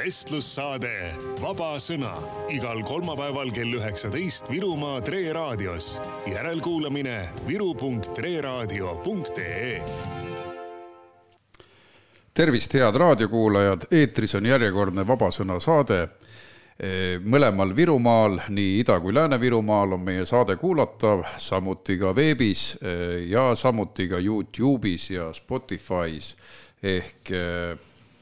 vestlussaade 0.00 1.12
Vaba 1.42 1.74
Sõna 1.82 2.14
igal 2.52 2.82
kolmapäeval 2.88 3.50
kell 3.52 3.74
üheksateist 3.76 4.48
Virumaa 4.48 5.00
Tre 5.04 5.32
raadios. 5.32 6.00
järelkuulamine 6.26 7.28
viru.treraadio.ee 7.48 9.82
tervist, 12.34 12.74
head 12.74 12.94
raadiokuulajad, 12.96 13.80
eetris 13.92 14.34
on 14.34 14.46
järjekordne 14.46 15.06
Vabasõna 15.06 15.60
saade. 15.60 16.08
mõlemal 17.24 17.76
Virumaal, 17.76 18.40
nii 18.48 18.80
Ida- 18.80 19.00
kui 19.00 19.12
Lääne-Virumaal 19.12 19.92
on 19.92 20.00
meie 20.00 20.26
saade 20.26 20.56
kuulatav, 20.56 21.24
samuti 21.36 21.98
ka 21.98 22.16
veebis 22.16 22.78
ja 23.28 23.54
samuti 23.54 24.08
ka 24.08 24.16
Youtube'is 24.16 25.10
ja 25.10 25.32
Spotify's 25.32 26.36
ehk 26.82 27.30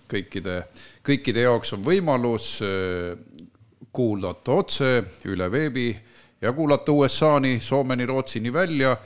kõikide, 0.08 0.62
kõikide 1.04 1.46
jaoks 1.46 1.72
on 1.76 1.84
võimalus 1.84 2.58
kuulata 3.92 4.52
otse 4.52 4.90
üle 5.28 5.50
veebi 5.50 5.88
ja 6.40 6.52
kuulata 6.52 6.92
USA-ni, 6.92 7.60
Soomeni, 7.60 8.06
Rootsini 8.06 8.52
välja 8.52 8.96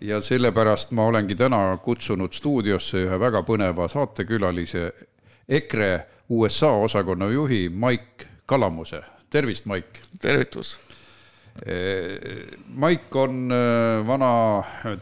ja 0.00 0.20
sellepärast 0.20 0.90
ma 0.90 1.06
olengi 1.06 1.34
täna 1.34 1.78
kutsunud 1.82 2.32
stuudiosse 2.32 3.06
ühe 3.06 3.20
väga 3.20 3.42
põneva 3.46 3.88
saatekülalise, 3.88 4.90
EKRE 5.48 5.92
USA 6.28 6.72
osakonna 6.84 7.30
juhi 7.32 7.68
Maik 7.68 8.26
Kalamuse. 8.46 9.02
tervist, 9.30 9.66
Maik! 9.66 10.00
tervitus! 10.20 10.78
Maik 12.74 13.16
on 13.16 13.52
vana 14.06 14.30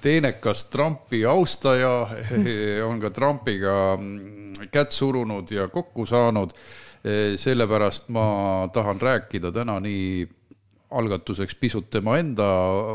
teenekas 0.04 0.66
Trumpi 0.68 1.22
austaja, 1.24 1.94
on 2.88 3.00
ka 3.00 3.10
Trumpiga 3.10 3.96
kätt 4.70 4.92
surunud 4.92 5.50
ja 5.50 5.68
kokku 5.72 6.06
saanud. 6.06 6.52
sellepärast 7.36 8.08
ma 8.14 8.68
tahan 8.72 9.00
rääkida 9.00 9.50
täna 9.52 9.80
nii 9.80 10.28
algatuseks 10.92 11.54
pisut 11.54 11.90
tema 11.90 12.16
enda 12.18 12.46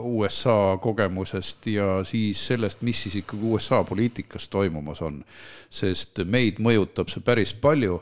USA 0.03 0.77
kogemusest 0.81 1.67
ja 1.67 2.03
siis 2.05 2.47
sellest, 2.47 2.81
mis 2.81 3.03
siis 3.03 3.16
ikkagi 3.23 3.44
USA 3.44 3.83
poliitikas 3.83 4.47
toimumas 4.49 5.02
on. 5.02 5.23
sest 5.69 6.21
meid 6.23 6.61
mõjutab 6.64 7.09
see 7.11 7.23
päris 7.25 7.52
palju, 7.53 7.99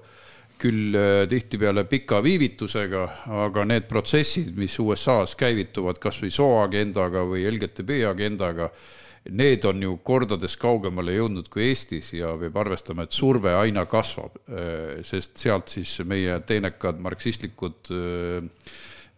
küll 0.61 0.95
tihtipeale 1.29 1.83
pika 1.89 2.21
viivitusega, 2.23 3.05
aga 3.45 3.65
need 3.67 3.87
protsessid, 3.89 4.53
mis 4.57 4.77
USA-s 4.79 5.35
käivituvad 5.39 5.99
kas 6.01 6.21
või 6.23 6.31
sooagendaga 6.33 7.25
või 7.27 7.45
LGTB 7.49 8.03
agendaga, 8.09 8.69
need 9.35 9.65
on 9.65 9.81
ju 9.81 9.95
kordades 10.05 10.55
kaugemale 10.61 11.15
jõudnud 11.15 11.47
kui 11.49 11.69
Eestis 11.71 12.11
ja 12.13 12.33
peab 12.39 12.59
arvestama, 12.61 13.05
et 13.05 13.15
surve 13.15 13.55
aina 13.57 13.85
kasvab, 13.89 14.37
sest 15.05 15.39
sealt 15.41 15.71
siis 15.73 15.97
meie 16.05 16.37
teenekad 16.45 17.01
marksistlikud 17.01 17.89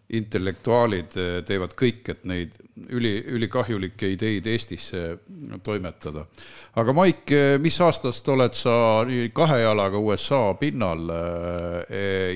intellektuaalid 0.07 1.15
teevad 1.47 1.73
kõik, 1.75 2.05
et 2.13 2.21
neid 2.29 2.53
üli, 2.95 3.11
ülikahjulikke 3.35 4.07
ideid 4.13 4.45
Eestisse 4.47 5.17
toimetada. 5.63 6.25
aga 6.75 6.93
Maik, 6.95 7.33
mis 7.59 7.79
aastast 7.81 8.27
oled 8.31 8.55
sa 8.55 9.03
kahe 9.33 9.59
jalaga 9.61 9.99
USA 9.99 10.53
pinnal 10.59 11.11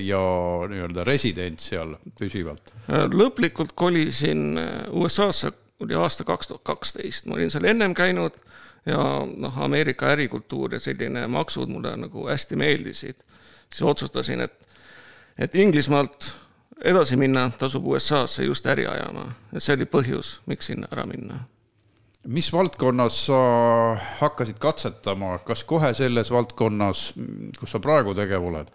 ja 0.04 0.22
nii-öelda 0.68 1.06
resident 1.08 1.64
seal 1.64 1.96
püsivalt? 2.18 2.74
lõplikult 2.90 3.72
kolisin 3.74 4.58
USA-sse, 4.92 5.52
oli 5.80 5.96
aasta 5.96 6.24
kaks 6.28 6.52
tuhat 6.52 6.66
kaksteist, 6.68 7.26
ma 7.26 7.38
olin 7.38 7.50
seal 7.50 7.64
ennem 7.72 7.94
käinud 7.96 8.36
ja 8.86 8.98
noh, 9.24 9.58
Ameerika 9.62 10.10
ärikultuur 10.12 10.74
ja 10.74 10.80
selline 10.80 11.26
maksud 11.30 11.70
mulle 11.70 11.96
nagu 11.96 12.28
hästi 12.28 12.56
meeldisid. 12.56 13.16
siis 13.70 13.82
otsustasin, 13.82 14.40
et, 14.40 14.68
et 15.38 15.54
Inglismaalt 15.54 16.34
edasi 16.84 17.16
minna, 17.16 17.50
tasub 17.58 17.86
USA-sse 17.86 18.44
just 18.44 18.66
äri 18.66 18.86
ajama 18.86 19.26
ja 19.52 19.60
see 19.60 19.76
oli 19.76 19.88
põhjus, 19.88 20.36
miks 20.46 20.70
sinna 20.70 20.88
ära 20.92 21.06
minna. 21.06 21.44
mis 22.22 22.52
valdkonnas 22.52 23.26
sa 23.26 23.38
hakkasid 24.20 24.58
katsetama, 24.62 25.38
kas 25.46 25.64
kohe 25.64 25.94
selles 25.94 26.30
valdkonnas, 26.30 27.12
kus 27.58 27.70
sa 27.70 27.80
praegu 27.82 28.14
tegev 28.14 28.44
oled? 28.46 28.70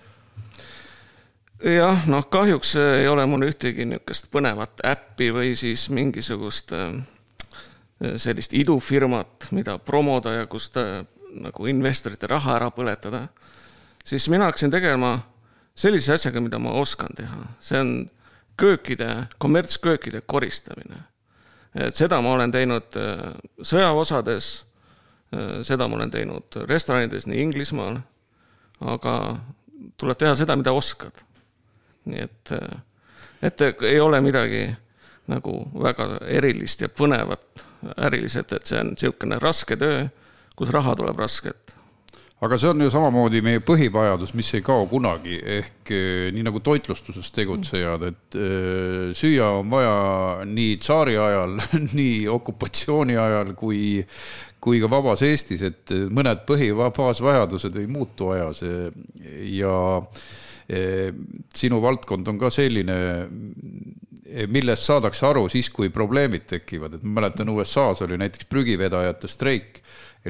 jah, 1.63 2.07
noh, 2.07 2.25
kahjuks 2.29 2.75
ei 2.75 3.07
ole 3.07 3.25
mul 3.25 3.47
ühtegi 3.47 3.85
niisugust 3.85 4.29
põnevat 4.31 4.83
äppi 4.85 5.31
või 5.33 5.55
siis 5.57 5.87
mingisugust 5.89 6.73
sellist 7.97 8.53
idufirmat, 8.53 9.49
mida 9.51 9.77
promoda 9.79 10.35
ja 10.35 10.45
kust 10.45 10.77
nagu 11.37 11.67
investorite 11.69 12.29
raha 12.29 12.55
ära 12.59 12.69
põletada, 12.71 13.27
siis 14.05 14.29
mina 14.29 14.51
hakkasin 14.51 14.71
tegema 14.71 15.17
sellise 15.77 16.15
asjaga, 16.17 16.41
mida 16.41 16.59
ma 16.61 16.73
oskan 16.81 17.13
teha, 17.17 17.43
see 17.61 17.79
on 17.79 17.91
köökide, 18.57 19.27
kommertsköökide 19.37 20.21
koristamine. 20.25 21.03
et 21.75 21.95
seda 21.95 22.21
ma 22.21 22.31
olen 22.33 22.51
teinud 22.51 22.97
sõjaosades, 23.61 24.47
seda 25.67 25.87
ma 25.87 25.99
olen 25.99 26.11
teinud 26.11 26.57
restoranides 26.69 27.27
nii 27.29 27.43
Inglismaal, 27.45 27.99
aga 28.81 29.13
tuleb 29.97 30.17
teha 30.17 30.33
seda, 30.35 30.55
mida 30.55 30.73
oskad. 30.73 31.23
nii 32.05 32.23
et, 32.23 32.53
et 33.43 33.61
ei 33.83 33.99
ole 33.99 34.21
midagi 34.21 34.65
nagu 35.27 35.53
väga 35.83 36.21
erilist 36.25 36.81
ja 36.81 36.89
põnevat 36.89 37.65
äriliselt, 37.99 38.53
et 38.53 38.65
see 38.65 38.79
on 38.79 38.93
niisugune 38.95 39.39
raske 39.43 39.75
töö, 39.77 40.07
kus 40.55 40.71
raha 40.73 40.95
tuleb 40.95 41.19
raskelt 41.19 41.76
aga 42.45 42.57
see 42.61 42.69
on 42.69 42.83
ju 42.85 42.91
samamoodi 42.93 43.41
meie 43.41 43.61
põhivajadus, 43.65 44.35
mis 44.37 44.49
ei 44.53 44.63
kao 44.65 44.85
kunagi, 44.89 45.39
ehk 45.57 45.91
nii 46.35 46.43
nagu 46.45 46.61
toitlustuses 46.61 47.31
tegutsejad, 47.33 48.03
et 48.11 48.37
süüa 49.17 49.47
on 49.57 49.71
vaja 49.73 49.95
nii 50.45 50.75
tsaari 50.83 51.17
ajal, 51.17 51.57
nii 51.99 52.27
okupatsiooni 52.29 53.17
ajal 53.17 53.55
kui, 53.57 54.03
kui 54.61 54.81
ka 54.83 54.91
vabas 54.91 55.25
Eestis, 55.25 55.65
et 55.65 55.95
mõned 56.13 56.45
põhibaasvajadused 56.49 57.81
ei 57.81 57.89
muutu 57.89 58.29
ajas. 58.35 58.61
Ja 59.57 59.79
sinu 61.57 61.81
valdkond 61.81 62.27
on 62.27 62.39
ka 62.41 62.51
selline, 62.53 62.99
millest 64.51 64.85
saadakse 64.85 65.25
aru 65.25 65.47
siis, 65.49 65.71
kui 65.73 65.89
probleemid 65.89 66.45
tekivad, 66.49 66.97
et 66.97 67.05
ma 67.05 67.21
mäletan, 67.21 67.49
USA-s 67.49 68.03
oli 68.05 68.19
näiteks 68.19 68.49
prügivedajate 68.51 69.31
streik 69.31 69.81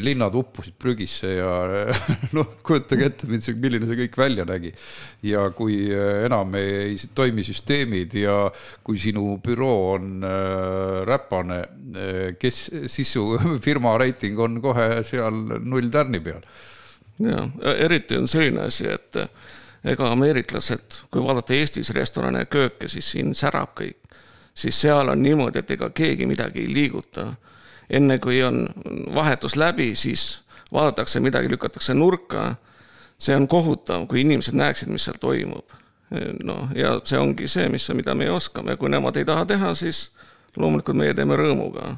linnad 0.03 0.35
uppusid 0.35 0.75
prügisse 0.79 1.29
ja 1.37 1.51
noh, 2.37 2.53
kujutage 2.65 3.09
ette, 3.09 3.27
milline 3.29 3.87
see 3.89 3.99
kõik 4.03 4.17
välja 4.19 4.45
nägi. 4.47 4.73
ja 5.25 5.47
kui 5.55 5.79
äh, 5.93 6.25
enam 6.27 6.55
ei 6.59 6.97
toimi 7.15 7.45
süsteemid 7.45 8.15
ja 8.21 8.37
kui 8.83 8.99
sinu 9.01 9.37
büroo 9.43 9.93
on 9.95 10.23
äh, 10.23 11.03
räpane, 11.07 11.59
äh, 11.93 12.23
kes, 12.39 12.63
siis 12.91 13.13
su 13.17 13.29
firma 13.65 13.97
reiting 13.97 14.39
on 14.39 14.61
kohe 14.61 15.03
seal 15.07 15.59
null 15.63 15.91
tärni 15.93 16.21
peal. 16.23 16.43
ja 17.23 17.47
eriti 17.77 18.17
on 18.17 18.27
selline 18.29 18.67
asi, 18.67 18.89
et 18.93 19.23
ega 19.87 20.11
ameeriklased, 20.11 21.01
kui 21.11 21.23
vaadata 21.23 21.55
Eestis 21.55 21.89
restorane 21.95 22.43
ja 22.43 22.49
kööke, 22.51 22.89
siis 22.91 23.09
siin 23.13 23.33
särab 23.37 23.73
kõik. 23.77 23.97
siis 24.57 24.79
seal 24.81 25.09
on 25.09 25.21
niimoodi, 25.21 25.59
et 25.59 25.71
ega 25.77 25.89
keegi 25.93 26.25
midagi 26.25 26.63
ei 26.65 26.73
liiguta 26.73 27.31
enne 27.89 28.19
kui 28.19 28.43
on 28.43 28.67
vahetus 29.15 29.55
läbi, 29.55 29.95
siis 29.95 30.41
vaadatakse 30.73 31.19
midagi, 31.19 31.49
lükatakse 31.49 31.93
nurka. 31.93 32.55
see 33.17 33.35
on 33.35 33.47
kohutav, 33.47 34.05
kui 34.07 34.21
inimesed 34.21 34.53
näeksid, 34.53 34.89
mis 34.93 35.03
seal 35.03 35.17
toimub. 35.19 35.71
noh, 36.43 36.69
ja 36.75 36.99
see 37.03 37.19
ongi 37.19 37.47
see, 37.47 37.69
mis, 37.69 37.89
mida 37.93 38.15
meie 38.15 38.31
oskame 38.31 38.71
ja 38.71 38.77
kui 38.77 38.89
nemad 38.89 39.15
ei 39.17 39.25
taha 39.25 39.45
teha, 39.45 39.73
siis 39.75 40.11
loomulikult 40.57 40.97
meie 40.97 41.13
teeme 41.13 41.35
rõõmuga. 41.35 41.95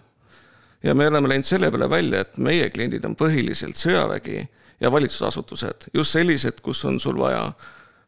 ja 0.84 0.96
me 0.96 1.08
oleme 1.08 1.28
läinud 1.30 1.46
selle 1.46 1.72
peale 1.72 1.90
välja, 1.90 2.22
et 2.22 2.38
meie 2.38 2.70
kliendid 2.70 3.06
on 3.06 3.16
põhiliselt 3.16 3.78
sõjavägi 3.78 4.48
ja 4.80 4.92
valitsusasutused, 4.92 5.90
just 5.94 6.12
sellised, 6.12 6.62
kus 6.62 6.86
on 6.86 7.00
sul 7.00 7.20
vaja 7.20 7.52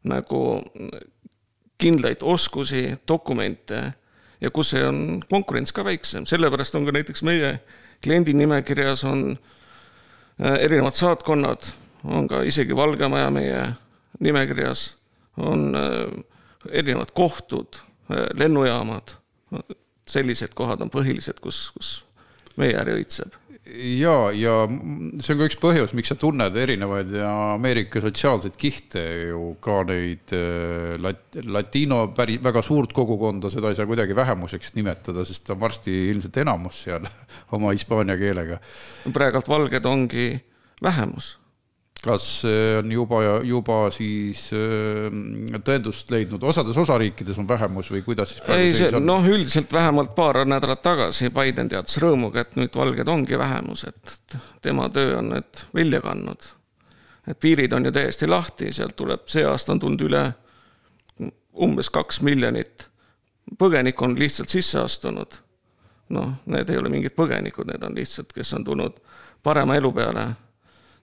nagu 0.04 0.62
kindlaid 1.78 2.22
oskusi, 2.22 2.96
dokumente 3.08 3.94
ja 4.42 4.52
kus 4.52 4.74
on 4.74 5.22
konkurents 5.30 5.74
ka 5.74 5.86
väiksem, 5.86 6.26
sellepärast 6.26 6.76
on 6.76 6.86
ka 6.86 6.96
näiteks 6.96 7.24
meie 7.24 7.60
kliendi 8.04 8.34
nimekirjas 8.34 9.04
on 9.04 9.38
äh, 10.42 10.58
erinevad 10.66 10.98
saatkonnad, 10.98 11.72
on 12.04 12.28
ka 12.28 12.42
isegi 12.48 12.76
Valge 12.76 13.08
Maja 13.08 13.30
meie 13.32 13.66
nimekirjas, 14.20 14.96
on 15.38 15.76
äh, 15.76 16.24
erinevad 16.72 17.14
kohtud, 17.14 17.82
äh, 18.12 18.26
lennujaamad, 18.34 19.18
sellised 20.08 20.56
kohad 20.56 20.82
on 20.82 20.90
põhilised, 20.92 21.40
kus, 21.42 21.70
kus 21.76 21.94
meie 22.58 22.76
äri 22.80 22.98
õitseb 23.02 23.41
ja, 23.72 24.16
ja 24.36 24.54
see 24.68 25.34
on 25.34 25.40
ka 25.42 25.48
üks 25.48 25.58
põhjus, 25.62 25.94
miks 25.98 26.12
sa 26.12 26.18
tunned 26.20 26.56
erinevaid 26.58 27.14
Ameerika 27.26 28.02
sotsiaalseid 28.04 28.56
kihte 28.60 29.04
ju 29.32 29.56
ka 29.64 29.82
neid 29.90 30.34
äh, 30.36 30.96
lat-, 31.02 31.40
latino 31.48 32.04
päri-, 32.18 32.40
väga 32.44 32.64
suurt 32.66 32.94
kogukonda, 32.96 33.52
seda 33.54 33.72
ei 33.72 33.80
saa 33.80 33.90
kuidagi 33.90 34.18
vähemuseks 34.18 34.76
nimetada, 34.78 35.26
sest 35.28 35.48
ta 35.48 35.56
on 35.56 35.64
varsti 35.64 35.96
ilmselt 36.12 36.42
enamus 36.44 36.84
seal 36.86 37.08
oma 37.58 37.74
hispaania 37.76 38.18
keelega. 38.20 38.62
praegult 39.14 39.52
valged 39.52 39.86
ongi 39.90 40.32
vähemus. 40.84 41.36
Kas 42.02 42.26
see 42.42 42.78
on 42.80 42.92
juba, 42.92 43.20
juba 43.46 43.78
siis 43.94 44.48
äh, 44.58 45.14
tõendust 45.62 46.10
leidnud, 46.12 46.44
osades 46.44 46.78
osariikides 46.82 47.38
on 47.42 47.50
vähemus 47.50 47.92
või 47.94 48.02
kuidas 48.06 48.34
siis 48.34 48.50
ei, 48.56 48.72
see 48.74 49.02
noh, 49.04 49.26
üldiselt 49.30 49.74
vähemalt 49.74 50.16
paar 50.18 50.42
nädalat 50.50 50.82
tagasi 50.82 51.30
Biden 51.34 51.70
teatas 51.70 52.00
rõõmuga, 52.02 52.42
et 52.42 52.58
nüüd 52.58 52.76
valged 52.76 53.12
ongi 53.12 53.38
vähemus, 53.38 53.86
et 53.92 54.38
tema 54.66 54.90
töö 54.90 55.20
on 55.20 55.30
nüüd 55.36 55.66
vilja 55.78 56.02
kandnud. 56.02 56.50
et 57.28 57.40
piirid 57.40 57.74
on 57.78 57.86
ju 57.86 57.92
täiesti 57.94 58.28
lahti, 58.28 58.74
sealt 58.74 58.96
tuleb, 58.98 59.28
see 59.30 59.46
aasta 59.46 59.76
on 59.76 59.84
tulnud 59.86 60.08
üle 60.10 60.26
umbes 61.62 61.92
kaks 61.94 62.22
miljonit 62.26 62.88
põgenikku 63.60 64.06
on 64.06 64.20
lihtsalt 64.20 64.50
sisse 64.50 64.80
astunud. 64.80 65.38
noh, 66.12 66.32
need 66.52 66.70
ei 66.70 66.78
ole 66.78 66.90
mingid 66.92 67.14
põgenikud, 67.16 67.70
need 67.70 67.84
on 67.88 67.94
lihtsalt, 67.96 68.34
kes 68.36 68.50
on 68.58 68.66
tulnud 68.68 68.98
parema 69.44 69.78
elu 69.80 69.92
peale 69.96 70.26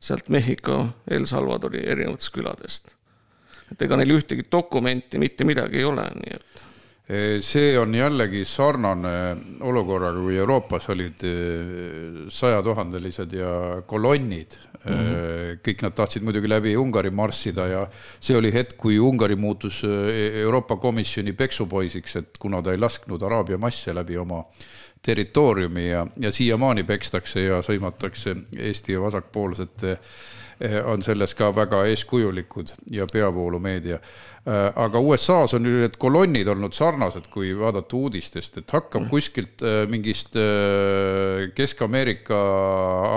sealt 0.01 0.29
Mehhiko, 0.29 0.79
El 1.11 1.27
Salvadori 1.27 1.83
erinevatest 1.85 2.33
küladest. 2.35 2.95
et 3.73 3.83
ega 3.83 3.97
neil 4.01 4.15
ühtegi 4.17 4.47
dokumenti, 4.51 5.19
mitte 5.19 5.45
midagi 5.45 5.83
ei 5.83 5.85
ole, 5.85 6.07
nii 6.17 6.37
et 6.37 6.65
see 7.45 7.73
on 7.81 7.95
jällegi 7.97 8.43
sarnane 8.45 9.11
olukorraga, 9.65 10.21
kui 10.21 10.37
Euroopas 10.37 10.89
olid 10.93 11.23
sajatuhandelised 12.29 13.33
ja 13.33 13.83
kolonnid 13.89 14.59
mm. 14.85 14.93
-hmm. 14.93 15.61
kõik 15.65 15.83
nad 15.83 15.95
tahtsid 15.97 16.23
muidugi 16.23 16.49
läbi 16.49 16.77
Ungari 16.77 17.11
marssida 17.11 17.67
ja 17.67 17.87
see 18.21 18.37
oli 18.37 18.53
hetk, 18.53 18.77
kui 18.77 18.99
Ungari 18.99 19.37
muutus 19.37 19.83
Euroopa 19.85 20.77
Komisjoni 20.77 21.33
peksupoisiks, 21.33 22.17
et 22.17 22.39
kuna 22.39 22.63
ta 22.63 22.73
ei 22.73 22.79
lasknud 22.79 23.23
Araabia 23.23 23.59
masse 23.59 23.95
läbi 23.95 24.17
oma 24.17 24.45
territooriumi 25.03 25.89
ja, 25.91 26.07
ja 26.21 26.33
siiamaani 26.33 26.85
pekstakse 26.85 27.43
ja 27.43 27.61
sõimatakse 27.65 28.35
Eesti 28.59 28.99
vasakpoolsete 29.01 29.93
eh, 29.95 30.79
on 30.85 31.03
selles 31.03 31.35
ka 31.39 31.51
väga 31.55 31.85
eeskujulikud 31.93 32.75
ja 32.91 33.07
peavoolumeedia. 33.13 34.01
Eh, 34.49 34.81
aga 34.85 35.01
USA-s 35.01 35.55
on 35.55 35.67
ju 35.67 35.81
need 35.85 35.99
kolonnid 36.01 36.49
olnud 36.49 36.75
sarnased, 36.77 37.31
kui 37.33 37.55
vaadata 37.59 37.97
uudistest, 37.97 38.59
et 38.59 38.75
hakkab 38.75 39.07
mm. 39.07 39.11
kuskilt 39.13 39.65
eh, 39.67 39.81
mingist 39.91 40.39
Kesk-Ameerika 41.55 42.39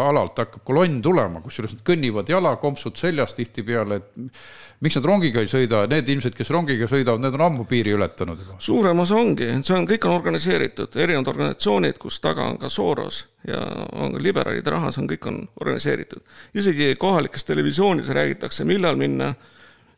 alalt 0.08 0.44
hakkab 0.44 0.66
kolonn 0.68 1.02
tulema, 1.02 1.42
kusjuures 1.42 1.78
nad 1.78 1.86
kõnnivad 1.88 2.30
jala, 2.30 2.56
kompsud 2.62 3.00
seljas 3.02 3.36
tihtipeale, 3.38 4.02
et 4.02 4.36
miks 4.82 4.98
nad 4.98 5.06
rongiga 5.06 5.42
ei 5.44 5.50
sõida, 5.50 5.84
need 5.90 6.10
ilmselt, 6.10 6.34
kes 6.38 6.50
rongiga 6.54 6.88
sõidavad, 6.90 7.22
need 7.22 7.36
on 7.38 7.44
ammu 7.46 7.66
piiri 7.70 7.94
ületanud 7.94 8.40
juba. 8.42 8.56
suurem 8.60 9.00
osa 9.04 9.20
ongi, 9.20 9.52
see 9.66 9.76
on, 9.78 9.86
kõik 9.90 10.08
on 10.10 10.16
organiseeritud, 10.16 10.98
erinevad 10.98 11.30
organisatsioonid, 11.36 12.00
kus 12.02 12.18
taga 12.24 12.48
on 12.50 12.58
ka 12.62 12.70
Soros 12.70 13.22
ja 13.48 13.62
on 13.94 14.16
ka 14.18 14.24
liberaalide 14.26 14.74
raha, 14.74 14.90
see 14.92 15.04
on, 15.04 15.12
kõik 15.14 15.30
on 15.30 15.40
organiseeritud. 15.62 16.26
isegi 16.58 16.96
kohalikes 17.00 17.46
televisioonides 17.46 18.10
räägitakse, 18.18 18.66
millal 18.66 18.98
minna, 18.98 19.36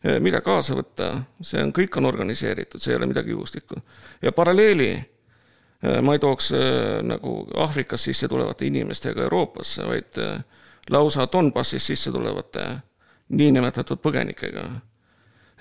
eh, 0.03 0.19
mida 0.19 0.43
kaasa 0.43 0.75
võtta, 0.75 1.13
see 1.41 1.63
on, 1.63 1.71
kõik 1.71 1.97
on 1.97 2.11
organiseeritud, 2.11 2.83
see 2.83 2.91
ei 2.91 2.99
ole 2.99 3.07
midagi 3.07 3.31
juhuslikku. 3.31 3.79
ja 4.21 4.31
paralleeli 4.31 4.91
eh, 4.91 6.01
ma 6.01 6.13
ei 6.13 6.19
tooks 6.19 6.51
eh, 6.51 6.99
nagu 7.07 7.47
Aafrikast 7.55 8.11
sisse 8.11 8.27
tulevate 8.27 8.67
inimestega 8.67 9.29
Euroopasse, 9.29 9.87
vaid 9.87 10.25
lausa 10.91 11.27
Donbassist 11.31 11.87
sisse 11.87 12.11
tulevate 12.11 12.83
niinimetatud 13.33 14.01
põgenikega. 14.03 14.63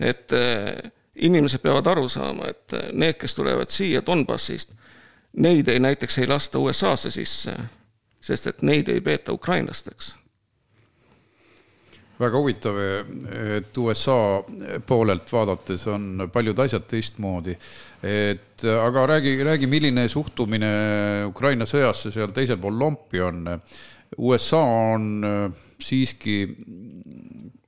et 0.00 0.32
äh, 0.32 0.90
inimesed 1.14 1.60
peavad 1.62 1.86
aru 1.86 2.08
saama, 2.08 2.48
et 2.48 2.72
äh, 2.76 2.88
need, 2.92 3.18
kes 3.20 3.34
tulevad 3.34 3.70
siia 3.70 4.02
Donbassist, 4.06 4.72
neid 5.32 5.68
ei 5.68 5.80
näiteks 5.80 6.18
ei 6.18 6.26
lasta 6.26 6.58
USA-sse 6.58 7.10
sisse, 7.10 7.56
sest 8.20 8.46
et 8.46 8.62
neid 8.62 8.88
ei 8.88 9.00
peeta 9.00 9.32
ukrainlasteks 9.32 10.14
väga 12.22 12.38
huvitav, 12.38 12.78
et 13.56 13.78
USA 13.78 14.16
poolelt 14.86 15.32
vaadates 15.32 15.86
on 15.90 16.28
paljud 16.32 16.58
asjad 16.64 16.84
teistmoodi. 16.90 17.56
et 18.02 18.64
aga 18.86 19.06
räägi, 19.06 19.36
räägi, 19.44 19.66
milline 19.66 20.08
suhtumine 20.08 20.70
Ukraina 21.26 21.66
sõjasse 21.66 22.10
seal 22.14 22.32
teisel 22.34 22.58
pool 22.62 22.78
lompi 22.78 23.20
on. 23.22 23.46
USA 24.18 24.60
on 24.60 25.24
siiski 25.84 26.36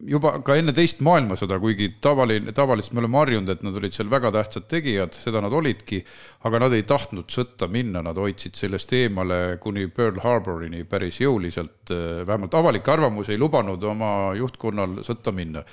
juba 0.04 0.34
ka 0.44 0.56
enne 0.58 0.74
teist 0.76 1.00
maailmasõda, 1.04 1.58
kuigi 1.62 1.88
tavaline, 2.02 2.52
tavaliselt 2.56 2.94
me 2.96 3.02
oleme 3.02 3.20
harjunud, 3.20 3.52
et 3.52 3.64
nad 3.64 3.76
olid 3.78 3.96
seal 3.96 4.10
väga 4.12 4.32
tähtsad 4.34 4.66
tegijad, 4.70 5.16
seda 5.16 5.40
nad 5.44 5.54
olidki, 5.56 6.02
aga 6.48 6.60
nad 6.66 6.76
ei 6.76 6.84
tahtnud 6.88 7.32
sõtta 7.32 7.68
minna, 7.72 8.02
nad 8.04 8.18
hoidsid 8.20 8.58
sellest 8.58 8.92
eemale 8.96 9.58
kuni 9.62 9.86
Pearl 9.94 10.20
Harborini 10.24 10.84
päris 10.88 11.20
jõuliselt, 11.22 11.92
vähemalt 12.26 12.56
avalik 12.58 12.88
arvamus 12.88 13.32
ei 13.32 13.40
lubanud 13.40 13.82
oma 13.88 14.10
juhtkonnal 14.38 15.00
sõtta 15.06 15.32
minna. 15.32 15.64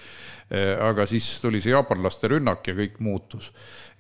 aga 0.84 1.06
siis 1.08 1.40
tuli 1.40 1.62
see 1.64 1.72
jaapanlaste 1.72 2.28
rünnak 2.28 2.66
ja 2.68 2.74
kõik 2.76 2.98
muutus 3.00 3.54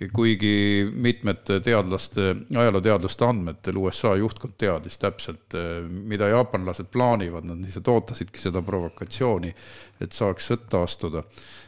kuigi 0.09 0.89
mitmete 0.91 1.59
teadlaste, 1.61 2.33
ajalooteadlaste 2.57 3.25
andmetel 3.27 3.77
USA 3.77 4.15
juhtkond 4.17 4.55
teadis 4.57 4.97
täpselt, 5.01 5.53
mida 5.89 6.31
jaapanlased 6.31 6.89
plaanivad, 6.93 7.45
nad 7.45 7.61
lihtsalt 7.61 7.91
ootasidki 8.31 8.41
seda 8.41 8.61
provokatsiooni, 8.63 9.53
et 10.01 10.11
saaks 10.13 10.51
sõtta 10.51 10.83
astuda. 10.83 11.23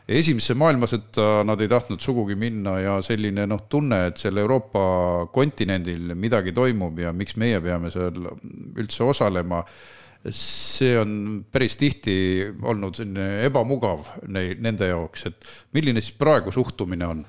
esimesse 0.07 0.53
maailmasõtta 0.53 1.43
nad 1.45 1.61
ei 1.61 1.67
tahtnud 1.67 1.99
sugugi 2.01 2.35
minna 2.35 2.79
ja 2.79 3.01
selline 3.01 3.45
noh, 3.47 3.67
tunne, 3.69 4.07
et 4.07 4.17
seal 4.17 4.37
Euroopa 4.37 5.27
kontinendil 5.31 6.13
midagi 6.15 6.51
toimub 6.51 6.99
ja 6.99 7.13
miks 7.13 7.37
meie 7.37 7.61
peame 7.61 7.89
seal 7.91 8.13
üldse 8.75 9.03
osalema, 9.03 9.63
see 10.29 10.97
on 10.99 11.43
päris 11.51 11.75
tihti 11.77 12.47
olnud 12.61 12.95
selline 12.95 13.45
ebamugav 13.45 14.05
nei-, 14.27 14.55
nende 14.59 14.87
jaoks, 14.87 15.25
et 15.27 15.45
milline 15.73 16.01
siis 16.01 16.15
praegu 16.17 16.51
suhtumine 16.51 17.07
on 17.07 17.25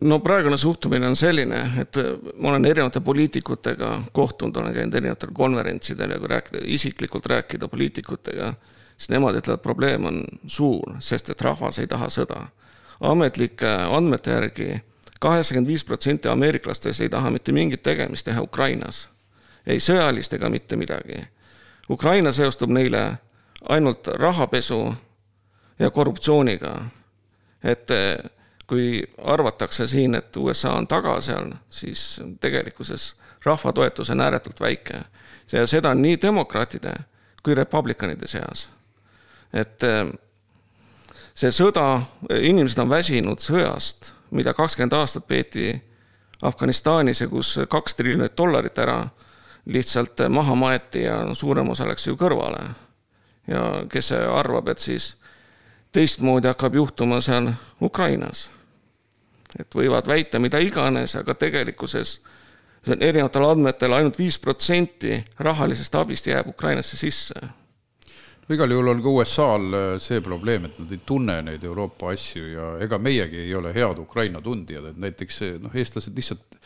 no 0.00 0.18
praegune 0.20 0.58
suhtumine 0.58 1.06
on 1.06 1.16
selline, 1.16 1.60
et 1.80 1.96
ma 2.36 2.50
olen 2.50 2.64
erinevate 2.64 3.00
poliitikutega 3.00 4.02
kohtunud, 4.12 4.56
olen 4.56 4.74
käinud 4.74 4.94
erinevatel 4.94 5.32
konverentsidel 5.32 6.10
ja 6.10 6.18
kui 6.18 6.28
rääkida, 6.28 6.64
isiklikult 6.64 7.26
rääkida 7.26 7.68
poliitikutega, 7.68 8.52
siis 8.96 9.08
nemad 9.12 9.38
ütlevad, 9.40 9.62
probleem 9.64 10.04
on 10.04 10.22
suur, 10.46 10.98
sest 11.00 11.30
et 11.32 11.40
rahvas 11.40 11.78
ei 11.78 11.86
taha 11.86 12.10
sõda. 12.12 12.46
ametlike 13.00 13.68
andmete 13.92 14.30
järgi 14.30 14.80
kaheksakümmend 15.20 15.68
viis 15.68 15.84
protsenti 15.84 16.28
ameeriklastest 16.28 17.00
ei 17.00 17.08
taha 17.08 17.30
mitte 17.30 17.52
mingit 17.52 17.82
tegemist 17.82 18.24
teha 18.24 18.42
Ukrainas. 18.42 19.08
ei 19.66 19.80
sõjalist 19.80 20.32
ega 20.32 20.48
mitte 20.48 20.76
midagi. 20.76 21.24
Ukraina 21.90 22.32
seostub 22.32 22.70
neile 22.70 23.18
ainult 23.68 24.06
rahapesu 24.06 24.94
ja 25.78 25.90
korruptsiooniga. 25.90 26.84
et 27.64 27.90
kui 28.66 29.04
arvatakse 29.22 29.86
siin, 29.86 30.14
et 30.14 30.36
USA 30.36 30.72
on 30.74 30.86
taga 30.86 31.20
seal, 31.20 31.52
siis 31.70 32.20
tegelikkuses 32.40 33.14
rahva 33.44 33.72
toetus 33.72 34.10
on 34.10 34.20
ääretult 34.20 34.60
väike. 34.60 35.00
ja 35.52 35.66
seda 35.66 35.94
nii 35.94 36.18
demokraatide 36.22 36.94
kui 37.42 37.54
republikanide 37.54 38.26
seas. 38.26 38.68
et 39.52 39.82
eh, 39.82 40.06
see 41.34 41.52
sõda, 41.52 42.02
inimesed 42.40 42.78
on 42.78 42.90
väsinud 42.90 43.38
sõjast, 43.38 44.12
mida 44.30 44.54
kakskümmend 44.54 44.92
aastat 44.92 45.26
peeti 45.26 45.82
Afganistanis 46.42 47.20
ja 47.20 47.28
kus 47.28 47.54
kaks 47.68 47.94
triljonit 47.94 48.36
dollarit 48.36 48.78
ära 48.78 49.08
lihtsalt 49.66 50.26
maha 50.28 50.54
maeti 50.54 51.06
ja 51.06 51.34
suurem 51.34 51.70
osa 51.70 51.86
läks 51.88 52.06
ju 52.06 52.16
kõrvale. 52.16 52.74
ja 53.46 53.86
kes 53.88 54.12
arvab, 54.12 54.68
et 54.68 54.78
siis 54.78 55.16
teistmoodi 55.92 56.48
hakkab 56.48 56.74
juhtuma 56.74 57.20
seal 57.20 57.52
Ukrainas 57.82 58.55
et 59.58 59.74
võivad 59.74 60.08
väita 60.08 60.40
mida 60.42 60.60
iganes, 60.62 61.16
aga 61.18 61.34
tegelikkuses 61.34 62.18
erinevatel 62.86 63.46
andmetel 63.48 63.94
ainult 63.96 64.18
viis 64.18 64.38
protsenti 64.38 65.18
rahalisest 65.42 65.94
abist 65.98 66.28
jääb 66.30 66.50
Ukrainasse 66.52 66.96
sisse. 66.96 67.40
igal 68.48 68.70
juhul 68.70 68.92
on 68.92 69.00
ka 69.02 69.10
USA-l 69.10 69.74
äh, 69.74 69.86
see 69.98 70.20
probleem, 70.22 70.68
et 70.68 70.78
nad 70.78 70.92
ei 70.94 71.00
tunne 71.06 71.40
neid 71.42 71.64
Euroopa 71.64 72.12
asju 72.14 72.52
ja 72.52 72.66
ega 72.84 72.98
meiegi 72.98 73.40
ei 73.42 73.54
ole 73.54 73.72
head 73.74 73.98
Ukraina 73.98 74.40
tundjad, 74.40 74.92
et 74.92 75.00
näiteks 75.02 75.40
noh, 75.64 75.74
eestlased 75.74 76.14
lihtsalt 76.14 76.60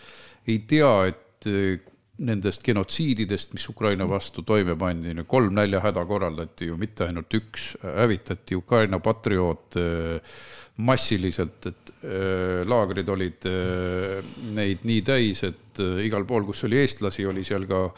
ei 0.48 0.58
tea, 0.68 0.92
et 1.08 1.48
äh, 1.48 1.80
nendest 2.20 2.60
genotsiididest, 2.62 3.54
mis 3.56 3.64
Ukraina 3.72 4.04
vastu 4.08 4.42
toime 4.44 4.74
pandi, 4.76 5.14
kolm 5.26 5.54
näljahäda 5.56 6.04
korraldati 6.04 6.68
ju, 6.68 6.76
mitte 6.76 7.06
ainult 7.06 7.32
üks, 7.34 7.70
hävitati 7.80 8.58
Ukraina 8.60 9.00
patrioote 9.00 9.86
äh, 10.18 10.40
massiliselt, 10.80 11.66
et 11.70 11.90
äh, 12.04 12.62
laagrid 12.68 13.08
olid 13.12 13.48
äh, 13.48 14.20
neid 14.56 14.86
nii 14.88 15.02
täis, 15.06 15.42
et 15.46 15.80
äh, 15.82 16.00
igal 16.06 16.24
pool, 16.28 16.46
kus 16.48 16.64
oli 16.68 16.80
eestlasi, 16.80 17.26
oli 17.28 17.44
seal 17.46 17.66
ka 17.70 17.88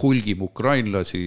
hulgim 0.00 0.40
ukrainlasi 0.46 1.22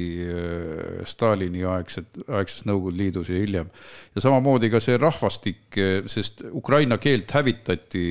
Stalini 1.05 1.61
aegset, 1.69 2.15
aegses 2.25 2.63
Nõukogude 2.65 2.97
Liidus 2.97 3.27
ja 3.29 3.37
hiljem. 3.37 3.67
ja 4.15 4.23
samamoodi 4.23 4.71
ka 4.73 4.79
see 4.81 4.97
rahvastik, 4.97 5.77
sest 6.09 6.41
ukraina 6.49 6.97
keelt 6.97 7.29
hävitati 7.29 8.05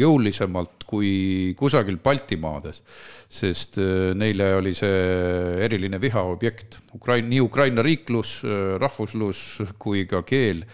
jõulisemalt 0.00 0.86
kui 0.88 1.52
kusagil 1.58 1.98
Baltimaades, 2.00 2.80
sest 3.28 3.76
neile 4.16 4.54
oli 4.56 4.72
see 4.78 5.04
eriline 5.66 6.00
vihaobjekt. 6.00 6.78
Ukraina, 6.96 7.28
nii 7.28 7.44
Ukraina 7.44 7.84
riiklus, 7.84 8.38
rahvuslus 8.80 9.44
kui 9.76 10.06
ka 10.08 10.24
keel 10.24 10.64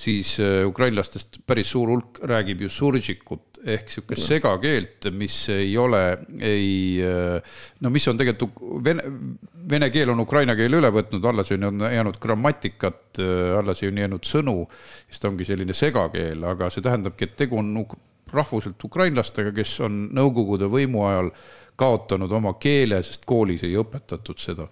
siis 0.00 0.34
äh, 0.40 0.64
ukrainlastest 0.68 1.40
päris 1.46 1.70
suur 1.74 1.90
hulk 1.92 2.20
räägib 2.28 2.64
ju 2.64 2.68
suržikut 2.72 3.60
ehk 3.60 3.90
sihukest 3.92 4.24
segakeelt, 4.24 5.10
mis 5.12 5.34
ei 5.52 5.74
ole, 5.78 6.00
ei 6.40 7.00
äh, 7.04 7.58
no 7.84 7.92
mis 7.92 8.06
on 8.08 8.20
tegelikult 8.20 8.56
vene, 8.84 9.04
vene 9.70 9.90
keel 9.92 10.14
on 10.14 10.22
ukraina 10.24 10.56
keele 10.56 10.80
üle 10.80 10.90
võtnud, 10.94 11.26
alles 11.28 11.52
on 11.56 11.84
jäänud 11.84 12.20
grammatikat, 12.22 13.02
äh, 13.20 13.58
alles 13.58 13.84
on 13.84 14.00
jäänud 14.00 14.28
sõnu, 14.28 14.56
siis 15.08 15.20
ta 15.20 15.28
ongi 15.28 15.48
selline 15.48 15.76
segakeel, 15.76 16.46
aga 16.48 16.70
see 16.72 16.84
tähendabki, 16.86 17.28
et 17.28 17.36
tegu 17.44 17.60
on 17.60 17.74
rahvuselt 18.30 18.84
ukrainlastega, 18.86 19.52
kes 19.54 19.80
on 19.84 20.04
Nõukogude 20.14 20.70
võimu 20.70 21.04
ajal 21.08 21.32
kaotanud 21.80 22.32
oma 22.36 22.54
keele, 22.60 23.00
sest 23.06 23.24
koolis 23.28 23.64
ei 23.66 23.76
õpetatud 23.80 24.40
seda. 24.40 24.68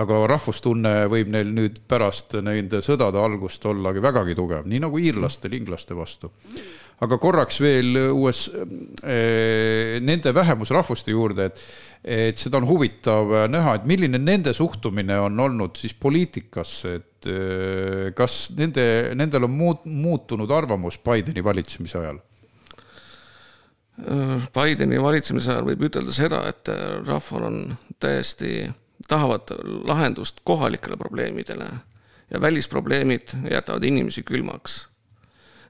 aga 0.00 0.20
rahvustunne 0.30 0.92
võib 1.12 1.28
neil 1.32 1.50
nüüd 1.52 1.82
pärast 1.88 2.38
nende 2.40 2.80
sõdade 2.84 3.20
algust 3.20 3.64
olla 3.68 3.92
vägagi 3.92 4.36
tugev, 4.38 4.68
nii 4.68 4.80
nagu 4.86 4.98
iirlastel 4.98 5.56
inglaste 5.56 5.96
vastu. 5.96 6.32
aga 7.00 7.18
korraks 7.18 7.60
veel 7.60 7.96
uues 8.12 8.48
eh,, 9.02 10.00
nende 10.00 10.34
vähemusrahvuste 10.34 11.16
juurde, 11.16 11.50
et 11.50 11.62
et 12.00 12.40
seda 12.40 12.56
on 12.56 12.64
huvitav 12.64 13.28
näha, 13.52 13.74
et 13.76 13.84
milline 13.84 14.16
nende 14.16 14.54
suhtumine 14.56 15.18
on 15.20 15.40
olnud 15.44 15.76
siis 15.76 15.92
poliitikasse, 15.92 16.94
et 16.96 17.28
eh, 17.28 18.06
kas 18.16 18.46
nende, 18.56 18.86
nendel 19.20 19.44
on 19.44 19.52
muut-, 19.52 19.84
muutunud 19.84 20.50
arvamus 20.50 20.96
Bideni 21.04 21.44
valitsemise 21.44 22.00
ajal 22.00 22.22
Bideni 24.54 25.02
valitsemise 25.02 25.50
ajal 25.52 25.66
võib 25.66 25.82
ütelda 25.90 26.12
seda, 26.14 26.44
et 26.48 26.68
rahval 27.06 27.46
on 27.48 27.58
täiesti, 28.00 28.70
tahavad 29.08 29.52
lahendust 29.88 30.40
kohalikele 30.44 30.96
probleemidele 30.96 31.66
ja 32.30 32.40
välisprobleemid 32.40 33.34
jätavad 33.50 33.84
inimesi 33.84 34.22
külmaks. 34.22 34.86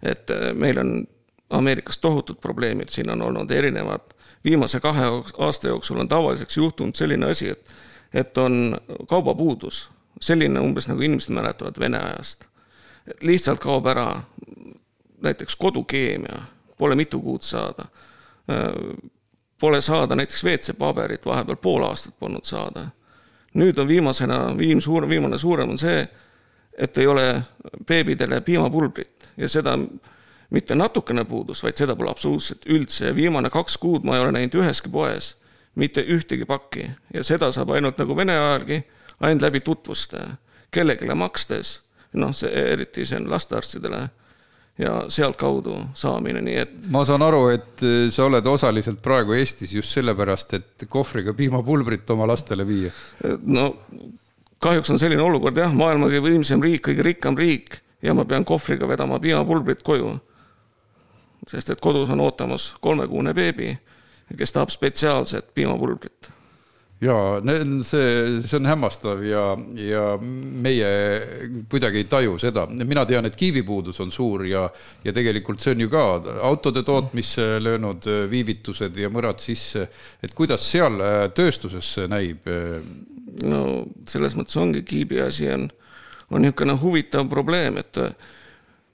et 0.02 0.30
meil 0.54 0.78
on 0.78 1.06
Ameerikas 1.50 1.98
tohutud 1.98 2.36
probleemid, 2.40 2.88
siin 2.88 3.10
on 3.10 3.22
olnud 3.22 3.50
erinevad, 3.50 4.14
viimase 4.44 4.80
kahe 4.80 5.04
aasta 5.38 5.68
jooksul 5.68 5.98
on 5.98 6.08
tavaliseks 6.08 6.56
juhtunud 6.56 6.94
selline 6.94 7.26
asi, 7.26 7.48
et 7.48 7.70
et 8.14 8.38
on 8.38 8.76
kaubapuudus, 9.08 9.90
selline 10.20 10.60
umbes 10.60 10.88
nagu 10.88 11.02
inimesed 11.02 11.34
mäletavad 11.34 11.78
Vene 11.78 11.98
ajast. 11.98 12.44
lihtsalt 13.20 13.58
kaob 13.58 13.86
ära 13.86 14.22
näiteks 15.22 15.56
kodukeemia, 15.56 16.42
pole 16.78 16.94
mitu 16.94 17.20
kuud 17.20 17.42
saada 17.42 17.84
Pole 19.60 19.80
saada 19.84 20.16
näiteks 20.16 20.44
WC-paberit, 20.44 21.26
vahepeal 21.26 21.56
pool 21.60 21.82
aastat 21.84 22.14
polnud 22.18 22.44
saada. 22.48 22.86
nüüd 23.54 23.78
on 23.78 23.88
viimasena, 23.88 24.56
viim 24.58 24.80
suur, 24.80 25.08
viimane 25.08 25.38
suurem 25.38 25.70
on 25.70 25.78
see, 25.78 26.08
et 26.78 26.98
ei 26.98 27.06
ole 27.06 27.42
beebidele 27.86 28.40
piimapulbrit. 28.40 29.28
Ja 29.36 29.48
seda 29.48 29.74
mitte 30.50 30.74
natukene 30.74 31.24
puudus, 31.24 31.62
vaid 31.62 31.76
seda 31.76 31.96
pole 31.96 32.10
absoluutselt 32.10 32.66
üldse. 32.66 33.06
Ja 33.10 33.14
viimane 33.14 33.50
kaks 33.50 33.76
kuud 33.76 34.06
ma 34.06 34.16
ei 34.16 34.22
ole 34.22 34.32
näinud 34.32 34.54
üheski 34.62 34.88
poes 34.88 35.34
mitte 35.74 36.02
ühtegi 36.02 36.46
pakki. 36.46 36.90
Ja 37.14 37.24
seda 37.24 37.52
saab 37.52 37.74
ainult 37.74 37.98
nagu 37.98 38.16
Vene 38.16 38.36
ajalgi, 38.38 38.82
ainult 39.20 39.42
läbi 39.42 39.60
tutvuste, 39.60 40.22
kellelegi 40.70 41.14
makstes, 41.14 41.80
noh, 42.12 42.34
see 42.34 42.50
eriti 42.72 43.06
see 43.06 43.18
on 43.20 43.30
lastearstidele 43.30 44.08
ja 44.80 44.94
sealtkaudu 45.12 45.74
saamine, 45.94 46.40
nii 46.44 46.56
et. 46.62 46.72
ma 46.92 47.02
saan 47.04 47.22
aru, 47.22 47.42
et 47.54 47.84
äh, 47.84 48.08
sa 48.12 48.26
oled 48.28 48.46
osaliselt 48.46 49.02
praegu 49.04 49.36
Eestis 49.36 49.74
just 49.74 49.92
sellepärast, 49.96 50.56
et 50.56 50.88
kohvriga 50.88 51.34
piimapulbrit 51.36 52.10
oma 52.14 52.28
lastele 52.30 52.66
viia. 52.66 52.92
no 53.44 53.74
kahjuks 54.60 54.90
on 54.90 54.98
selline 55.02 55.22
olukord 55.22 55.56
jah, 55.56 55.74
maailma 55.76 56.08
kõige 56.08 56.24
võimsam 56.30 56.64
riik, 56.64 56.84
kõige 56.88 57.06
rikkam 57.06 57.38
riik 57.38 57.80
ja 58.02 58.16
ma 58.16 58.24
pean 58.24 58.44
kohvriga 58.48 58.88
vedama 58.88 59.20
piimapulbrit 59.20 59.84
koju. 59.86 60.16
sest 61.48 61.70
et 61.70 61.80
kodus 61.80 62.10
on 62.10 62.20
ootamas 62.20 62.74
kolmekuune 62.80 63.34
beebi, 63.34 63.72
kes 64.36 64.52
tahab 64.52 64.70
spetsiaalset 64.70 65.54
piimapulbrit 65.54 66.30
jaa, 67.00 67.40
see, 67.82 68.40
see 68.44 68.56
on 68.58 68.66
hämmastav 68.68 69.22
ja, 69.24 69.44
ja 69.80 70.02
meie 70.20 70.88
kuidagi 71.70 72.02
ei 72.02 72.08
taju 72.10 72.36
seda. 72.38 72.66
mina 72.66 73.06
tean, 73.08 73.26
et 73.26 73.36
kiibipuudus 73.40 74.00
on 74.04 74.12
suur 74.12 74.44
ja, 74.44 74.66
ja 75.04 75.14
tegelikult 75.16 75.64
see 75.64 75.74
on 75.74 75.84
ju 75.86 75.90
ka 75.92 76.02
autode 76.44 76.82
tootmisse 76.84 77.46
löönud 77.62 78.08
viivitused 78.30 78.96
ja 79.00 79.08
mõrad 79.12 79.40
sisse. 79.40 79.88
et 80.22 80.34
kuidas 80.36 80.66
seal 80.70 81.00
tööstuses 81.34 81.94
näib? 82.08 82.44
no 83.46 83.62
selles 84.10 84.36
mõttes 84.36 84.58
ongi 84.60 84.82
kiibi 84.84 85.22
asi 85.24 85.48
on, 85.54 85.70
on 86.30 86.42
niisugune 86.42 86.74
huvitav 86.82 87.28
probleem, 87.30 87.78
et 87.80 87.96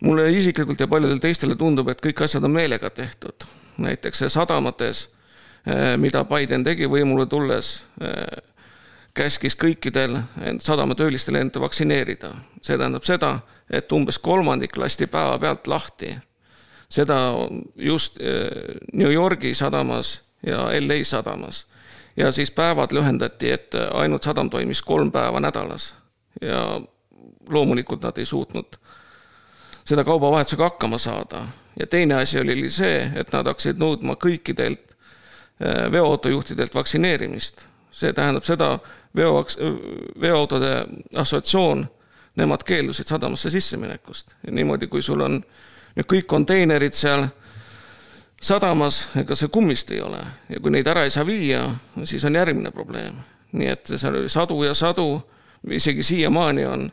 mulle 0.05 0.29
isiklikult 0.31 0.81
ja 0.81 0.87
paljudele 0.87 1.21
teistele 1.21 1.57
tundub, 1.59 1.89
et 1.89 2.03
kõik 2.05 2.23
asjad 2.23 2.45
on 2.45 2.55
meelega 2.55 2.91
tehtud. 2.91 3.49
näiteks 3.83 4.29
sadamates 4.29 5.07
Äh, 5.07 5.16
mida 5.97 6.25
Biden 6.25 6.65
tegi 6.65 6.87
võimule 6.87 7.27
tulles, 7.27 7.85
äh, 8.03 8.43
käskis 9.17 9.57
kõikidel 9.57 10.19
sadamatöölistel 10.61 11.35
end 11.41 11.57
vaktsineerida. 11.61 12.35
see 12.63 12.79
tähendab 12.79 13.05
seda, 13.05 13.41
et 13.71 13.93
umbes 13.93 14.19
kolmandik 14.19 14.77
lasti 14.77 15.07
päevapealt 15.07 15.67
lahti. 15.67 16.17
seda 16.89 17.35
just 17.77 18.19
äh, 18.21 18.79
New 18.93 19.13
Yorgi 19.13 19.55
sadamas 19.55 20.23
ja 20.47 20.69
LA 20.81 21.05
sadamas. 21.05 21.67
ja 22.17 22.33
siis 22.33 22.51
päevad 22.51 22.93
lühendati, 22.93 23.51
et 23.51 23.75
ainult 23.93 24.23
sadam 24.23 24.51
toimis 24.51 24.83
kolm 24.83 25.13
päeva 25.13 25.41
nädalas. 25.41 25.95
ja 26.41 26.81
loomulikult 27.49 28.03
nad 28.03 28.19
ei 28.19 28.27
suutnud 28.27 28.77
seda 29.87 30.05
kaubavahetusega 30.05 30.63
hakkama 30.63 30.99
saada. 30.99 31.47
ja 31.81 31.87
teine 31.87 32.15
asi 32.15 32.41
oli 32.41 32.71
see, 32.71 33.11
et 33.15 33.33
nad 33.33 33.47
hakkasid 33.47 33.79
nõudma 33.79 34.17
kõikidelt 34.17 34.96
veoautojuhtidelt 35.93 36.75
vaktsineerimist. 36.75 37.67
see 37.97 38.13
tähendab 38.13 38.45
seda, 38.45 38.79
veo, 39.17 39.47
veoautode 40.21 40.87
assotsiatsioon, 41.17 41.87
nemad 42.37 42.65
keeldusid 42.69 43.09
sadamasse 43.09 43.51
sisseminekust 43.51 44.35
niimoodi, 44.51 44.87
kui 44.87 45.03
sul 45.03 45.21
on 45.25 45.39
nüüd 45.97 46.09
kõik 46.11 46.27
konteinerid 46.29 46.93
seal 46.93 47.25
sadamas, 48.43 49.07
ega 49.17 49.37
see 49.37 49.49
kummist 49.49 49.91
ei 49.97 50.03
ole 50.05 50.21
ja 50.53 50.61
kui 50.61 50.75
neid 50.75 50.87
ära 50.93 51.07
ei 51.07 51.15
saa 51.15 51.25
viia, 51.27 51.63
siis 52.05 52.25
on 52.25 52.37
järgmine 52.37 52.71
probleem. 52.71 53.23
nii 53.53 53.69
et 53.73 53.93
seal 53.97 54.19
oli 54.19 54.29
sadu 54.29 54.59
ja 54.65 54.75
sadu, 54.75 55.23
isegi 55.71 56.03
siiamaani 56.03 56.65
on, 56.67 56.91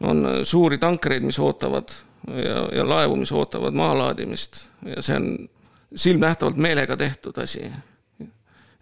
on 0.00 0.28
suuri 0.44 0.78
tankreid, 0.78 1.22
mis 1.26 1.38
ootavad 1.38 1.90
ja, 2.28 2.68
ja 2.76 2.88
laevu, 2.88 3.16
mis 3.16 3.32
ootavad 3.32 3.74
maalaadimist 3.74 4.66
ja 4.86 5.02
see 5.02 5.16
on 5.16 5.32
silmnähtavalt 5.94 6.56
meelega 6.56 6.96
tehtud 6.96 7.38
asi. 7.38 7.72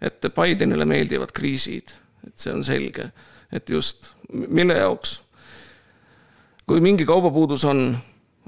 et 0.01 0.21
Bidenile 0.21 0.85
meeldivad 0.85 1.31
kriisid, 1.33 1.89
et 2.27 2.37
see 2.39 2.53
on 2.53 2.63
selge, 2.63 3.09
et 3.51 3.69
just 3.69 4.09
mille 4.31 4.73
jaoks. 4.73 5.23
kui 6.67 6.81
mingi 6.81 7.05
kaubapuudus 7.05 7.65
on, 7.65 7.97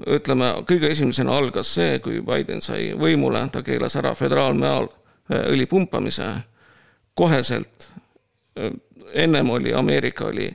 ütleme, 0.06 0.52
kõige 0.70 0.88
esimesena 0.90 1.36
algas 1.36 1.74
see, 1.74 1.98
kui 1.98 2.22
Biden 2.22 2.62
sai 2.62 2.92
võimule, 2.98 3.42
ta 3.52 3.62
keelas 3.62 3.96
ära 3.96 4.14
föderaalmaal 4.14 4.86
äh, 4.86 5.42
õli 5.50 5.66
pumpamise 5.66 6.28
koheselt. 7.14 7.88
Äh, 8.58 8.70
ennem 9.12 9.50
oli, 9.50 9.74
Ameerika 9.74 10.30
oli 10.30 10.48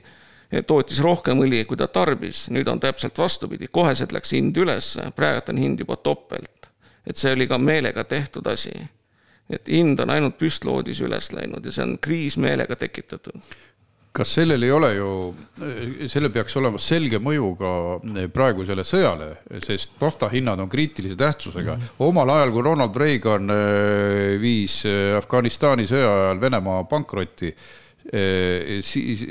tootis 0.66 1.00
rohkem 1.04 1.44
õli, 1.44 1.64
kui 1.68 1.76
ta 1.76 1.86
tarbis, 1.86 2.48
nüüd 2.50 2.68
on 2.68 2.80
täpselt 2.80 3.18
vastupidi, 3.18 3.68
koheselt 3.68 4.12
läks 4.12 4.32
hind 4.32 4.56
ülesse, 4.56 5.10
praegu 5.14 5.52
on 5.52 5.60
hind 5.60 5.84
juba 5.84 5.96
topelt 5.96 6.57
et 7.08 7.16
see 7.16 7.32
oli 7.32 7.48
ka 7.48 7.58
meelega 7.58 8.04
tehtud 8.04 8.46
asi. 8.46 8.74
et 9.48 9.68
hind 9.72 10.00
on 10.00 10.10
ainult 10.12 10.36
püstloodis 10.38 11.00
üles 11.00 11.32
läinud 11.32 11.64
ja 11.64 11.72
see 11.72 11.86
on 11.86 11.96
kriis 12.04 12.36
meelega 12.36 12.76
tekitatud 12.76 13.40
kas 14.18 14.32
sellel 14.34 14.62
ei 14.66 14.70
ole 14.74 14.88
ju, 14.96 15.08
sellel 16.10 16.32
peaks 16.34 16.56
olema 16.58 16.80
selge 16.82 17.20
mõju 17.22 17.50
ka 17.58 17.72
praegusele 18.34 18.84
sõjale, 18.86 19.28
sest 19.62 19.98
nafta 20.00 20.30
hinnad 20.32 20.60
on 20.62 20.70
kriitilise 20.70 21.16
tähtsusega 21.18 21.76
omal 22.04 22.32
ajal, 22.34 22.52
kui 22.54 22.64
Ronald 22.66 22.96
Reagan 22.98 23.52
äh, 23.54 24.34
viis 24.42 24.80
äh, 24.88 25.14
Afganistani 25.18 25.86
sõja 25.88 26.08
ajal 26.08 26.42
Venemaa 26.42 26.82
pankrotti, 26.90 27.52
siis, 28.08 29.24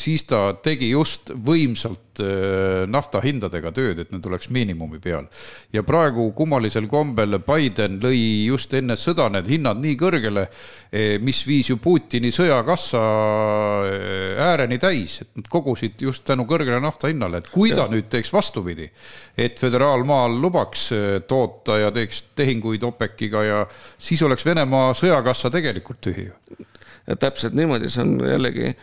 siis 0.00 0.24
ta 0.24 0.54
tegi 0.64 0.88
just 0.92 1.34
võimsalt 1.36 2.20
nafta 2.92 3.20
hindadega 3.24 3.72
tööd, 3.72 3.98
et 4.02 4.10
need 4.12 4.26
oleks 4.28 4.50
miinimumi 4.52 4.98
peal. 5.00 5.26
ja 5.72 5.82
praegu 5.82 6.30
kummalisel 6.36 6.86
kombel 6.88 7.38
Biden 7.44 7.98
lõi 8.00 8.46
just 8.46 8.72
enne 8.74 8.96
sõda 8.96 9.28
need 9.32 9.48
hinnad 9.48 9.80
nii 9.80 9.96
kõrgele, 10.00 10.46
mis 11.20 11.42
viis 11.46 11.70
ju 11.70 11.76
Putini 11.76 12.32
sõjakassa 12.32 13.00
ääreni 14.48 14.78
täis, 14.78 15.20
et 15.22 15.30
nad 15.36 15.48
kogusid 15.48 16.00
just 16.00 16.24
tänu 16.24 16.44
kõrgele 16.48 16.80
nafta 16.80 17.08
hinnale, 17.08 17.40
et 17.40 17.48
kui 17.52 17.72
ta 17.72 17.86
ja. 17.86 17.88
nüüd 17.92 18.08
teeks 18.12 18.32
vastupidi, 18.32 18.90
et 19.36 19.58
föderaalmaal 19.60 20.36
lubaks 20.40 20.90
toota 21.28 21.78
ja 21.78 21.92
teeks 21.92 22.24
tehinguid 22.36 22.84
OPEC-iga 22.84 23.44
ja 23.44 23.64
siis 23.98 24.22
oleks 24.22 24.44
Venemaa 24.46 24.92
sõjakassa 24.96 25.50
tegelikult 25.52 26.00
tühi 26.04 26.28
ju 26.28 26.68
täpselt 27.18 27.54
niimoodi, 27.58 27.90
see 27.90 28.04
on 28.04 28.18
jällegi, 28.28 28.74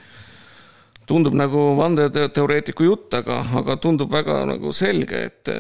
tundub 1.10 1.34
nagu 1.34 1.62
vandeteoreetiku 1.78 2.86
jutt, 2.86 3.14
aga, 3.18 3.40
aga 3.62 3.78
tundub 3.82 4.12
väga 4.14 4.44
nagu 4.50 4.74
selge, 4.76 5.24
et, 5.32 5.52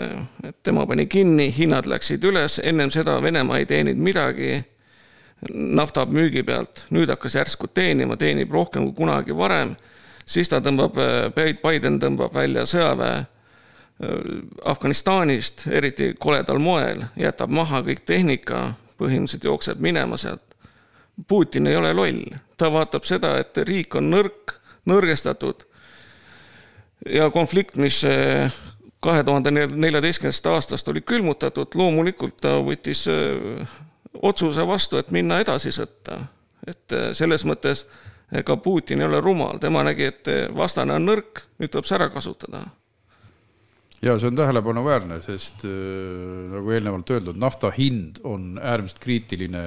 et 0.46 0.58
tema 0.64 0.86
pani 0.90 1.08
kinni, 1.10 1.50
hinnad 1.56 1.90
läksid 1.90 2.26
üles, 2.30 2.60
ennem 2.64 2.92
seda 2.94 3.18
Venemaa 3.24 3.62
ei 3.62 3.70
teeninud 3.70 4.04
midagi 4.04 4.60
nafta 5.50 6.04
müügi 6.06 6.44
pealt, 6.44 6.84
nüüd 6.92 7.10
hakkas 7.10 7.38
järsku 7.40 7.70
teenima, 7.74 8.18
teenib 8.20 8.52
rohkem 8.52 8.90
kui 8.90 8.98
kunagi 9.06 9.36
varem, 9.38 9.74
siis 10.28 10.52
ta 10.52 10.60
tõmbab, 10.64 11.00
Biden 11.64 12.00
tõmbab 12.02 12.36
välja 12.36 12.66
sõjaväe 12.70 13.24
Afganistanist, 14.64 15.66
eriti 15.68 16.14
koledal 16.20 16.60
moel, 16.64 17.04
jätab 17.20 17.52
maha 17.52 17.82
kõik 17.84 18.06
tehnika, 18.08 18.74
põhimõtteliselt 19.00 19.48
jookseb 19.48 19.82
minema 19.84 20.20
sealt. 20.20 20.49
Putin 21.28 21.68
ei 21.68 21.76
ole 21.76 21.94
loll, 21.94 22.24
ta 22.58 22.72
vaatab 22.72 23.04
seda, 23.08 23.36
et 23.42 23.58
riik 23.68 23.96
on 23.96 24.10
nõrk, 24.12 24.56
nõrgestatud. 24.90 25.66
Ja 27.10 27.30
konflikt, 27.32 27.78
mis 27.80 28.02
eh, 28.08 28.52
kahe 29.04 29.24
tuhande 29.24 29.52
neljateistkümnendast 29.52 30.50
aastast 30.52 30.88
oli 30.92 31.02
külmutatud, 31.02 31.76
loomulikult 31.76 32.40
ta 32.44 32.58
võttis 32.64 33.06
eh, 33.12 33.78
otsuse 34.22 34.68
vastu, 34.68 35.00
et 35.00 35.12
minna 35.16 35.40
edasi 35.40 35.72
sõtta. 35.76 36.26
et 36.68 36.92
eh, 36.92 37.12
selles 37.14 37.46
mõttes 37.46 37.86
ega 38.36 38.58
Putin 38.58 39.02
ei 39.02 39.08
ole 39.08 39.22
rumal, 39.22 39.58
tema 39.58 39.84
nägi, 39.84 40.12
et 40.12 40.28
vastane 40.56 40.94
on 40.94 41.08
nõrk, 41.08 41.48
nüüd 41.58 41.72
tuleb 41.72 41.88
see 41.88 41.96
ära 41.98 42.10
kasutada 42.14 42.66
ja 44.02 44.16
see 44.20 44.30
on 44.30 44.36
tähelepanuväärne, 44.36 45.20
sest 45.22 45.66
äh, 45.68 45.74
nagu 46.54 46.72
eelnevalt 46.72 47.10
öeldud, 47.16 47.40
nafta 47.40 47.72
hind 47.76 48.22
on 48.24 48.60
äärmiselt 48.62 49.02
kriitiline 49.04 49.64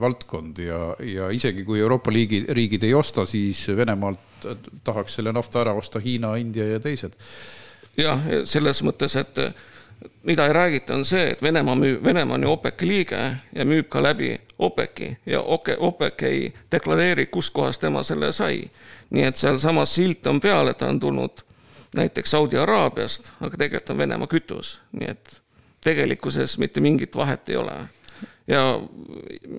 valdkond 0.00 0.60
ja, 0.64 0.82
ja 1.04 1.30
isegi 1.32 1.64
kui 1.64 1.80
Euroopa 1.80 2.12
liigi, 2.12 2.44
riigid 2.48 2.84
ei 2.84 2.94
osta, 2.94 3.24
siis 3.26 3.64
Venemaalt 3.76 4.46
tahaks 4.84 5.18
selle 5.18 5.32
nafta 5.32 5.64
ära 5.64 5.74
osta 5.76 6.00
Hiina, 6.00 6.34
India 6.40 6.66
ja 6.68 6.80
teised. 6.80 7.16
jah, 7.96 8.20
selles 8.48 8.80
mõttes, 8.86 9.16
et 9.20 9.40
mida 10.24 10.46
ei 10.46 10.52
räägita, 10.52 10.94
on 10.94 11.04
see, 11.04 11.32
et 11.32 11.42
Venemaa 11.42 11.74
müüb, 11.76 12.04
Venemaa 12.04 12.38
on 12.38 12.44
ju 12.46 12.52
OPEC-i 12.52 12.88
liige 12.88 13.20
ja 13.56 13.64
müüb 13.68 13.88
ka 13.92 14.02
läbi 14.02 14.32
OPEC-i 14.58 15.16
ja 15.26 15.42
OPEC 15.42 16.22
ei 16.28 16.52
deklareeri, 16.72 17.26
kuskohast 17.26 17.80
tema 17.80 18.02
selle 18.02 18.32
sai. 18.32 18.70
nii 19.10 19.24
et 19.26 19.36
sealsamas 19.36 19.94
silt 19.94 20.26
on 20.26 20.40
peal, 20.40 20.68
et 20.68 20.78
ta 20.78 20.88
on 20.88 21.00
tulnud 21.00 21.42
näiteks 21.96 22.30
Saudi 22.30 22.58
Araabiast, 22.58 23.32
aga 23.40 23.56
tegelikult 23.56 23.90
on 23.90 23.98
Venemaa 23.98 24.30
kütus, 24.30 24.78
nii 24.92 25.10
et 25.10 25.40
tegelikkuses 25.84 26.58
mitte 26.58 26.80
mingit 26.80 27.16
vahet 27.16 27.48
ei 27.48 27.56
ole. 27.56 27.78
ja 28.48 28.80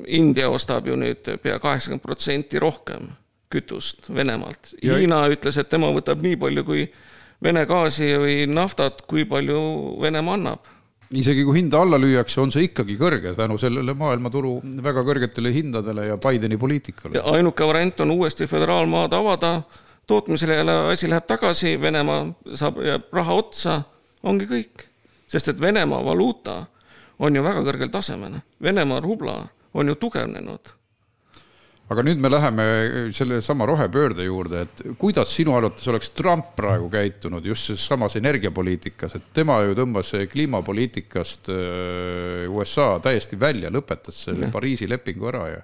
India 0.08 0.50
ostab 0.50 0.88
ju 0.88 0.96
nüüd 1.00 1.38
pea 1.42 1.60
kaheksakümmend 1.60 2.04
protsenti 2.04 2.60
rohkem 2.60 3.08
kütust 3.50 4.10
Venemaalt. 4.16 4.76
Hiina 4.84 5.24
ütles, 5.32 5.58
et 5.58 5.70
tema 5.70 5.92
võtab 5.92 6.22
nii 6.22 6.36
palju 6.36 6.64
kui 6.64 6.92
Vene 7.44 7.66
gaasi 7.66 8.12
või 8.22 8.46
naftat, 8.46 9.02
kui 9.10 9.26
palju 9.26 9.62
Venemaa 10.02 10.38
annab 10.38 10.68
isegi 11.12 11.44
kui 11.44 11.58
hinda 11.60 11.82
alla 11.84 12.00
lüüakse, 12.00 12.40
on 12.42 12.52
see 12.54 12.70
ikkagi 12.70 12.96
kõrge 13.00 13.34
tänu 13.36 13.58
sellele 13.60 13.96
maailmaturu 13.98 14.54
väga 14.84 15.04
kõrgetele 15.08 15.52
hindadele 15.54 16.08
ja 16.08 16.18
Bideni 16.22 16.58
poliitikale. 16.58 17.20
ainuke 17.34 17.68
variant 17.68 18.00
on 18.00 18.12
uuesti 18.12 18.48
föderaalmaad 18.48 19.14
avada 19.14 19.62
tootmisele 20.12 20.60
jälle 20.60 20.76
asi 20.92 21.10
läheb 21.10 21.28
tagasi, 21.28 21.78
Venemaa 21.82 22.26
saab, 22.60 22.82
jääb 22.86 23.08
raha 23.16 23.40
otsa, 23.40 23.82
ongi 24.24 24.50
kõik. 24.50 24.88
sest 25.32 25.48
et 25.48 25.62
Venemaa 25.62 26.04
valuuta 26.06 26.66
on 27.20 27.36
ju 27.36 27.44
väga 27.44 27.64
kõrgel 27.64 27.92
tasemel, 27.92 28.42
Venemaa 28.62 29.00
rubla 29.00 29.40
on 29.74 29.88
ju 29.88 29.96
tugevnenud 29.96 30.76
aga 31.92 32.04
nüüd 32.08 32.22
me 32.24 32.30
läheme 32.32 32.66
sellesama 33.16 33.66
rohepöörde 33.68 34.24
juurde, 34.24 34.64
et 34.64 34.84
kuidas 35.00 35.34
sinu 35.36 35.58
arvates 35.58 35.88
oleks 35.92 36.12
Trump 36.16 36.54
praegu 36.56 36.88
käitunud 36.92 37.46
just 37.46 37.68
selles 37.68 37.84
samas 37.90 38.16
energiapoliitikas, 38.20 39.18
et 39.20 39.32
tema 39.36 39.60
ju 39.66 39.76
tõmbas 39.76 40.14
kliimapoliitikast 40.32 41.52
äh, 41.52 42.46
USA 42.52 42.94
täiesti 43.04 43.40
välja, 43.40 43.72
lõpetas 43.74 44.24
selle 44.28 44.48
ja. 44.48 44.54
Pariisi 44.54 44.88
lepingu 44.88 45.28
ära 45.32 45.44
ja. 45.52 45.64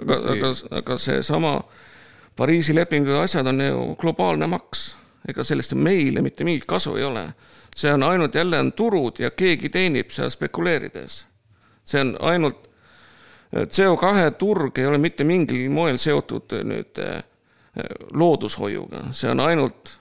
aga, 0.00 0.20
aga, 0.32 0.54
aga 0.80 0.98
seesama 1.00 1.58
Pariisi 2.36 2.74
lepingu 2.74 3.10
asjad 3.10 3.46
on 3.46 3.60
ju 3.60 3.94
globaalne 4.00 4.46
maks, 4.46 4.96
ega 5.28 5.44
sellest 5.44 5.76
meile 5.78 6.22
mitte 6.22 6.44
mingit 6.44 6.66
kasu 6.66 6.96
ei 6.96 7.04
ole. 7.04 7.32
see 7.76 7.92
on 7.92 8.02
ainult 8.02 8.34
jälle 8.34 8.58
on 8.58 8.72
turud 8.72 9.18
ja 9.18 9.30
keegi 9.30 9.68
teenib 9.68 10.10
seal 10.10 10.30
spekuleerides. 10.30 11.26
see 11.84 12.00
on 12.00 12.16
ainult, 12.20 12.70
CO2 13.54 14.30
turg 14.38 14.78
ei 14.78 14.86
ole 14.86 14.98
mitte 14.98 15.24
mingil 15.24 15.70
moel 15.70 15.96
seotud 15.96 16.52
nüüd 16.64 16.98
eh, 16.98 17.22
loodushoiuga, 18.12 19.12
see 19.12 19.30
on 19.30 19.40
ainult 19.40 19.98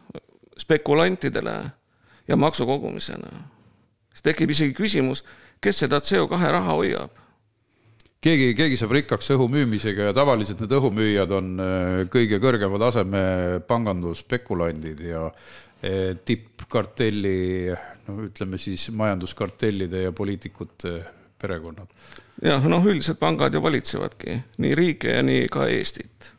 spekulantidele 0.58 1.64
ja 2.28 2.36
maksukogumisele. 2.36 3.30
siis 4.14 4.24
tekib 4.24 4.50
isegi 4.50 4.74
küsimus, 4.74 5.24
kes 5.62 5.80
seda 5.80 5.98
CO2 5.98 6.52
raha 6.52 6.74
hoiab 6.74 7.23
keegi, 8.24 8.54
keegi 8.58 8.78
saab 8.80 8.96
rikkaks 8.98 9.32
õhu 9.36 9.48
müümisega 9.52 10.10
ja 10.10 10.16
tavaliselt 10.16 10.62
need 10.64 10.74
õhumüüjad 10.78 11.34
on 11.36 11.50
äh, 11.60 12.04
kõige 12.12 12.40
kõrgema 12.44 12.80
taseme 12.82 13.24
pangandusspekulandid 13.68 15.04
ja 15.10 15.26
äh, 15.28 16.14
tippkartelli, 16.26 17.74
no 18.08 18.18
ütleme 18.28 18.60
siis 18.62 18.88
majanduskartellide 18.96 20.06
ja 20.08 20.14
poliitikute 20.16 20.96
perekonnad. 21.44 21.90
jah, 22.44 22.64
noh, 22.70 22.86
üldiselt 22.88 23.20
pangad 23.20 23.54
ju 23.54 23.64
valitsevadki 23.64 24.40
nii 24.64 24.76
riike 24.80 25.18
ja 25.18 25.24
nii 25.26 25.48
ka 25.52 25.68
Eestit. 25.72 26.34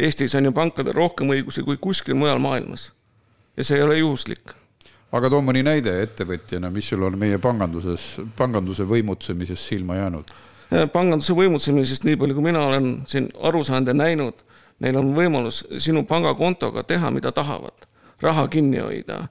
Eestis 0.00 0.34
on 0.38 0.48
ju 0.48 0.56
pankadel 0.56 0.96
rohkem 0.96 1.30
õigusi 1.30 1.62
kui 1.66 1.78
kuskil 1.80 2.18
mujal 2.18 2.42
maailmas 2.42 2.90
ja 3.56 3.66
see 3.66 3.78
ei 3.78 3.86
ole 3.86 4.00
juhuslik 4.00 4.56
aga 5.14 5.30
too 5.30 5.42
mõni 5.42 5.62
näide 5.66 5.96
ettevõtjana, 6.04 6.70
mis 6.70 6.86
sul 6.86 7.02
on 7.02 7.16
meie 7.18 7.38
panganduses, 7.42 8.12
panganduse 8.38 8.86
võimutsemises 8.86 9.62
silma 9.70 9.98
jäänud 9.98 10.30
panganduse 10.70 11.34
võimutsemisest, 11.34 12.04
nii 12.06 12.18
palju 12.18 12.36
kui 12.36 12.46
mina 12.46 12.62
olen 12.68 12.90
siin 13.10 13.28
aru 13.42 13.62
saanud 13.66 13.90
ja 13.90 13.96
näinud, 13.96 14.44
neil 14.80 14.98
on 15.00 15.12
võimalus 15.16 15.64
sinu 15.82 16.04
pangakontoga 16.08 16.84
teha, 16.86 17.10
mida 17.10 17.32
tahavad. 17.32 17.88
raha 18.20 18.48
kinni 18.52 18.78
hoida, 18.78 19.28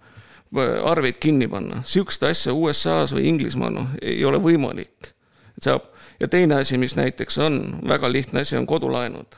arveid 0.83 1.19
kinni 1.21 1.47
panna, 1.47 1.83
sihukest 1.85 2.23
asja 2.25 2.53
USA-s 2.53 3.13
või 3.13 3.27
Inglismaal 3.29 3.73
noh, 3.73 3.91
ei 4.01 4.25
ole 4.25 4.39
võimalik. 4.41 5.13
saab, 5.61 5.81
ja 6.19 6.27
teine 6.27 6.55
asi, 6.55 6.77
mis 6.77 6.95
näiteks 6.95 7.37
on, 7.37 7.79
väga 7.87 8.11
lihtne 8.11 8.41
asi, 8.41 8.57
on 8.57 8.65
kodulaenud. 8.65 9.35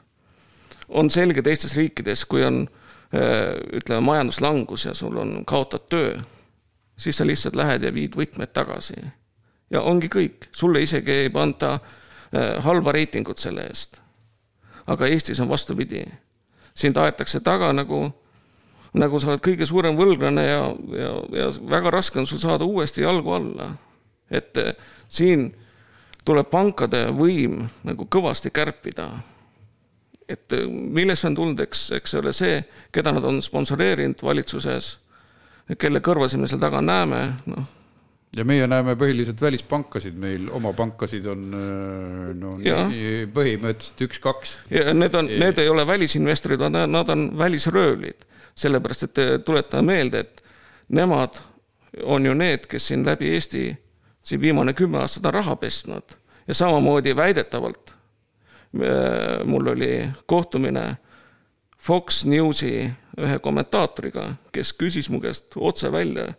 on 0.90 1.10
selge 1.10 1.42
teistes 1.42 1.76
riikides, 1.76 2.26
kui 2.26 2.44
on 2.44 2.68
äh, 3.14 3.56
ütleme, 3.74 4.02
majanduslangus 4.02 4.86
ja 4.86 4.94
sul 4.94 5.18
on, 5.18 5.46
kaotad 5.46 5.90
töö, 5.90 6.20
siis 6.98 7.18
sa 7.18 7.26
lihtsalt 7.26 7.56
lähed 7.56 7.84
ja 7.84 7.94
viid 7.94 8.16
võtmed 8.16 8.54
tagasi 8.54 8.96
ja 9.72 9.82
ongi 9.82 10.10
kõik, 10.12 10.50
sulle 10.52 10.82
isegi 10.84 11.26
ei 11.26 11.30
panda 11.34 11.74
äh, 11.78 12.58
halba 12.66 12.94
reitingut 12.96 13.40
selle 13.40 13.66
eest. 13.70 14.02
aga 14.88 15.08
Eestis 15.08 15.40
on 15.40 15.50
vastupidi. 15.50 16.06
sind 16.76 16.98
aetakse 16.98 17.40
taga 17.40 17.74
nagu, 17.74 18.12
nagu 18.94 19.20
sa 19.20 19.28
oled 19.28 19.42
kõige 19.44 19.66
suurem 19.66 19.96
võlglane 19.96 20.46
ja, 20.46 20.62
ja, 20.98 21.12
ja 21.40 21.50
väga 21.70 21.92
raske 21.92 22.20
on 22.20 22.28
sul 22.28 22.40
saada 22.40 22.66
uuesti 22.66 23.02
jalgu 23.02 23.34
alla. 23.34 23.76
et 24.32 24.58
äh, 24.58 24.76
siin 25.10 25.54
tuleb 26.26 26.50
pankade 26.50 27.08
võim 27.12 27.68
nagu 27.84 28.06
kõvasti 28.06 28.52
kärpida. 28.52 29.10
et 30.28 30.54
äh, 30.54 30.68
millest 30.68 31.26
on 31.26 31.36
tulnud, 31.36 31.60
eks, 31.60 31.92
eks 31.92 32.14
ole 32.14 32.34
see, 32.34 32.64
keda 32.92 33.12
nad 33.12 33.24
on 33.24 33.42
sponsoreerinud 33.42 34.24
valitsuses, 34.24 34.98
kelle 35.78 36.00
kõrvasid 36.00 36.40
me 36.40 36.48
seal 36.48 36.60
taga 36.60 36.82
näeme, 36.82 37.22
noh 37.46 37.81
ja 38.38 38.46
meie 38.48 38.68
näeme 38.68 38.96
põhiliselt 38.96 39.42
välispankasid, 39.42 40.16
meil 40.16 40.48
oma 40.56 40.72
pankasid 40.74 41.26
on 41.28 41.46
no 42.40 42.56
nii, 42.62 43.28
põhimõtteliselt 43.36 44.06
üks-kaks. 44.08 44.56
ja 44.72 44.94
need 44.96 45.16
on, 45.20 45.28
need 45.28 45.60
ei 45.60 45.70
ole 45.70 45.88
välisinvestorid, 45.88 46.64
nad 46.72 47.10
on 47.10 47.30
välisröövlid. 47.38 48.28
sellepärast, 48.56 49.04
et 49.04 49.46
tuletame 49.46 49.94
meelde, 49.94 50.20
et 50.20 50.44
nemad 50.90 51.40
on 52.04 52.26
ju 52.26 52.34
need, 52.34 52.68
kes 52.72 52.88
siin 52.92 53.06
läbi 53.06 53.34
Eesti 53.36 53.66
siin 54.24 54.42
viimane 54.42 54.74
kümme 54.74 55.00
aastat 55.02 55.26
on 55.26 55.34
raha 55.34 55.56
pesnud 55.56 56.16
ja 56.48 56.54
samamoodi 56.54 57.16
väidetavalt 57.16 57.96
mul 59.46 59.68
oli 59.68 60.10
kohtumine 60.26 60.98
Fox 61.80 62.26
Newsi 62.26 62.92
ühe 63.18 63.40
kommentaatoriga, 63.40 64.36
kes 64.54 64.74
küsis 64.78 65.10
mu 65.10 65.20
käest 65.20 65.58
otse 65.58 65.92
välja, 65.92 66.30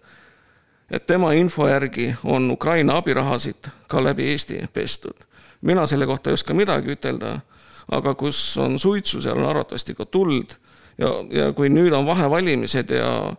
et 0.93 1.07
tema 1.07 1.33
info 1.33 1.69
järgi 1.69 2.15
on 2.25 2.51
Ukraina 2.51 2.97
abirahasid 2.97 3.69
ka 3.89 4.05
läbi 4.05 4.31
Eesti 4.31 4.61
pestud. 4.73 5.15
mina 5.61 5.87
selle 5.87 6.07
kohta 6.07 6.31
ei 6.31 6.35
oska 6.35 6.55
midagi 6.55 6.93
ütelda, 6.93 7.41
aga 7.89 8.15
kus 8.15 8.59
on 8.59 8.79
suitsu, 8.79 9.21
seal 9.23 9.39
on 9.39 9.47
arvatavasti 9.47 9.95
ka 9.95 10.05
tuld 10.05 10.55
ja, 10.99 11.09
ja 11.31 11.53
kui 11.53 11.69
nüüd 11.69 11.93
on 11.93 12.07
vahevalimised 12.07 12.91
ja 12.91 13.35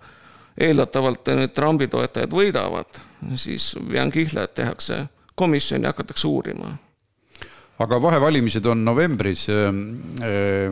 eeldatavalt 0.57 1.27
need 1.35 1.53
Trumpi 1.53 1.87
toetajad 1.87 2.31
võidavad, 2.31 3.01
siis 3.35 3.73
vean 3.91 4.11
kihla, 4.11 4.43
et 4.43 4.55
tehakse 4.55 5.05
komisjon 5.35 5.83
ja 5.83 5.93
hakatakse 5.93 6.27
uurima 6.27 6.77
aga 7.83 7.99
vahevalimised 8.01 8.65
on 8.69 8.83
novembris. 8.85 9.47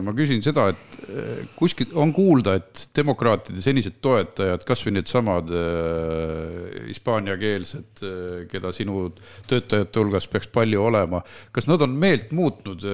ma 0.02 0.14
küsin 0.16 0.42
seda, 0.44 0.68
et 0.72 0.96
kuskil 1.58 1.92
on 1.98 2.12
kuulda, 2.14 2.56
et 2.60 2.86
demokraatide 2.96 3.62
senised 3.64 3.98
toetajad, 4.04 4.64
kasvõi 4.68 4.94
needsamad 4.96 5.52
hispaaniakeelsed, 6.88 8.04
keda 8.52 8.72
sinu 8.76 9.08
töötajate 9.50 10.00
hulgas 10.00 10.28
peaks 10.30 10.50
palju 10.52 10.86
olema, 10.88 11.22
kas 11.52 11.68
nad 11.70 11.82
on 11.84 11.96
meelt 11.98 12.32
muutnud 12.32 12.86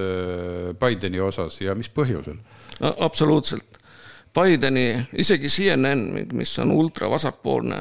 Bideni 0.79 1.21
osas 1.23 1.61
ja 1.63 1.75
mis 1.77 1.91
põhjusel? 1.93 2.39
absoluutselt. 2.79 3.79
Bideni, 4.35 4.91
isegi 5.17 5.49
CNN, 5.49 6.27
mis 6.37 6.51
on 6.61 6.71
ultravasakpoolne 6.71 7.79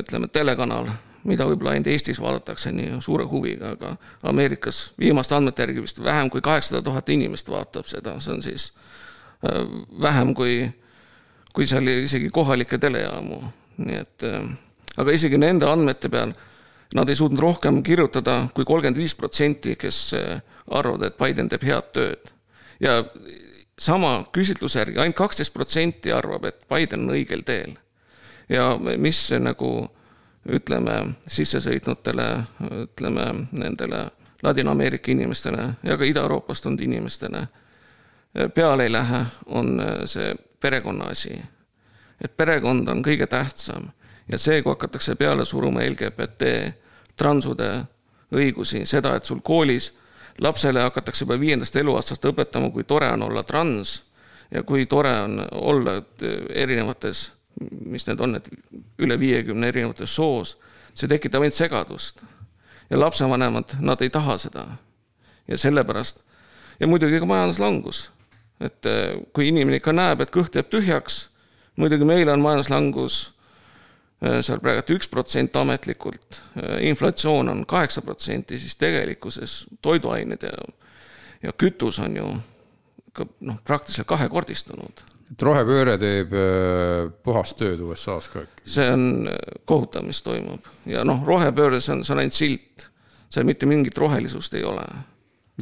ütleme, 0.00 0.28
telekanal 0.32 0.88
mida 1.24 1.46
võib-olla 1.48 1.74
ainult 1.74 1.88
Eestis 1.92 2.20
vaadatakse 2.20 2.72
nii 2.72 3.00
suure 3.04 3.24
huviga, 3.28 3.74
aga 3.74 3.94
Ameerikas 4.28 4.92
viimaste 5.00 5.36
andmete 5.36 5.64
järgi 5.64 5.84
vist 5.84 6.02
vähem 6.04 6.30
kui 6.30 6.44
kaheksasada 6.44 6.82
tuhat 6.84 7.08
inimest 7.08 7.48
vaatab 7.50 7.88
seda, 7.90 8.18
see 8.20 8.34
on 8.36 8.42
siis 8.44 8.70
äh, 9.46 9.62
vähem 10.00 10.34
kui, 10.34 10.58
kui 11.52 11.66
seal 11.70 11.88
isegi 11.94 12.30
kohalikke 12.32 12.78
telejaamu, 12.78 13.40
nii 13.84 14.02
et 14.02 14.26
äh, 14.28 14.42
aga 14.96 15.16
isegi 15.16 15.40
nende 15.40 15.68
andmete 15.70 16.12
peal 16.12 16.34
nad 16.94 17.08
ei 17.08 17.16
suutnud 17.18 17.40
rohkem 17.42 17.82
kirjutada 17.82 18.44
kui 18.54 18.64
kolmkümmend 18.64 19.00
viis 19.00 19.16
protsenti, 19.18 19.76
kes 19.80 20.00
äh, 20.18 20.42
arvavad, 20.70 21.08
et 21.08 21.18
Biden 21.18 21.48
teeb 21.48 21.64
head 21.66 21.90
tööd. 21.96 22.30
ja 22.80 23.02
sama 23.78 24.24
küsitluse 24.32 24.78
järgi 24.78 25.00
ainult 25.02 25.16
kaksteist 25.16 25.54
protsenti 25.54 26.12
arvab, 26.12 26.44
et 26.44 26.66
Biden 26.70 27.08
on 27.08 27.16
õigel 27.16 27.42
teel. 27.46 27.76
ja 28.48 28.76
mis 28.78 29.30
nagu 29.40 29.88
ütleme, 30.48 31.14
sisse 31.26 31.60
sõitnutele, 31.60 32.26
ütleme 32.84 33.26
nendele 33.52 34.08
Ladina-Ameerika 34.42 35.12
inimestele 35.12 35.68
ja 35.82 35.96
ka 35.96 36.04
Ida-Euroopast 36.04 36.62
tulnud 36.62 36.80
inimestele 36.84 37.46
peale 38.54 38.84
ei 38.84 38.92
lähe, 38.92 39.24
on 39.46 39.82
see 40.04 40.34
perekonna 40.60 41.04
asi. 41.04 41.42
et 42.24 42.36
perekond 42.36 42.88
on 42.88 43.02
kõige 43.02 43.26
tähtsam 43.26 43.88
ja 44.32 44.38
see, 44.38 44.62
kui 44.62 44.72
hakatakse 44.72 45.14
peale 45.14 45.44
suruma 45.44 45.80
LGBT 45.80 46.72
transude 47.16 47.84
õigusi, 48.34 48.86
seda, 48.86 49.16
et 49.16 49.24
sul 49.24 49.40
koolis 49.40 49.92
lapsele 50.40 50.80
hakatakse 50.80 51.24
juba 51.24 51.40
viiendast 51.40 51.76
eluaastast 51.76 52.24
õpetama, 52.24 52.70
kui 52.72 52.84
tore 52.84 53.08
on 53.12 53.22
olla 53.22 53.42
trans 53.42 54.02
ja 54.50 54.62
kui 54.62 54.86
tore 54.86 55.12
on 55.20 55.46
olla 55.52 56.02
erinevates 56.54 57.30
mis 57.60 58.06
need 58.06 58.20
on, 58.20 58.34
et 58.38 58.48
üle 58.98 59.18
viiekümne 59.20 59.68
erinevates 59.68 60.14
soos, 60.14 60.56
see 60.94 61.10
tekitab 61.10 61.42
ainult 61.42 61.56
segadust. 61.58 62.22
ja 62.90 63.00
lapsevanemad, 63.00 63.76
nad 63.80 64.00
ei 64.02 64.10
taha 64.10 64.38
seda. 64.38 64.66
ja 65.48 65.58
sellepärast, 65.58 66.20
ja 66.80 66.86
muidugi 66.86 67.20
ka 67.20 67.26
majanduslangus. 67.26 68.10
et 68.60 68.86
eh, 68.86 69.20
kui 69.32 69.48
inimene 69.48 69.76
ikka 69.76 69.92
näeb, 69.92 70.20
et 70.20 70.30
kõht 70.30 70.54
jääb 70.54 70.70
tühjaks, 70.70 71.28
muidugi 71.76 72.04
meil 72.04 72.28
on 72.28 72.40
majanduslangus 72.40 73.34
eh, 74.22 74.40
seal 74.42 74.60
praegu 74.62 74.94
üks 74.94 75.10
protsent 75.10 75.56
ametlikult, 75.56 76.40
eh, 76.56 76.86
inflatsioon 76.88 77.48
on 77.48 77.66
kaheksa 77.66 78.02
protsenti, 78.02 78.58
siis 78.58 78.76
tegelikkuses 78.76 79.64
toiduained 79.82 80.42
ja, 80.42 80.54
ja 81.42 81.52
kütus 81.52 81.98
on 81.98 82.16
ju 82.16 82.28
ka 83.12 83.26
noh, 83.40 83.58
praktiliselt 83.64 84.06
kahekordistunud 84.06 85.04
et 85.34 85.42
rohepööre 85.46 85.96
teeb 86.00 86.34
äh, 86.38 87.08
puhast 87.26 87.58
tööd 87.58 87.82
USA-s 87.84 88.30
ka 88.32 88.44
äkki? 88.44 88.68
see 88.76 88.86
on 88.94 89.30
äh, 89.30 89.40
kohutav, 89.68 90.06
mis 90.06 90.22
toimub 90.24 90.68
ja 90.90 91.04
noh, 91.06 91.24
rohepööre, 91.26 91.82
see 91.82 91.96
on, 91.96 92.04
see 92.06 92.14
on 92.14 92.22
ainult 92.22 92.38
silt. 92.38 92.88
seal 93.34 93.48
mitte 93.48 93.66
mingit 93.66 93.98
rohelisust 93.98 94.54
ei 94.54 94.64
ole 94.66 94.86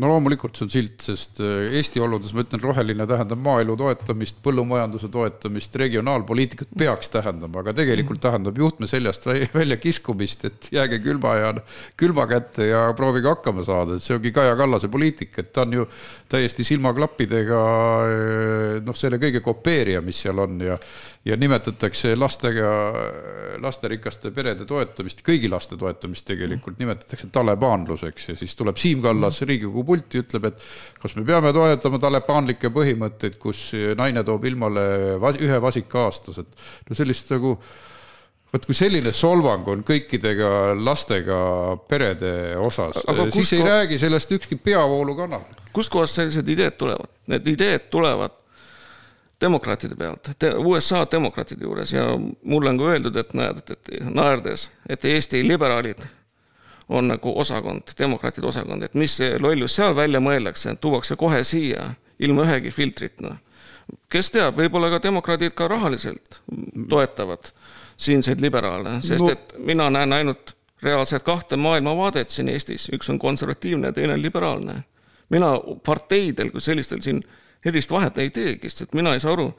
no 0.01 0.09
loomulikult 0.09 0.57
see 0.57 0.65
on 0.65 0.73
silt, 0.73 1.03
sest 1.05 1.41
äh, 1.45 1.75
Eesti 1.77 2.01
oludes 2.01 2.33
ma 2.33 2.45
ütlen, 2.47 2.63
roheline 2.65 3.05
tähendab 3.09 3.41
maaelu 3.45 3.75
toetamist, 3.77 4.39
põllumajanduse 4.45 5.11
toetamist, 5.13 5.77
regionaalpoliitikat 5.83 6.73
peaks 6.79 7.13
tähendama, 7.13 7.61
aga 7.61 7.75
tegelikult 7.77 8.17
mhm. 8.17 8.25
tähendab 8.25 8.61
juhtme 8.63 8.89
seljast 8.89 9.29
välja 9.61 9.77
kiskumist, 9.81 10.47
et 10.49 10.71
jääge 10.73 11.03
külma 11.05 11.35
ja 11.37 11.53
külma 12.01 12.25
kätte 12.31 12.71
ja 12.71 12.87
proovige 12.97 13.29
hakkama 13.35 13.67
saada, 13.69 13.99
et 13.99 14.05
see 14.05 14.17
ongi 14.17 14.33
Kaja 14.33 14.57
Kallase 14.57 14.89
poliitika, 14.93 15.45
et 15.45 15.53
ta 15.53 15.67
on 15.67 15.77
ju 15.83 15.89
täiesti 16.33 16.65
silmaklappidega 16.67 17.63
äh, 17.63 18.77
noh, 18.85 18.97
selle 18.99 19.21
kõige 19.23 19.43
kopeerija, 19.45 20.03
mis 20.05 20.25
seal 20.25 20.41
on 20.43 20.61
ja 20.65 20.79
ja 21.25 21.37
nimetatakse 21.39 22.17
lastega, 22.19 22.71
lasterikaste 23.63 24.33
perede 24.35 24.67
toetamist, 24.67 25.21
kõigi 25.23 25.51
laste 25.51 25.77
toetamist 25.79 26.27
tegelikult 26.27 26.81
nimetatakse 26.83 27.29
talebanluseks 27.33 28.33
ja 28.33 28.37
siis 28.39 28.57
tuleb 28.59 28.81
Siim 28.81 29.05
Kallas 29.05 29.39
Riigikogu 29.47 29.85
pulti, 29.87 30.25
ütleb, 30.25 30.51
et 30.51 30.67
kas 31.03 31.15
me 31.15 31.23
peame 31.29 31.55
toetama 31.55 32.03
talebanlikke 32.03 32.73
põhimõtteid, 32.75 33.39
kus 33.43 33.69
naine 33.99 34.27
toob 34.27 34.49
ilmale 34.51 34.85
ühe 35.39 35.63
vasika 35.63 36.09
aastas, 36.09 36.43
et 36.43 36.91
no 36.91 36.99
sellist 36.99 37.31
nagu 37.37 37.55
vot 38.53 38.67
kui 38.69 38.77
selline 38.77 39.13
solvang 39.17 39.69
on 39.73 39.83
kõikidega 39.87 40.51
lastega 40.77 41.39
perede 41.89 42.33
osas, 42.61 43.01
siis 43.33 43.53
ei 43.57 43.65
räägi 43.65 43.99
sellest 43.99 44.33
ükski 44.37 44.57
peavoolukanal. 44.57 45.47
kustkohast 45.73 46.21
sellised 46.21 46.49
ideed 46.49 46.77
tulevad? 46.79 47.09
Need 47.33 47.47
ideed 47.49 47.89
tulevad 47.91 48.37
demokraatide 49.41 49.97
pealt, 49.99 50.29
USA 50.57 51.07
demokraatide 51.13 51.65
juures 51.65 51.93
ja 51.93 52.05
mulle 52.43 52.71
on 52.71 52.79
ka 52.79 52.91
öeldud, 52.93 53.17
et 53.17 53.33
näed, 53.35 53.63
et, 53.71 53.89
naerdes, 54.05 54.69
et 54.89 55.05
Eesti 55.05 55.43
liberaalid 55.49 56.05
on 56.89 57.09
nagu 57.09 57.33
osakond, 57.41 57.95
demokraatide 57.99 58.47
osakond, 58.47 58.83
et 58.83 58.95
mis 58.95 59.17
lollus 59.41 59.79
seal 59.79 59.97
välja 59.97 60.21
mõeldakse, 60.21 60.77
tuuakse 60.81 61.17
kohe 61.17 61.43
siia 61.45 61.95
ilma 62.23 62.45
ühegi 62.47 62.71
filtrita. 62.71 63.37
kes 64.09 64.31
teab, 64.31 64.57
võib-olla 64.57 64.91
ka 64.93 65.03
demokraadid 65.03 65.57
ka 65.59 65.69
rahaliselt 65.69 66.41
toetavad 66.89 67.51
siinseid 68.03 68.41
liberaale, 68.41 68.99
sest 69.07 69.29
et 69.33 69.55
mina 69.59 69.91
näen 69.91 70.13
ainult 70.13 70.57
reaalselt 70.83 71.23
kahte 71.23 71.57
maailmavaadet 71.57 72.31
siin 72.31 72.49
Eestis, 72.49 72.89
üks 72.95 73.11
on 73.11 73.19
konservatiivne 73.19 73.93
ja 73.93 73.93
teine 73.93 74.17
on 74.19 74.23
liberaalne. 74.23 74.83
mina 75.31 75.53
parteidel 75.87 76.51
kui 76.51 76.61
sellistel 76.61 77.01
siin 77.01 77.23
sellist 77.65 77.91
vahet 77.91 78.19
ei 78.19 78.31
teegi, 78.31 78.71
sest 78.71 78.83
et 78.83 78.95
mina 78.95 79.15
ei 79.15 79.21
saa 79.21 79.33
aru, 79.33 79.53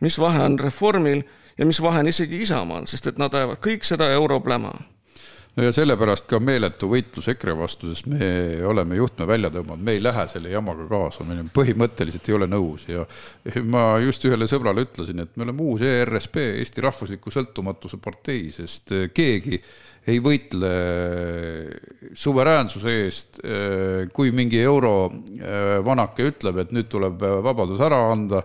mis 0.00 0.18
vahe 0.18 0.42
on 0.42 0.58
Reformil 0.60 1.22
ja 1.58 1.66
mis 1.66 1.82
vahe 1.82 2.00
on 2.00 2.08
isegi 2.08 2.42
Isamaal, 2.42 2.86
sest 2.86 3.06
et 3.06 3.18
nad 3.18 3.34
ajavad 3.34 3.60
kõik 3.60 3.84
seda 3.84 4.10
europläma 4.10 4.72
no 5.56 5.66
ja 5.66 5.72
sellepärast 5.74 6.26
ka 6.30 6.40
meeletu 6.42 6.88
võitlus 6.92 7.28
EKRE 7.32 7.54
vastu, 7.58 7.90
sest 7.92 8.08
me 8.10 8.26
oleme 8.68 8.96
juhtme 8.96 9.26
välja 9.28 9.50
tõmmanud, 9.52 9.84
me 9.84 9.96
ei 9.96 10.02
lähe 10.02 10.24
selle 10.32 10.52
jamaga 10.52 10.86
kaasa, 10.90 11.26
me 11.28 11.44
põhimõtteliselt 11.54 12.28
ei 12.30 12.36
ole 12.38 12.48
nõus. 12.50 12.86
Ja 12.88 13.04
ma 13.68 13.84
just 14.02 14.24
ühele 14.28 14.48
sõbrale 14.50 14.86
ütlesin, 14.86 15.22
et 15.24 15.36
me 15.36 15.46
oleme 15.46 15.64
uus 15.66 15.84
ERSP, 15.86 16.40
Eesti 16.62 16.84
Rahvusliku 16.84 17.32
Sõltumatuse 17.34 18.00
Partei, 18.02 18.48
sest 18.54 18.94
keegi 19.14 19.60
ei 20.10 20.18
võitle 20.18 20.70
suveräänsuse 22.18 22.94
eest, 23.04 23.42
kui 24.14 24.32
mingi 24.34 24.58
eurovanake 24.64 26.26
ütleb, 26.32 26.64
et 26.64 26.72
nüüd 26.74 26.88
tuleb 26.90 27.22
vabadus 27.44 27.82
ära 27.84 28.00
anda, 28.10 28.42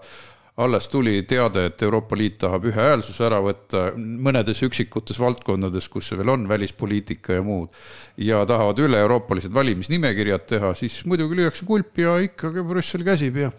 alles 0.58 0.88
tuli 0.90 1.22
teade, 1.24 1.66
et 1.70 1.82
Euroopa 1.86 2.18
Liit 2.18 2.40
tahab 2.42 2.64
ühehäälsuse 2.66 3.28
ära 3.28 3.38
võtta 3.46 3.92
mõnedes 3.98 4.64
üksikutes 4.66 5.20
valdkondades, 5.22 5.86
kus 5.94 6.10
see 6.10 6.18
veel 6.18 6.32
on, 6.34 6.48
välispoliitika 6.50 7.38
ja 7.38 7.44
muud, 7.46 7.70
ja 8.18 8.40
tahavad 8.50 8.82
üle-euroopalised 8.82 9.54
valimisnimekirjad 9.54 10.48
teha, 10.50 10.74
siis 10.80 10.98
muidugi 11.06 11.38
lüüakse 11.38 11.68
kulpi 11.70 12.08
ja 12.08 12.18
ikkagi 12.26 12.66
Brüssel 12.66 13.06
käsib 13.06 13.38
ja 13.44 13.52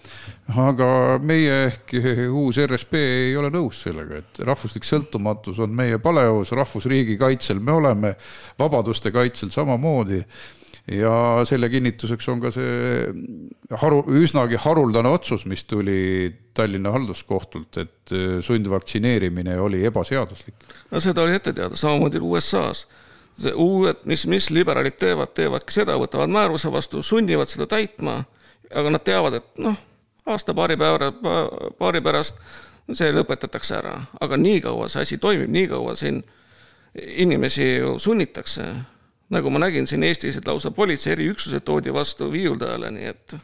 aga 0.59 0.91
meie 1.23 1.55
ehk 1.69 1.95
uus 2.33 2.59
RSP 2.67 2.99
ei 2.99 3.37
ole 3.39 3.53
nõus 3.55 3.85
sellega, 3.87 4.19
et 4.19 4.43
rahvuslik 4.43 4.87
sõltumatus 4.89 5.63
on 5.63 5.71
meie 5.79 6.03
paleus, 6.03 6.51
rahvusriigi 6.51 7.15
kaitsel 7.21 7.63
me 7.63 7.79
oleme, 7.79 8.17
vabaduste 8.59 9.15
kaitsel 9.15 9.55
samamoodi 9.55 10.25
ja 10.93 11.41
selle 11.49 11.69
kinnituseks 11.69 12.29
on 12.33 12.41
ka 12.43 12.53
see 12.55 13.09
haru, 13.81 14.03
üsnagi 14.21 14.61
haruldane 14.63 15.11
otsus, 15.13 15.45
mis 15.51 15.65
tuli 15.69 16.31
Tallinna 16.57 16.93
halduskohtult, 16.95 17.81
et 17.83 18.15
äh, 18.15 18.39
sundvaktsineerimine 18.45 19.59
oli 19.61 19.85
ebaseaduslik. 19.87 20.55
no 20.91 21.01
seda 21.05 21.23
oli 21.23 21.37
ette 21.39 21.53
teada, 21.53 21.77
samamoodi 21.77 22.23
USA-s. 22.23 22.87
uued, 23.55 24.01
mis, 24.05 24.27
mis 24.27 24.51
liberaalid 24.51 24.97
teevad, 24.99 25.31
teevadki 25.35 25.77
seda, 25.77 25.95
võtavad 26.01 26.33
määruse 26.33 26.73
vastu, 26.73 27.03
sunnivad 27.03 27.51
seda 27.51 27.69
täitma, 27.71 28.25
aga 28.75 28.91
nad 28.91 29.05
teavad, 29.07 29.39
et 29.39 29.63
noh, 29.63 29.77
aasta-paari 30.27 30.77
päeva, 30.77 31.13
paari 31.79 32.03
pärast 32.05 32.41
see 32.97 33.13
lõpetatakse 33.13 33.77
ära, 33.79 33.95
aga 34.21 34.37
niikaua 34.41 34.89
see 34.89 35.05
asi 35.05 35.19
toimib, 35.21 35.51
niikaua 35.53 35.95
siin 35.97 36.23
inimesi 36.95 37.79
sunnitakse. 37.99 38.65
Nagu 39.35 39.51
ma 39.51 39.61
nägin 39.63 39.87
siin 39.87 40.03
Eestis, 40.07 40.39
et 40.39 40.47
lausa 40.49 40.71
politsei 40.75 41.13
eriüksused 41.13 41.65
toodi 41.67 41.93
vastu 41.95 42.31
viiuldajale, 42.33 42.91
nii 42.95 43.09
et, 43.11 43.37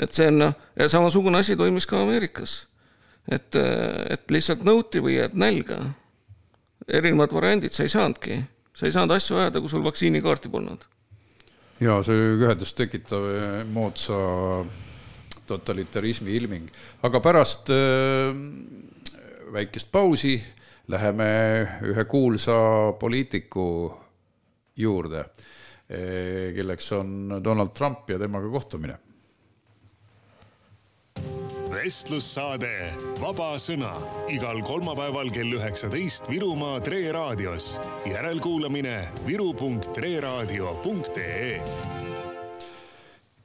et 0.00 0.12
see 0.16 0.28
on 0.30 0.38
noh, 0.46 0.54
samasugune 0.88 1.40
asi 1.40 1.56
toimus 1.60 1.86
ka 1.86 2.02
Ameerikas. 2.02 2.66
et, 3.30 3.56
et 4.10 4.30
lihtsalt 4.30 4.64
nõuti 4.64 5.02
või 5.04 5.18
jääd 5.18 5.36
nälga. 5.36 5.80
erinevad 6.88 7.32
variandid, 7.32 7.72
sa 7.72 7.84
ei 7.84 7.92
saanudki, 7.92 8.40
sa 8.74 8.86
ei 8.86 8.92
saanud 8.92 9.14
asju 9.14 9.36
ajada, 9.36 9.60
kui 9.60 9.68
sul 9.68 9.84
vaktsiinikaarti 9.84 10.48
polnud. 10.48 10.86
ja 11.80 12.02
see 12.02 12.16
oli 12.16 12.44
ühendust 12.44 12.76
tekitav 12.76 13.26
moodsa 13.72 14.16
totalitarismi 15.46 16.34
ilming. 16.36 16.70
aga 17.02 17.20
pärast 17.20 17.70
äh, 17.70 18.34
väikest 19.52 19.90
pausi 19.92 20.38
läheme 20.88 21.30
ühe 21.82 22.04
kuulsa 22.04 22.56
poliitiku 22.98 23.94
juurde, 24.80 25.20
äh, 25.20 25.28
kelleks 26.56 26.92
on 26.92 27.40
Donald 27.44 27.70
Trump 27.76 28.10
ja 28.10 28.18
temaga 28.18 28.50
kohtumine. 28.50 28.98
vestlussaade 31.70 32.90
Vaba 33.20 33.58
Sõna 33.62 33.92
igal 34.28 34.62
kolmapäeval 34.66 35.30
kell 35.30 35.52
üheksateist 35.54 36.30
Virumaa 36.30 36.80
Tre 36.82 37.12
raadios. 37.12 37.80
järelkuulamine 38.06 39.08
viru.treraadio.ee 39.26 41.62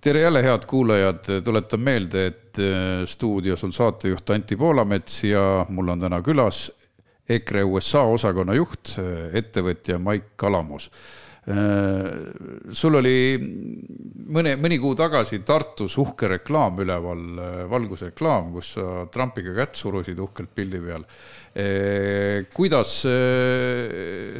tere 0.05 0.21
jälle, 0.21 0.43
head 0.43 0.61
kuulajad, 0.67 1.41
tuletan 1.43 1.79
meelde, 1.79 2.25
et 2.25 2.59
äh, 2.59 3.05
stuudios 3.05 3.63
on 3.63 3.73
saatejuht 3.73 4.29
Anti 4.29 4.55
Poolamets 4.55 5.23
ja 5.23 5.65
mul 5.69 5.87
on 5.89 5.99
täna 5.99 6.21
külas 6.21 6.71
EKRE 7.29 7.63
USA 7.65 8.05
osakonna 8.09 8.55
juht, 8.57 8.95
äh, 8.99 9.29
ettevõtja 9.41 9.99
Maik 9.99 10.35
Kalamos. 10.37 10.89
Äh, 11.45 12.73
sul 12.73 12.97
oli 12.97 13.37
mõne, 13.37 14.55
mõni 14.57 14.79
kuu 14.81 14.95
tagasi 14.97 15.43
Tartus 15.45 15.97
uhke 16.01 16.29
reklaam 16.31 16.79
üleval, 16.81 17.23
valgusreklaam, 17.69 18.51
kus 18.57 18.73
sa 18.79 19.05
Trumpiga 19.13 19.53
kätt 19.57 19.77
surusid 19.77 20.19
uhkelt 20.19 20.55
pildi 20.55 20.81
peal. 20.81 21.05
kuidas 22.51 22.89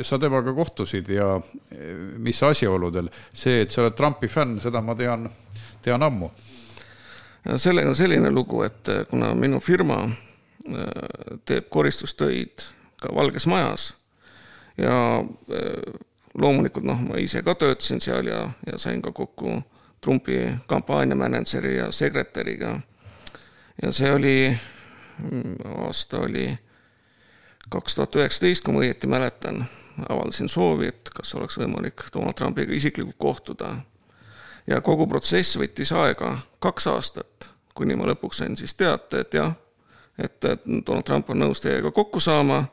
sa 0.04 0.18
temaga 0.20 0.52
kohtusid 0.52 1.08
ja 1.10 1.30
mis 2.18 2.42
asjaoludel? 2.44 3.08
see, 3.32 3.62
et 3.62 3.72
sa 3.72 3.86
oled 3.86 3.96
Trumpi 3.96 4.28
fänn, 4.28 4.60
seda 4.60 4.82
ma 4.82 4.98
tean 5.00 5.30
tean 5.86 6.04
ammu. 6.04 6.32
sellega 7.62 7.90
on 7.92 7.98
selline 7.98 8.32
lugu, 8.34 8.64
et 8.66 8.90
äh, 8.90 9.04
kuna 9.10 9.34
minu 9.38 9.60
firma 9.62 10.00
äh, 10.06 11.36
teeb 11.46 11.70
koristustöid 11.70 12.66
ka 13.06 13.14
Valges 13.16 13.48
Majas 13.48 13.94
ja 14.82 14.98
äh, 15.22 15.96
loomulikult 16.34 16.86
noh, 16.86 17.00
ma 17.00 17.22
ise 17.22 17.44
ka 17.46 17.56
töötasin 17.56 18.02
seal 18.04 18.28
ja, 18.28 18.50
ja 18.68 18.78
sain 18.82 19.02
ka 19.02 19.14
kokku 19.16 19.62
Trumpi 20.02 20.52
kampaaniamänedžeri 20.68 21.78
ja 21.78 21.92
sekretäriga. 21.92 22.80
ja 23.82 23.92
see 23.92 24.12
oli, 24.12 24.58
mm, 25.20 25.56
aasta 25.86 26.20
oli 26.20 26.58
kaks 27.70 27.96
tuhat 27.96 28.16
üheksateist, 28.16 28.64
kui 28.64 28.74
ma 28.74 28.84
õieti 28.84 29.10
mäletan, 29.10 29.66
avaldasin 30.10 30.50
soovi, 30.50 30.88
et 30.88 31.10
kas 31.16 31.34
oleks 31.36 31.58
võimalik 31.58 32.06
Donald 32.14 32.38
Trumpiga 32.38 32.74
isiklikult 32.74 33.18
kohtuda 33.18 33.76
ja 34.68 34.82
kogu 34.82 35.08
protsess 35.08 35.58
võttis 35.58 35.92
aega 35.96 36.38
kaks 36.60 36.88
aastat, 36.88 37.50
kuni 37.74 37.96
ma 37.96 38.10
lõpuks 38.12 38.44
sain 38.44 38.58
siis 38.58 38.76
teate, 38.76 39.26
et 39.26 39.34
jah, 39.34 39.56
et 40.18 40.38
Donald 40.66 41.06
Trump 41.06 41.30
on 41.30 41.40
nõus 41.40 41.62
teiega 41.64 41.92
kokku 41.92 42.20
saama. 42.20 42.66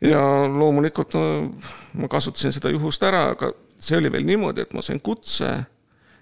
Ja 0.00 0.20
loomulikult 0.48 1.14
no 1.14 1.24
ma 1.92 2.08
kasutasin 2.08 2.52
seda 2.52 2.70
juhust 2.72 3.02
ära, 3.02 3.30
aga 3.34 3.52
see 3.80 3.98
oli 3.98 4.12
veel 4.12 4.24
niimoodi, 4.28 4.64
et 4.64 4.72
ma 4.76 4.82
sain 4.82 5.00
kutse 5.00 5.50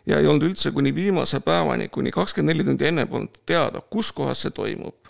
ja 0.07 0.19
ei 0.19 0.27
olnud 0.27 0.49
üldse 0.51 0.73
kuni 0.73 0.95
viimase 0.95 1.41
päevani, 1.45 1.89
kuni 1.89 2.11
kakskümmend 2.15 2.55
neli 2.55 2.67
tundi 2.67 2.89
enne 2.89 3.07
polnud 3.07 3.43
teada, 3.47 3.81
kus 3.81 4.13
kohas 4.13 4.43
see 4.47 4.55
toimub 4.55 5.09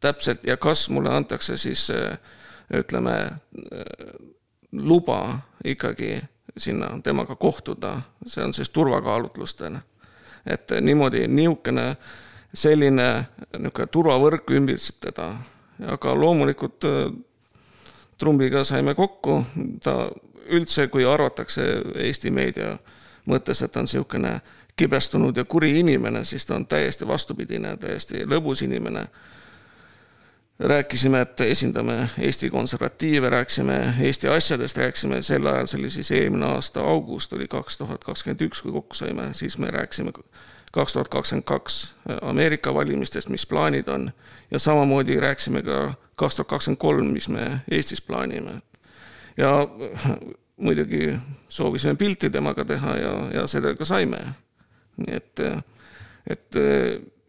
täpselt 0.00 0.44
ja 0.46 0.56
kas 0.56 0.88
mulle 0.88 1.12
antakse 1.12 1.56
siis 1.60 1.90
ütleme 2.72 3.16
luba 4.72 5.38
ikkagi 5.64 6.20
sinna 6.56 7.00
temaga 7.04 7.36
kohtuda, 7.36 8.00
see 8.26 8.44
on 8.44 8.54
siis 8.54 8.70
turvakaalutlustel. 8.70 9.76
et 10.46 10.70
niimoodi, 10.80 11.28
niisugune 11.28 11.96
selline 12.54 13.08
niisugune 13.58 13.86
turvavõrk 13.86 14.50
ümbritseb 14.50 14.96
teda, 15.00 15.34
aga 15.86 16.14
loomulikult 16.14 16.84
äh, 16.84 17.12
Trumbiga 18.20 18.64
saime 18.64 18.94
kokku, 18.94 19.44
ta 19.82 20.10
üldse, 20.52 20.88
kui 20.92 21.06
arvatakse 21.08 21.64
Eesti 22.04 22.30
meedia 22.30 22.74
mõttes, 23.30 23.62
et 23.64 23.72
ta 23.72 23.80
on 23.80 23.88
niisugune 23.88 24.34
kibestunud 24.76 25.36
ja 25.36 25.44
kuri 25.44 25.78
inimene, 25.80 26.24
siis 26.24 26.46
ta 26.46 26.56
on 26.56 26.66
täiesti 26.66 27.08
vastupidine, 27.08 27.76
täiesti 27.76 28.24
lõbus 28.28 28.64
inimene. 28.64 29.06
Rääkisime, 30.60 31.20
et 31.24 31.40
esindame 31.40 32.10
Eesti 32.18 32.50
konservatiive, 32.50 33.30
rääkisime 33.32 33.94
Eesti 34.00 34.28
asjadest, 34.28 34.76
rääkisime 34.76 35.22
sel 35.22 35.46
ajal, 35.46 35.66
see 35.66 35.80
oli 35.80 35.90
siis 35.90 36.10
eelmine 36.12 36.46
aasta 36.52 36.84
august, 36.84 37.32
oli 37.32 37.48
kaks 37.48 37.80
tuhat 37.80 38.04
kakskümmend 38.04 38.44
üks, 38.44 38.60
kui 38.60 38.72
kokku 38.72 38.96
saime, 38.96 39.30
siis 39.32 39.56
me 39.58 39.70
rääkisime 39.72 40.12
kaks 40.70 40.92
tuhat 40.92 41.08
kakskümmend 41.08 41.44
kaks 41.44 41.94
Ameerika 42.22 42.74
valimistest, 42.74 43.28
mis 43.28 43.46
plaanid 43.46 43.88
on, 43.88 44.10
ja 44.50 44.58
samamoodi 44.58 45.20
rääkisime 45.20 45.62
ka 45.62 45.94
kaks 46.16 46.36
tuhat 46.36 46.48
kakskümmend 46.48 46.78
kolm, 46.78 47.06
mis 47.06 47.28
me 47.28 47.60
Eestis 47.70 48.02
plaanime. 48.02 48.62
ja 49.36 49.68
muidugi 50.56 51.18
soovisime 51.48 51.94
pilti 51.94 52.30
temaga 52.30 52.64
teha 52.64 52.96
ja, 52.96 53.14
ja 53.34 53.46
seda 53.46 53.74
ka 53.74 53.84
saime. 53.84 54.18
nii 54.96 55.16
et, 55.16 55.40
et 56.26 56.56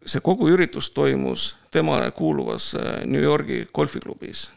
see 0.06 0.20
kogu 0.20 0.48
üritus 0.50 0.90
toimus 0.90 1.56
temale 1.70 2.10
kuuluvas 2.10 2.74
äh, 2.74 3.04
New 3.06 3.22
Yorgi 3.22 3.66
golfiklubis. 3.74 4.50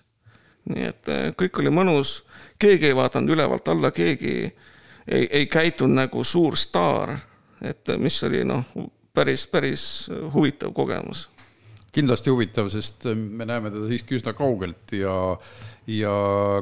nii 0.65 0.87
et 0.87 1.09
äh, 1.09 1.27
kõik 1.37 1.59
oli 1.61 1.69
mõnus, 1.69 2.23
keegi 2.59 2.89
ei 2.89 2.95
vaadanud 2.97 3.35
ülevalt 3.35 3.67
alla, 3.69 3.91
keegi 3.91 4.35
ei, 5.07 5.27
ei 5.29 5.45
käitunud 5.45 5.95
nagu 5.95 6.23
suur 6.23 6.57
staar, 6.57 7.13
et 7.65 7.93
äh, 7.93 8.01
mis 8.01 8.19
oli 8.27 8.43
noh, 8.47 8.65
päris, 9.15 9.47
päris 9.51 9.87
huvitav 10.33 10.73
kogemus 10.75 11.29
kindlasti 11.95 12.31
huvitav, 12.33 12.69
sest 12.73 13.07
me 13.15 13.47
näeme 13.47 13.71
teda 13.71 13.87
siiski 13.87 14.17
üsna 14.17 14.35
kaugelt 14.35 14.91
ja, 14.97 15.15
ja 15.87 16.15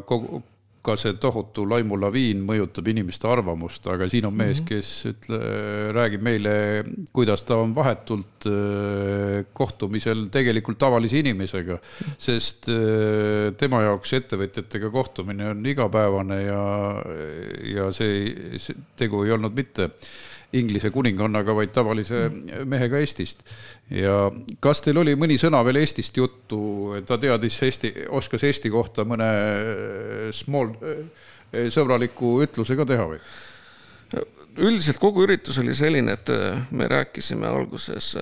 kogu, 0.06 0.44
ka 0.84 0.98
see 1.00 1.16
tohutu 1.22 1.64
laimulaviin 1.70 2.42
mõjutab 2.44 2.90
inimeste 2.92 3.28
arvamust, 3.32 3.86
aga 3.88 4.08
siin 4.12 4.28
on 4.28 4.36
mees, 4.36 4.60
mhm. 4.60 4.68
kes 4.68 4.90
ütle, 5.14 5.40
räägib 5.96 6.26
meile, 6.26 6.56
kuidas 7.16 7.46
ta 7.48 7.58
on 7.64 7.72
vahetult 7.76 8.48
äh, 8.52 9.46
kohtumisel 9.56 10.28
tegelikult 10.34 10.82
tavalise 10.84 11.22
inimesega, 11.24 11.80
sest 12.20 12.68
äh, 12.74 13.54
tema 13.60 13.86
jaoks 13.86 14.12
ettevõtjatega 14.20 14.92
kohtumine 14.94 15.54
on 15.54 15.64
igapäevane 15.72 16.42
ja, 16.44 16.62
ja 17.72 17.90
see, 17.96 18.60
see 18.60 18.84
tegu 19.00 19.24
ei 19.24 19.34
olnud 19.38 19.56
mitte 19.56 19.90
Inglise 20.54 20.92
kuningannaga, 20.94 21.56
vaid 21.58 21.72
tavalise 21.74 22.28
mehega 22.70 23.00
Eestist. 23.02 23.42
ja 23.90 24.30
kas 24.62 24.84
teil 24.86 25.00
oli 25.02 25.16
mõni 25.18 25.40
sõna 25.42 25.64
veel 25.66 25.82
Eestist 25.82 26.18
juttu, 26.18 26.60
ta 27.08 27.18
teadis 27.18 27.58
Eesti, 27.66 27.94
oskas 28.14 28.46
Eesti 28.46 28.70
kohta 28.74 29.06
mõne 29.08 29.30
small, 30.36 30.76
äh, 30.84 31.70
sõbraliku 31.74 32.36
ütluse 32.46 32.78
ka 32.78 32.86
teha 32.86 33.08
või? 33.16 33.24
üldiselt 34.62 35.00
kogu 35.02 35.24
üritus 35.26 35.58
oli 35.58 35.74
selline, 35.74 36.14
et 36.14 36.30
äh, 36.30 36.62
me 36.70 36.88
rääkisime 36.88 37.50
alguses 37.50 38.14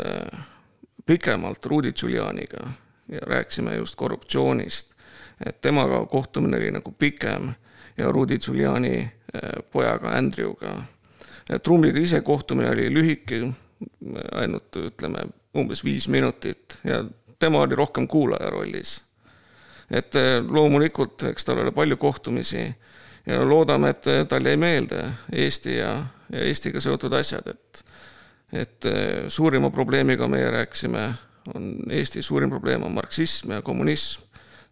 pikemalt 1.06 1.66
Rudi 1.66 1.92
Giulianiga 1.92 2.64
ja 3.12 3.26
rääkisime 3.28 3.76
just 3.76 3.98
korruptsioonist, 4.00 4.96
et 5.46 5.60
temaga 5.62 6.06
kohtumine 6.08 6.62
oli 6.62 6.72
nagu 6.72 6.96
pikem 6.96 7.52
ja 7.98 8.12
Rudi 8.12 8.40
Giuliani 8.40 9.12
pojaga 9.72 10.16
Andrewga 10.16 10.78
trummiga 11.60 12.00
ise 12.00 12.22
kohtumine 12.22 12.70
oli 12.70 12.90
lühike, 12.94 13.42
ainult 14.32 14.76
ütleme 14.78 15.26
umbes 15.58 15.84
viis 15.84 16.08
minutit 16.08 16.78
ja 16.84 17.04
tema 17.40 17.62
oli 17.62 17.76
rohkem 17.76 18.08
kuulaja 18.08 18.50
rollis. 18.50 19.04
et 19.92 20.16
eh, 20.16 20.40
loomulikult, 20.48 21.24
eks 21.24 21.46
tal 21.46 21.60
oli 21.60 21.72
palju 21.72 21.98
kohtumisi 21.98 22.74
ja 23.26 23.42
loodame, 23.46 23.90
et 23.90 24.08
talle 24.30 24.50
jäi 24.50 24.58
meelde 24.58 25.04
Eesti 25.32 25.76
ja, 25.78 26.06
ja 26.32 26.46
Eestiga 26.48 26.82
seotud 26.82 27.14
asjad, 27.14 27.48
et 27.48 27.84
et 28.54 28.86
eh, 28.86 29.28
suurima 29.28 29.70
probleemiga 29.70 30.28
meie 30.28 30.52
rääkisime, 30.52 31.14
on 31.56 31.76
Eesti 31.90 32.22
suurim 32.22 32.50
probleem 32.50 32.84
on 32.84 32.92
marksism 32.92 33.52
ja 33.52 33.62
kommunism. 33.62 34.22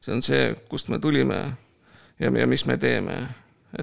see 0.02 0.14
on 0.16 0.22
see, 0.24 0.56
kust 0.70 0.88
me 0.88 1.00
tulime 1.00 1.36
ja, 2.20 2.32
ja 2.32 2.48
mis 2.48 2.66
me 2.66 2.78
teeme 2.78 3.28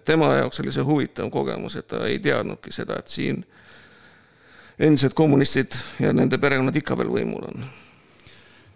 tema 0.05 0.33
jaoks 0.41 0.61
oli 0.61 0.75
see 0.75 0.85
huvitav 0.87 1.31
kogemus, 1.31 1.77
et 1.77 1.89
ta 1.89 2.05
ei 2.07 2.19
teadnudki 2.23 2.73
seda, 2.75 2.99
et 2.99 3.13
siin 3.13 3.45
endised 4.79 5.15
kommunistid 5.17 5.77
ja 6.03 6.13
nende 6.13 6.39
perekonnad 6.39 6.77
ikka 6.77 6.99
veel 6.99 7.13
võimul 7.15 7.49
on 7.49 7.69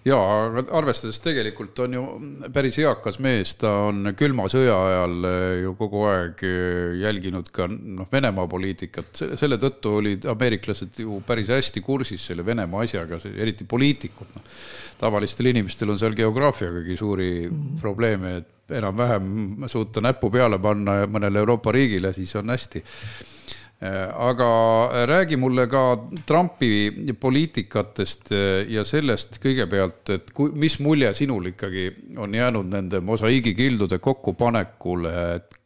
jaa, 0.07 0.27
aga 0.47 0.63
arvestades 0.79 1.19
tegelikult 1.21 1.79
on 1.85 1.97
ju 1.97 2.05
päris 2.55 2.79
eakas 2.81 3.19
mees, 3.23 3.53
ta 3.61 3.73
on 3.91 4.13
külma 4.17 4.47
sõja 4.53 4.77
ajal 4.87 5.29
ju 5.61 5.75
kogu 5.79 6.05
aeg 6.09 6.45
jälginud 7.03 7.51
ka 7.53 7.69
noh, 7.71 8.09
Venemaa 8.13 8.49
poliitikat, 8.51 9.25
selle 9.41 9.61
tõttu 9.61 9.99
olid 10.01 10.25
ameeriklased 10.33 11.03
ju 11.05 11.21
päris 11.27 11.53
hästi 11.53 11.85
kursis 11.85 12.25
selle 12.31 12.47
Venemaa 12.47 12.87
asjaga, 12.87 13.21
eriti 13.35 13.69
poliitikud, 13.69 14.33
noh. 14.39 14.55
tavalistel 15.01 15.53
inimestel 15.53 15.93
on 15.93 16.01
seal 16.01 16.17
geograafiagagi 16.17 16.97
suuri 16.97 17.31
mm 17.49 17.53
-hmm. 17.53 17.81
probleeme, 17.81 18.37
et 18.41 18.49
enam-vähem 18.79 19.67
suuta 19.71 20.03
näppu 20.05 20.31
peale 20.31 20.59
panna 20.59 21.03
mõnele 21.11 21.43
Euroopa 21.43 21.73
riigile, 21.73 22.13
siis 22.17 22.35
on 22.37 22.51
hästi. 22.53 22.83
Äh, 23.81 24.11
aga 24.13 24.49
räägi 25.09 25.39
mulle 25.41 25.65
ka 25.67 25.83
Trumpi 26.27 26.91
poliitikatest 27.21 28.33
äh, 28.33 28.43
ja 28.69 28.85
sellest 28.85 29.39
kõigepealt, 29.41 30.03
et 30.13 30.35
kui, 30.37 30.53
mis 30.53 30.77
mulje 30.85 31.15
sinul 31.17 31.49
ikkagi 31.55 31.87
on 32.21 32.35
jäänud 32.37 32.69
nende 32.69 33.01
mosaiigikildude 33.01 33.99
kokkupanekule, 33.99 35.15
et 35.39 35.57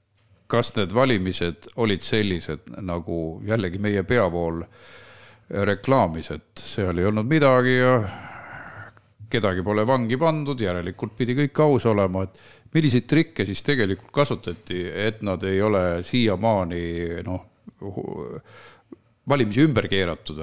kas 0.47 0.71
need 0.77 0.95
valimised 0.95 1.73
olid 1.83 2.05
sellised, 2.07 2.69
nagu 2.87 3.41
jällegi 3.47 3.81
meie 3.83 4.05
peavool 4.07 4.63
reklaamis, 5.51 6.31
et 6.31 6.63
seal 6.63 6.99
ei 6.99 7.11
olnud 7.11 7.27
midagi 7.29 7.77
ja 7.81 7.97
kedagi 9.31 9.65
pole 9.67 9.85
vangi 9.87 10.19
pandud, 10.21 10.61
järelikult 10.61 11.17
pidi 11.19 11.35
kõik 11.39 11.61
aus 11.65 11.87
olema, 11.91 12.25
et 12.25 12.64
milliseid 12.75 13.07
trikke 13.07 13.47
siis 13.47 13.63
tegelikult 13.67 14.13
kasutati, 14.15 14.83
et 15.07 15.23
nad 15.23 15.43
ei 15.47 15.61
ole 15.63 15.85
siiamaani 16.07 16.85
noh 17.27 17.51
valimisi 19.29 19.65
ümber 19.65 19.89
keeratud, 19.89 20.41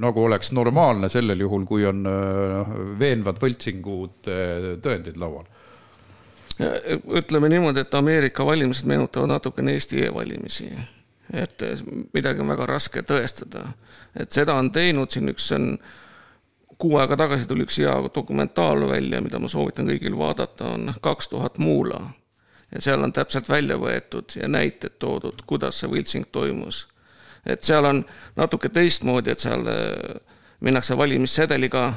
nagu 0.00 0.24
oleks 0.24 0.52
normaalne 0.56 1.08
sellel 1.12 1.40
juhul, 1.44 1.66
kui 1.68 1.84
on 1.88 2.02
noh, 2.06 2.72
veenvad 2.98 3.40
võltsingud 3.42 4.30
tõendid 4.84 5.20
laual. 5.20 5.44
ütleme 7.20 7.50
niimoodi, 7.52 7.82
et 7.84 7.94
Ameerika 7.94 8.46
valimised 8.46 8.88
meenutavad 8.88 9.28
natukene 9.28 9.74
Eesti 9.76 10.06
e-valimisi. 10.06 10.70
et 11.32 11.62
midagi 12.14 12.40
on 12.40 12.48
väga 12.48 12.66
raske 12.66 13.02
tõestada, 13.02 13.66
et 14.14 14.32
seda 14.32 14.54
on 14.54 14.70
teinud 14.72 15.10
siin 15.10 15.28
üks, 15.28 15.48
see 15.48 15.56
on 15.58 15.78
kuu 16.78 16.98
aega 16.98 17.16
tagasi 17.16 17.48
tuli 17.48 17.64
üks 17.64 17.78
hea 17.80 17.94
dokumentaal 18.14 18.88
välja, 18.88 19.20
mida 19.20 19.38
ma 19.38 19.48
soovitan 19.48 19.88
kõigil 19.88 20.16
vaadata, 20.18 20.74
on 20.76 20.94
kaks 21.00 21.28
tuhat 21.32 21.58
muula 21.58 22.00
ja 22.74 22.80
seal 22.80 23.02
on 23.02 23.12
täpselt 23.12 23.48
välja 23.48 23.78
võetud 23.78 24.36
ja 24.36 24.48
näited 24.48 24.98
toodud, 24.98 25.44
kuidas 25.46 25.80
see 25.80 25.90
võltsing 25.90 26.28
toimus. 26.32 26.86
et 27.46 27.62
seal 27.62 27.84
on 27.84 28.04
natuke 28.36 28.68
teistmoodi, 28.68 29.30
et 29.30 29.38
seal 29.40 29.66
äh, 29.70 30.20
minnakse 30.60 30.96
valimissedeliga, 30.96 31.92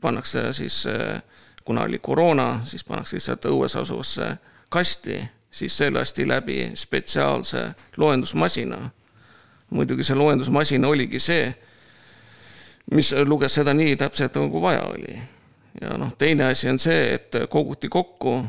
pannakse 0.00 0.52
siis, 0.52 0.86
äh, 0.86 1.22
kuna 1.64 1.82
oli 1.82 1.98
koroona, 1.98 2.60
siis 2.64 2.84
pannakse 2.84 3.16
lihtsalt 3.16 3.44
õues 3.44 3.76
asuvasse 3.76 4.36
kasti, 4.68 5.22
siis 5.50 5.76
see 5.76 5.90
lasti 5.90 6.28
läbi 6.28 6.72
spetsiaalse 6.74 7.70
loendusmasina. 7.96 8.90
muidugi 9.70 10.04
see 10.04 10.16
loendusmasin 10.16 10.84
oligi 10.84 11.18
see, 11.18 11.54
mis 12.92 13.12
luges 13.24 13.54
seda 13.58 13.74
nii 13.74 13.96
täpselt, 14.00 14.36
nagu 14.36 14.62
vaja 14.62 14.82
oli. 14.90 15.18
ja 15.80 15.96
noh, 15.98 16.12
teine 16.18 16.50
asi 16.52 16.68
on 16.68 16.78
see, 16.78 17.14
et 17.14 17.36
koguti 17.50 17.88
kokku 17.88 18.42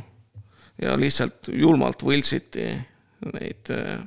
ja 0.81 0.97
lihtsalt 0.99 1.47
julmalt 1.47 2.03
võltsiti 2.03 2.67
neid 3.33 3.71
äh, 3.71 4.03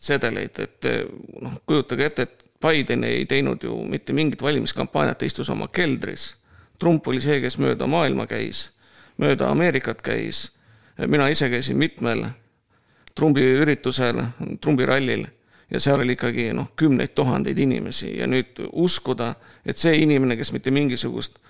sedeleid, 0.00 0.58
et 0.62 0.90
äh, 0.90 1.02
noh, 1.42 1.58
kujutage 1.66 2.06
ette, 2.06 2.26
et 2.26 2.44
Biden 2.62 3.04
ei 3.04 3.26
teinud 3.28 3.62
ju 3.62 3.76
mitte 3.84 4.14
mingit 4.16 4.42
valimiskampaaniat, 4.42 5.22
istus 5.22 5.50
oma 5.52 5.68
keldris. 5.68 6.36
Trump 6.78 7.06
oli 7.08 7.20
see, 7.20 7.40
kes 7.42 7.58
mööda 7.60 7.88
maailma 7.90 8.26
käis, 8.30 8.70
mööda 9.20 9.50
Ameerikat 9.52 10.02
käis. 10.02 10.50
mina 11.06 11.28
ise 11.28 11.50
käisin 11.50 11.76
mitmel 11.76 12.24
Trumpi 13.14 13.42
üritusel, 13.60 14.22
Trumpi 14.60 14.86
rallil 14.86 15.26
ja 15.70 15.80
seal 15.80 16.00
oli 16.00 16.14
ikkagi 16.14 16.50
noh, 16.54 16.70
kümneid 16.76 17.14
tuhandeid 17.14 17.58
inimesi 17.58 18.12
ja 18.18 18.26
nüüd 18.30 18.60
uskuda, 18.72 19.34
et 19.66 19.78
see 19.78 19.96
inimene, 20.02 20.36
kes 20.38 20.52
mitte 20.54 20.70
mingisugust 20.70 21.40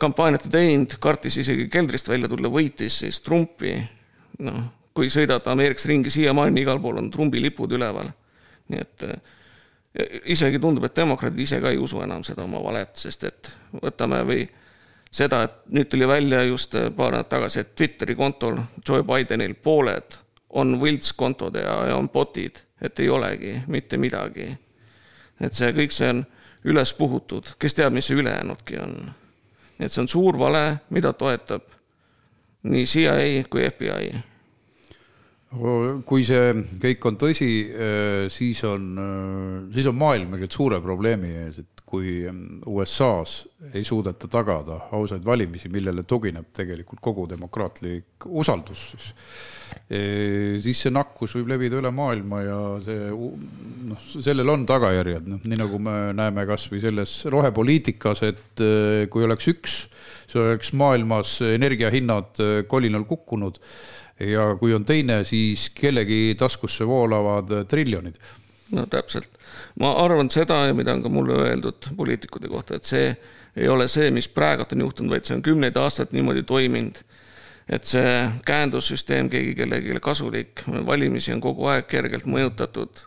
kampaaniat 0.00 0.46
ei 0.48 0.54
teinud, 0.54 0.96
kartis 1.00 1.36
isegi 1.42 1.68
keldrist 1.72 2.08
välja 2.08 2.28
tulla, 2.28 2.48
võitis 2.52 3.02
siis 3.02 3.20
Trumpi, 3.20 3.74
noh, 4.46 4.62
kui 4.96 5.10
sõidad 5.12 5.44
Ameerikas 5.52 5.84
ringi, 5.90 6.12
siiamaani 6.12 6.64
igal 6.64 6.80
pool 6.80 7.02
on 7.02 7.10
Trumpi 7.12 7.42
lipud 7.42 7.72
üleval. 7.76 8.08
nii 8.70 8.80
et 8.80 9.04
isegi 10.30 10.58
tundub, 10.62 10.84
et 10.86 10.96
demokraadid 10.96 11.42
ise 11.42 11.58
ka 11.60 11.72
ei 11.74 11.78
usu 11.78 12.00
enam 12.04 12.22
seda 12.24 12.44
oma 12.46 12.62
valet, 12.62 12.94
sest 12.96 13.24
et 13.26 13.50
võtame 13.82 14.22
või 14.26 14.44
seda, 15.10 15.42
et 15.42 15.56
nüüd 15.74 15.90
tuli 15.90 16.06
välja 16.08 16.44
just 16.46 16.76
paar 16.96 17.16
nädalat 17.16 17.28
tagasi, 17.28 17.60
et 17.60 17.74
Twitteri 17.74 18.14
kontol 18.14 18.60
Joe 18.86 19.02
Bidenil 19.02 19.54
pooled 19.54 20.20
on 20.50 20.74
võltskontod 20.80 21.56
ja, 21.60 21.76
ja 21.90 21.96
on 21.96 22.08
bot'id, 22.10 22.62
et 22.82 23.00
ei 23.00 23.08
olegi 23.08 23.54
mitte 23.68 23.96
midagi. 23.96 24.48
et 25.40 25.54
see 25.54 25.72
kõik, 25.72 25.92
see 25.94 26.10
on 26.10 26.24
üles 26.64 26.92
puhutud, 26.94 27.54
kes 27.58 27.74
teab, 27.74 27.94
mis 27.96 28.06
see 28.06 28.18
ülejäänudki 28.20 28.78
on 28.82 28.96
nii 29.80 29.88
et 29.88 29.94
see 29.94 30.02
on 30.04 30.10
suur 30.12 30.36
vale, 30.36 30.64
mida 30.92 31.14
toetab 31.16 31.64
nii 32.68 32.84
CIA 32.84 33.46
kui 33.48 33.64
FBI. 33.64 34.10
kui 36.06 36.26
see 36.28 36.50
kõik 36.82 37.06
on 37.08 37.16
tõsi, 37.18 37.48
äh, 37.72 38.26
siis 38.30 38.60
on, 38.68 38.84
äh, 39.00 39.72
siis 39.74 39.88
on 39.88 39.96
maailm 39.96 40.36
tegelikult 40.36 40.58
suure 40.58 40.80
probleemi 40.84 41.32
ees, 41.46 41.62
et 41.64 41.79
kui 41.90 42.20
ähm, 42.30 42.60
USA-s 42.70 43.46
ei 43.74 43.84
suudeta 43.84 44.28
tagada 44.30 44.86
ausaid 44.96 45.24
valimisi, 45.26 45.70
millele 45.72 46.06
tugineb 46.08 46.52
tegelikult 46.56 47.02
kogu 47.02 47.26
demokraatlik 47.30 48.28
usaldus, 48.30 48.90
siis 48.94 49.10
siis 50.62 50.80
see 50.84 50.92
nakkus 50.94 51.34
võib 51.36 51.50
levida 51.50 51.78
üle 51.80 51.90
maailma 51.94 52.40
ja 52.42 52.58
see 52.84 53.10
noh, 53.10 54.02
sellel 54.12 54.52
on 54.52 54.64
tagajärjed, 54.68 55.28
noh 55.30 55.46
nii 55.46 55.60
nagu 55.60 55.78
me 55.82 55.94
näeme 56.16 56.46
kasvõi 56.48 56.82
selles 56.82 57.14
rohepoliitikas, 57.30 58.24
et 58.26 58.64
äh, 58.64 59.06
kui 59.10 59.26
oleks 59.26 59.50
üks, 59.50 59.78
siis 60.26 60.40
oleks 60.42 60.74
maailmas 60.78 61.38
energiahinnad 61.46 62.42
äh, 62.42 62.52
kolinal 62.70 63.06
kukkunud 63.10 63.58
ja 64.20 64.50
kui 64.60 64.74
on 64.76 64.84
teine, 64.84 65.22
siis 65.28 65.68
kellegi 65.74 66.36
taskusse 66.38 66.86
voolavad 66.86 67.64
triljonid. 67.70 68.18
No 68.72 68.86
täpselt, 68.86 69.28
ma 69.80 69.92
arvan 70.04 70.30
seda 70.30 70.64
ja 70.68 70.74
mida 70.74 70.94
on 70.94 71.02
ka 71.02 71.12
mulle 71.12 71.38
öeldud 71.48 71.92
poliitikute 71.96 72.48
kohta, 72.48 72.76
et 72.76 72.84
see 72.84 73.14
ei 73.56 73.68
ole 73.68 73.88
see, 73.88 74.10
mis 74.14 74.28
praegu 74.28 74.66
on 74.72 74.86
juhtunud, 74.86 75.10
vaid 75.10 75.26
see 75.26 75.36
on 75.36 75.42
kümneid 75.42 75.76
aastaid 75.76 76.12
niimoodi 76.14 76.42
toiminud 76.46 77.02
et 77.70 77.86
see 77.86 78.14
käendussüsteem 78.46 79.30
keegi 79.30 79.54
kellelegi 79.54 80.00
kasulik, 80.02 80.64
valimisi 80.86 81.32
on 81.34 81.42
kogu 81.42 81.68
aeg 81.70 81.86
kergelt 81.90 82.26
mõjutatud. 82.26 83.06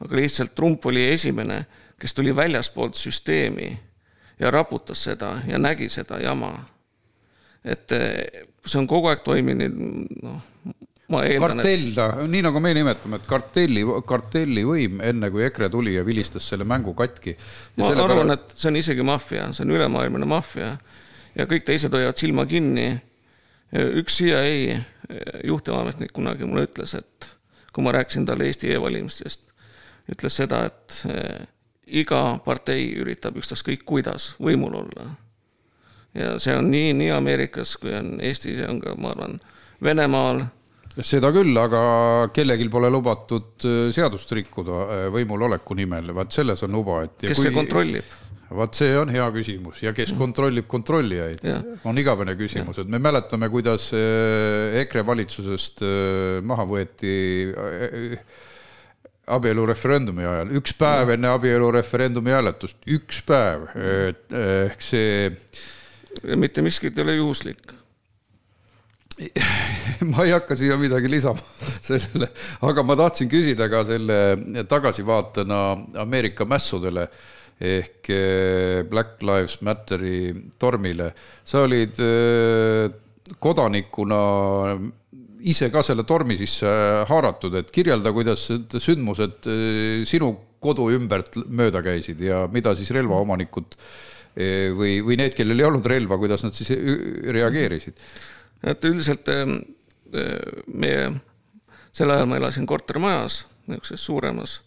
aga 0.00 0.16
lihtsalt 0.16 0.54
Trump 0.54 0.86
oli 0.86 1.04
esimene, 1.12 1.66
kes 2.00 2.14
tuli 2.14 2.36
väljaspoolt 2.36 2.96
süsteemi 2.96 3.78
ja 4.40 4.50
raputas 4.50 5.04
seda 5.04 5.42
ja 5.46 5.58
nägi 5.58 5.88
seda 5.88 6.18
jama. 6.18 6.66
et 7.64 7.92
eh, 7.92 8.46
see 8.66 8.78
on 8.80 8.86
kogu 8.86 9.08
aeg 9.08 9.20
toiminud, 9.24 9.76
noh, 10.22 10.42
kartell 11.10 12.28
nii 12.30 12.44
nagu 12.46 12.62
me 12.62 12.72
nimetame, 12.76 13.18
et 13.18 13.28
kartelli, 13.28 13.82
kartellivõim, 14.06 15.00
enne 15.02 15.30
kui 15.34 15.44
EKRE 15.48 15.70
tuli 15.72 15.96
ja 15.96 16.06
vilistas 16.06 16.46
selle 16.52 16.64
mängu 16.68 16.94
katki. 16.94 17.36
ma 17.80 17.90
arvan, 17.94 18.36
et 18.36 18.54
see 18.54 18.70
on 18.70 18.78
isegi 18.80 19.06
maffia, 19.06 19.50
see 19.56 19.66
on 19.66 19.74
ülemaailmne 19.74 20.28
maffia 20.30 20.76
ja 21.34 21.46
kõik 21.50 21.66
teised 21.66 21.94
hoiavad 21.94 22.18
silma 22.18 22.46
kinni 22.46 22.88
üks 23.70 24.18
CIA 24.18 24.80
juhtivametnik 25.44 26.12
kunagi 26.12 26.46
mulle 26.46 26.66
ütles, 26.66 26.94
et 26.98 27.30
kui 27.72 27.84
ma 27.84 27.92
rääkisin 27.94 28.26
talle 28.26 28.46
Eesti 28.50 28.72
e-valimistest, 28.74 29.42
ütles 30.10 30.36
seda, 30.36 30.64
et 30.70 31.02
eh, 31.10 31.46
iga 32.02 32.38
partei 32.44 32.90
üritab 32.98 33.38
ükstaskõik 33.38 33.84
kuidas 33.86 34.34
võimul 34.42 34.74
olla. 34.82 35.10
ja 36.14 36.38
see 36.42 36.56
on 36.58 36.70
nii, 36.70 36.92
nii 36.98 37.10
Ameerikas 37.14 37.76
kui 37.78 37.94
on 37.94 38.16
Eestis 38.20 38.58
ja 38.58 38.70
on 38.70 38.80
ka, 38.82 38.96
ma 38.98 39.14
arvan, 39.14 39.38
Venemaal. 39.82 40.48
Seda 40.98 41.30
küll, 41.34 41.54
aga 41.60 41.82
kellelgi 42.34 42.66
pole 42.72 42.90
lubatud 42.90 43.68
eh, 43.68 43.92
seadust 43.94 44.32
rikkuda 44.36 45.10
võimul 45.14 45.46
oleku 45.50 45.78
nimel, 45.78 46.10
vaat 46.16 46.34
selles 46.34 46.66
on 46.66 46.80
uba, 46.82 47.04
et. 47.06 47.20
kes 47.28 47.38
kui... 47.38 47.46
see 47.46 47.54
kontrollib? 47.54 48.18
vaat 48.50 48.74
see 48.74 48.94
on 48.98 49.10
hea 49.12 49.26
küsimus. 49.34 49.80
Ja 49.84 49.92
kes 49.96 50.12
kontrollib 50.18 50.66
kontrollijaid, 50.70 51.44
on 51.86 51.98
igavene 52.00 52.34
küsimus, 52.38 52.80
et 52.82 52.90
me 52.90 52.98
mäletame, 53.02 53.50
kuidas 53.52 53.90
äh, 53.94 54.80
EKRE 54.82 55.04
valitsusest 55.06 55.84
äh, 55.86 56.38
maha 56.46 56.66
võeti 56.68 57.14
äh, 57.50 58.22
abielureferendumi 59.30 60.26
ajal, 60.26 60.54
üks 60.58 60.74
päev 60.78 61.14
enne 61.14 61.30
abielureferendumi 61.30 62.34
hääletust, 62.34 62.80
üks 62.90 63.20
päev, 63.26 63.68
ehk 63.78 64.82
see. 64.82 65.28
mitte 66.34 66.64
miskit 66.66 66.98
ei 66.98 67.04
ole 67.04 67.14
juhuslik 67.20 67.76
ma 70.12 70.24
ei 70.24 70.32
hakka 70.32 70.56
siia 70.56 70.78
midagi 70.80 71.10
lisama 71.10 71.42
sellele, 71.84 72.30
aga 72.66 72.84
ma 72.86 72.96
tahtsin 72.96 73.28
küsida 73.30 73.68
ka 73.72 73.82
selle 73.88 74.64
tagasivaatena 74.68 75.60
Ameerika 76.00 76.46
mässudele 76.48 77.08
ehk 77.60 78.08
eh, 78.08 78.82
Black 78.88 79.20
Lives 79.22 79.60
Matteri 79.60 80.32
tormile. 80.58 81.12
sa 81.44 81.66
olid 81.66 82.00
eh, 82.00 82.88
kodanikuna 83.38 84.20
ise 85.40 85.70
ka 85.72 85.82
selle 85.84 86.04
tormi 86.08 86.36
sisse 86.40 86.68
haaratud, 87.08 87.54
et 87.60 87.70
kirjelda, 87.72 88.12
kuidas 88.16 88.46
sündmused 88.80 89.48
eh, 89.48 90.06
sinu 90.08 90.32
kodu 90.60 90.88
ümbert 90.92 91.36
mööda 91.48 91.84
käisid 91.84 92.20
ja 92.24 92.46
mida 92.52 92.74
siis 92.76 92.90
relvaomanikud 92.92 93.76
või, 94.76 95.00
või 95.02 95.16
need, 95.18 95.32
kellel 95.34 95.58
ei 95.58 95.66
olnud 95.66 95.86
relva, 95.90 96.18
kuidas 96.20 96.44
nad 96.44 96.54
siis 96.54 96.68
reageerisid? 97.34 97.96
Et 98.64 98.84
üldiselt 98.84 99.28
meie, 100.66 101.04
sel 101.92 102.10
ajal 102.10 102.26
ma 102.26 102.40
elasin 102.40 102.66
kortermajas, 102.66 103.44
niisuguses 103.66 104.04
suuremas 104.04 104.60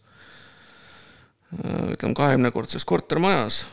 Äh, 1.54 1.92
ütleme, 1.94 2.14
kahekümnekordses 2.14 2.86
kortermajas. 2.86 3.68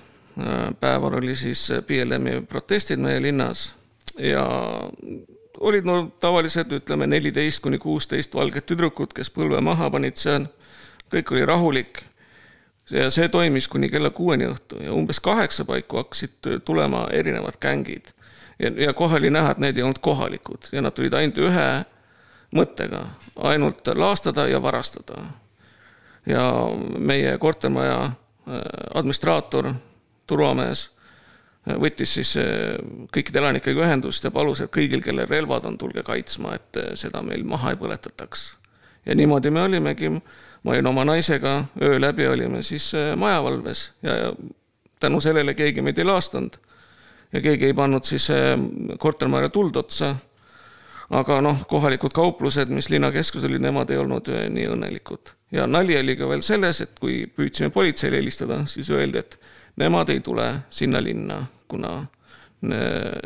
Päeval 0.80 1.14
oli 1.14 1.34
siis 1.34 1.68
BLM-i 1.86 2.40
protestid 2.48 3.00
meie 3.02 3.22
linnas 3.22 3.74
ja 4.18 4.44
olid 5.60 5.84
no 5.84 5.96
tavalised, 6.20 6.70
ütleme 6.72 7.06
neliteist 7.06 7.60
kuni 7.60 7.78
kuusteist 7.78 8.34
valget 8.34 8.66
tüdrukut, 8.70 9.12
kes 9.12 9.32
põlve 9.34 9.60
maha 9.60 9.90
panid 9.90 10.16
seal, 10.16 10.46
kõik 11.12 11.34
oli 11.34 11.44
rahulik. 11.44 12.04
ja 12.90 13.10
see 13.10 13.28
toimis 13.28 13.68
kuni 13.68 13.88
kella 13.90 14.10
kuueni 14.10 14.46
õhtu 14.50 14.80
ja 14.82 14.94
umbes 14.94 15.20
kaheksa 15.20 15.64
paiku 15.64 15.96
hakkasid 15.96 16.62
tulema 16.64 17.06
erinevad 17.12 17.58
gängid. 17.60 18.14
Ja, 18.60 18.70
ja 18.76 18.92
kohe 18.92 19.16
oli 19.18 19.30
näha, 19.30 19.54
et 19.54 19.58
need 19.62 19.78
ei 19.78 19.82
olnud 19.86 20.00
kohalikud. 20.02 20.70
Ja 20.72 20.82
nad 20.82 20.94
tulid 20.96 21.14
ainult 21.16 21.38
ühe 21.38 21.68
mõttega, 22.56 23.04
ainult 23.50 23.88
laastada 23.94 24.46
ja 24.50 24.62
varastada. 24.62 25.22
Ja 26.26 26.42
meie 26.98 27.38
kortermaja 27.38 28.00
äh, 28.04 28.14
administraator, 28.94 29.72
turvamees, 30.26 30.90
äh, 31.68 31.78
võttis 31.80 32.14
siis 32.18 32.34
äh, 32.40 32.76
kõikide 33.14 33.40
elanikega 33.40 33.86
ühendust 33.86 34.24
ja 34.24 34.32
palus, 34.34 34.60
et 34.60 34.72
kõigil, 34.74 35.02
kellel 35.04 35.30
relvad 35.30 35.66
on, 35.70 35.78
tulge 35.80 36.04
kaitsma, 36.06 36.54
et 36.58 36.80
seda 37.00 37.22
meil 37.24 37.46
maha 37.48 37.72
ei 37.72 37.80
põletataks. 37.80 38.54
ja 39.06 39.14
niimoodi 39.14 39.50
me 39.50 39.62
olimegi, 39.62 40.10
ma 40.62 40.72
olin 40.74 40.86
oma 40.86 41.04
naisega, 41.04 41.64
öö 41.82 42.00
läbi 42.00 42.26
olime 42.28 42.62
siis 42.62 42.92
majavalves. 43.16 43.92
Ja, 44.02 44.16
ja 44.16 44.32
tänu 45.00 45.20
sellele 45.20 45.54
keegi 45.54 45.82
meid 45.82 45.98
ei 45.98 46.04
laastanud. 46.04 46.58
Ja 47.32 47.42
keegi 47.44 47.70
ei 47.70 47.76
pannud 47.76 48.04
siis 48.04 48.28
kortermajale 48.98 49.52
tuld 49.54 49.76
otsa. 49.76 50.14
Aga 51.10 51.40
noh, 51.42 51.64
kohalikud 51.66 52.14
kauplused, 52.14 52.70
mis 52.70 52.86
linnakeskus 52.90 53.42
olid, 53.48 53.62
nemad 53.64 53.90
ei 53.90 53.98
olnud 53.98 54.28
nii 54.30 54.68
õnnelikud. 54.70 55.32
Ja 55.50 55.66
nali 55.66 55.96
oli 55.98 56.14
ka 56.14 56.28
veel 56.30 56.44
selles, 56.46 56.80
et 56.84 56.92
kui 57.02 57.24
püüdsime 57.26 57.72
politseile 57.74 58.20
helistada, 58.20 58.60
siis 58.70 58.90
öeldi, 58.94 59.18
et 59.18 59.34
nemad 59.82 60.12
ei 60.14 60.20
tule 60.22 60.46
sinna 60.70 61.02
linna, 61.02 61.40
kuna 61.66 61.96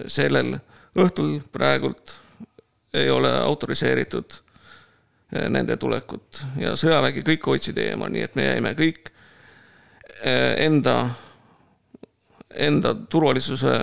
sellel 0.08 0.54
õhtul 0.96 1.40
praegult 1.52 2.14
ei 2.94 3.10
ole 3.10 3.30
autoriseeritud 3.40 4.34
eh, 5.34 5.48
nende 5.50 5.76
tulekut. 5.76 6.44
Ja 6.60 6.76
sõjavägi 6.78 7.24
kõik 7.26 7.50
hoidsid 7.50 7.78
eemal, 7.82 8.12
nii 8.14 8.26
et 8.28 8.38
me 8.38 8.46
jäime 8.46 8.74
kõik 8.78 9.10
eh, 10.22 10.54
enda, 10.66 10.98
enda 12.54 12.94
turvalisuse 13.10 13.74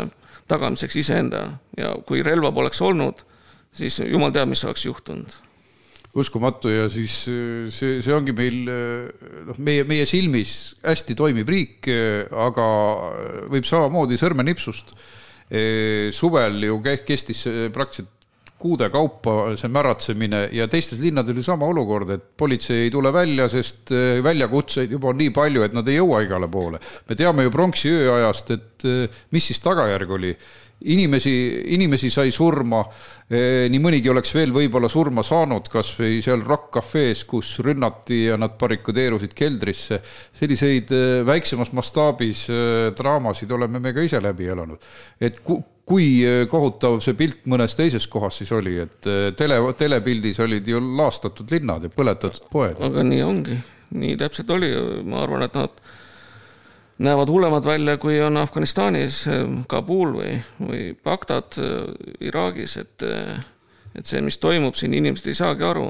tagamiseks 0.52 0.98
iseenda. 1.02 1.46
Ja 1.78 1.94
kui 2.08 2.24
relva 2.26 2.52
poleks 2.56 2.82
olnud, 2.84 3.24
siis 3.76 4.02
jumal 4.04 4.34
teab, 4.36 4.52
mis 4.52 4.64
oleks 4.68 4.86
juhtunud. 4.86 5.40
Uskumatu. 6.12 6.68
Ja 6.68 6.90
siis 6.92 7.22
äh, 7.32 7.70
see, 7.72 8.02
see 8.04 8.16
ongi 8.16 8.36
meil 8.36 8.68
äh, 8.68 9.28
noh, 9.48 9.60
meie, 9.64 9.86
meie 9.88 10.08
silmis 10.10 10.74
hästi 10.84 11.16
toimiv 11.16 11.48
riik, 11.52 11.88
äh, 11.88 12.26
aga 12.48 12.66
võib 13.52 13.68
samamoodi 13.68 14.20
sõrmenipsust. 14.20 14.96
suvel 16.16 16.62
ju 16.64 16.78
kestis 17.04 17.42
praktiliselt 17.76 18.21
kuude 18.62 18.90
kaupa 18.94 19.56
see 19.60 19.72
märatsemine 19.74 20.48
ja 20.56 20.68
teistes 20.72 21.02
linnadel 21.04 21.36
oli 21.36 21.46
sama 21.46 21.70
olukord, 21.72 22.16
et 22.16 22.26
politsei 22.38 22.86
ei 22.86 22.92
tule 22.94 23.12
välja, 23.14 23.50
sest 23.52 23.92
väljakutseid 24.24 24.92
juba 24.98 25.12
on 25.12 25.22
nii 25.22 25.34
palju, 25.36 25.66
et 25.66 25.78
nad 25.78 25.88
ei 25.90 26.00
jõua 26.00 26.24
igale 26.26 26.50
poole. 26.52 26.80
me 27.10 27.16
teame 27.16 27.48
ju 27.48 27.54
pronksiöö 27.54 28.12
ajast, 28.20 28.52
et 28.52 28.90
mis 29.32 29.50
siis 29.50 29.60
tagajärg 29.64 30.12
oli 30.18 30.36
inimesi, 30.84 31.64
inimesi 31.74 32.10
sai 32.10 32.32
surma, 32.34 32.82
eh, 33.30 33.68
nii 33.72 33.82
mõnigi 33.82 34.10
oleks 34.12 34.34
veel 34.34 34.54
võib-olla 34.56 34.90
surma 34.90 35.24
saanud, 35.26 35.70
kas 35.72 35.92
või 36.00 36.22
seal 36.24 36.42
Rock 36.46 36.72
Cafe's, 36.78 37.26
kus 37.30 37.54
rünnati 37.64 38.26
ja 38.30 38.38
nad 38.38 38.58
barrikadeerusid 38.60 39.36
keldrisse. 39.38 40.02
selliseid 40.34 40.92
eh, 40.92 41.22
väiksemas 41.26 41.72
mastaabis 41.72 42.48
eh, 42.50 42.90
draamasid 42.98 43.52
oleme 43.52 43.80
me 43.80 43.94
ka 43.94 44.02
ise 44.02 44.22
läbi 44.22 44.50
elanud. 44.50 44.80
et 45.20 45.40
kui 45.86 46.22
kohutav 46.50 47.00
see 47.04 47.16
pilt 47.18 47.48
mõnes 47.50 47.76
teises 47.76 48.06
kohas 48.08 48.38
siis 48.42 48.52
oli, 48.56 48.78
et 48.84 49.10
tele, 49.38 49.58
telepildis 49.78 50.40
olid 50.44 50.68
ju 50.68 50.82
laastatud 50.98 51.52
linnad 51.52 51.88
ja 51.88 51.92
põletatud 51.94 52.48
poed. 52.52 52.78
aga 52.82 53.04
nii 53.08 53.24
ongi, 53.26 53.58
nii 53.98 54.20
täpselt 54.20 54.54
oli, 54.54 54.72
ma 55.04 55.24
arvan, 55.26 55.48
et 55.48 55.58
nad 55.58 55.82
näevad 57.02 57.30
hullemad 57.34 57.66
välja, 57.66 57.98
kui 57.98 58.22
on 58.22 58.38
Afganistanis, 58.38 59.24
Kabul 59.68 60.14
või, 60.20 60.36
või 60.60 60.84
Bagdad 61.04 61.58
Iraagis, 62.22 62.78
et, 62.78 63.06
et 63.98 64.06
see, 64.06 64.22
mis 64.22 64.38
toimub 64.38 64.78
siin, 64.78 64.94
inimesed 64.94 65.32
ei 65.32 65.38
saagi 65.38 65.66
aru. 65.66 65.90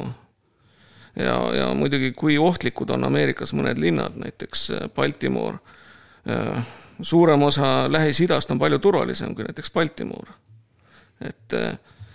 ja, 1.15 1.35
ja 1.55 1.73
muidugi, 1.75 2.13
kui 2.15 2.37
ohtlikud 2.37 2.89
on 2.95 3.03
Ameerikas 3.03 3.51
mõned 3.53 3.79
linnad, 3.81 4.15
näiteks 4.15 4.69
Baltimore, 4.95 5.59
suurem 7.01 7.41
osa 7.43 7.91
Lähis-Idast 7.91 8.51
on 8.51 8.59
palju 8.59 8.79
turvalisem 8.79 9.35
kui 9.35 9.47
näiteks 9.47 9.71
Baltimore, 9.71 10.35
et 11.21 11.55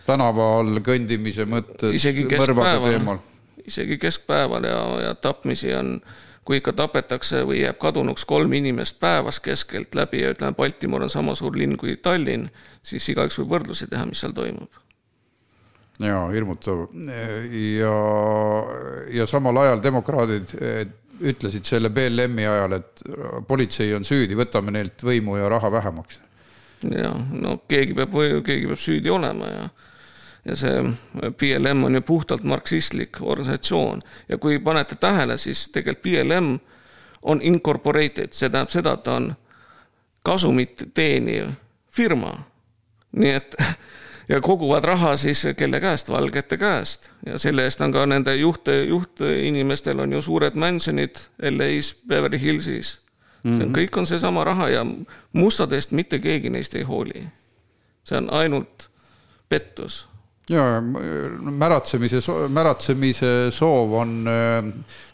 tänaval 0.07 0.79
kõndimise 0.87 1.47
mõttes 1.49 1.97
isegi 1.99 2.27
keskpäeval, 2.31 3.19
isegi 3.67 3.99
keskpäeval 3.99 4.69
ja, 4.69 4.79
ja 5.09 5.15
tapmisi 5.15 5.75
on 5.75 5.97
äh, 5.99 6.15
kui 6.47 6.61
ikka 6.61 6.73
tapetakse 6.79 7.43
või 7.47 7.61
jääb 7.65 7.79
kadunuks 7.83 8.25
kolm 8.25 8.53
inimest 8.55 9.01
päevas 9.03 9.41
keskeltläbi 9.43 10.23
ja 10.23 10.33
ütleme, 10.35 10.55
Baltimore 10.55 11.09
on 11.09 11.11
sama 11.11 11.35
suur 11.35 11.57
linn 11.59 11.75
kui 11.77 11.97
Tallinn, 11.99 12.47
siis 12.87 13.09
igaüks 13.11 13.41
võib 13.41 13.57
võrdlusi 13.57 13.89
teha, 13.91 14.07
mis 14.07 14.23
seal 14.23 14.35
toimub. 14.37 14.71
jaa, 15.99 16.29
hirmutav. 16.31 16.87
ja, 17.81 17.97
ja 19.19 19.27
samal 19.27 19.59
ajal 19.65 19.83
demokraadid 19.83 20.55
ütlesid 21.21 21.65
selle 21.65 21.91
BLM-i 21.91 22.47
ajal, 22.47 22.79
et 22.79 23.03
politsei 23.49 23.95
on 23.97 24.05
süüdi, 24.05 24.37
võtame 24.39 24.75
neilt 24.75 25.03
võimu 25.05 25.39
ja 25.41 25.49
raha 25.49 25.71
vähemaks. 25.73 26.21
jah, 26.93 27.17
no 27.33 27.59
keegi 27.69 27.95
peab, 27.97 28.17
keegi 28.45 28.67
peab 28.67 28.81
süüdi 28.81 29.11
olema 29.11 29.51
ja 29.51 29.69
ja 30.47 30.55
see 30.57 30.83
BLM 31.39 31.85
on 31.85 31.95
ju 31.95 32.01
puhtalt 32.07 32.45
marksistlik 32.47 33.19
organisatsioon 33.21 34.03
ja 34.29 34.39
kui 34.39 34.59
panete 34.59 34.95
tähele, 34.95 35.39
siis 35.39 35.69
tegelikult 35.75 36.03
BLM 36.03 36.59
on 37.23 37.43
incorporated, 37.43 38.31
see 38.33 38.51
tähendab 38.51 38.71
seda, 38.71 38.93
et 38.95 39.03
ta 39.03 39.17
on 39.19 39.33
kasumit 40.23 40.85
teeniv 40.95 41.51
firma. 41.91 42.33
nii 43.13 43.31
et 43.31 43.57
ja 44.29 44.41
koguvad 44.41 44.85
raha 44.85 45.17
siis 45.17 45.47
kelle 45.57 45.81
käest, 45.81 46.09
valgete 46.09 46.57
käest 46.57 47.11
ja 47.27 47.39
selle 47.39 47.65
eest 47.65 47.81
on 47.81 47.93
ka 47.93 48.07
nende 48.07 48.35
juht, 48.37 48.69
juhtinimestel 48.89 49.99
on 49.99 50.13
ju 50.13 50.23
suured 50.23 50.55
mansionid 50.55 51.17
LA-s, 51.51 51.97
Beverly 52.07 52.41
Hillsis. 52.41 52.99
see 53.47 53.53
on 53.53 53.59
mm, 53.59 53.63
-hmm. 53.63 53.79
kõik 53.79 53.99
on 53.99 54.07
seesama 54.07 54.45
raha 54.45 54.69
ja 54.69 54.87
mustadest 55.33 55.91
mitte 55.91 56.19
keegi 56.19 56.51
neist 56.51 56.75
ei 56.75 56.83
hooli. 56.83 57.29
see 58.05 58.19
on 58.19 58.33
ainult 58.33 58.91
pettus 59.49 60.09
ja 60.51 60.81
märatsemise, 61.41 62.21
märatsemise 62.55 63.51
soov 63.55 63.95
on 63.99 64.13
äh, 64.31 64.69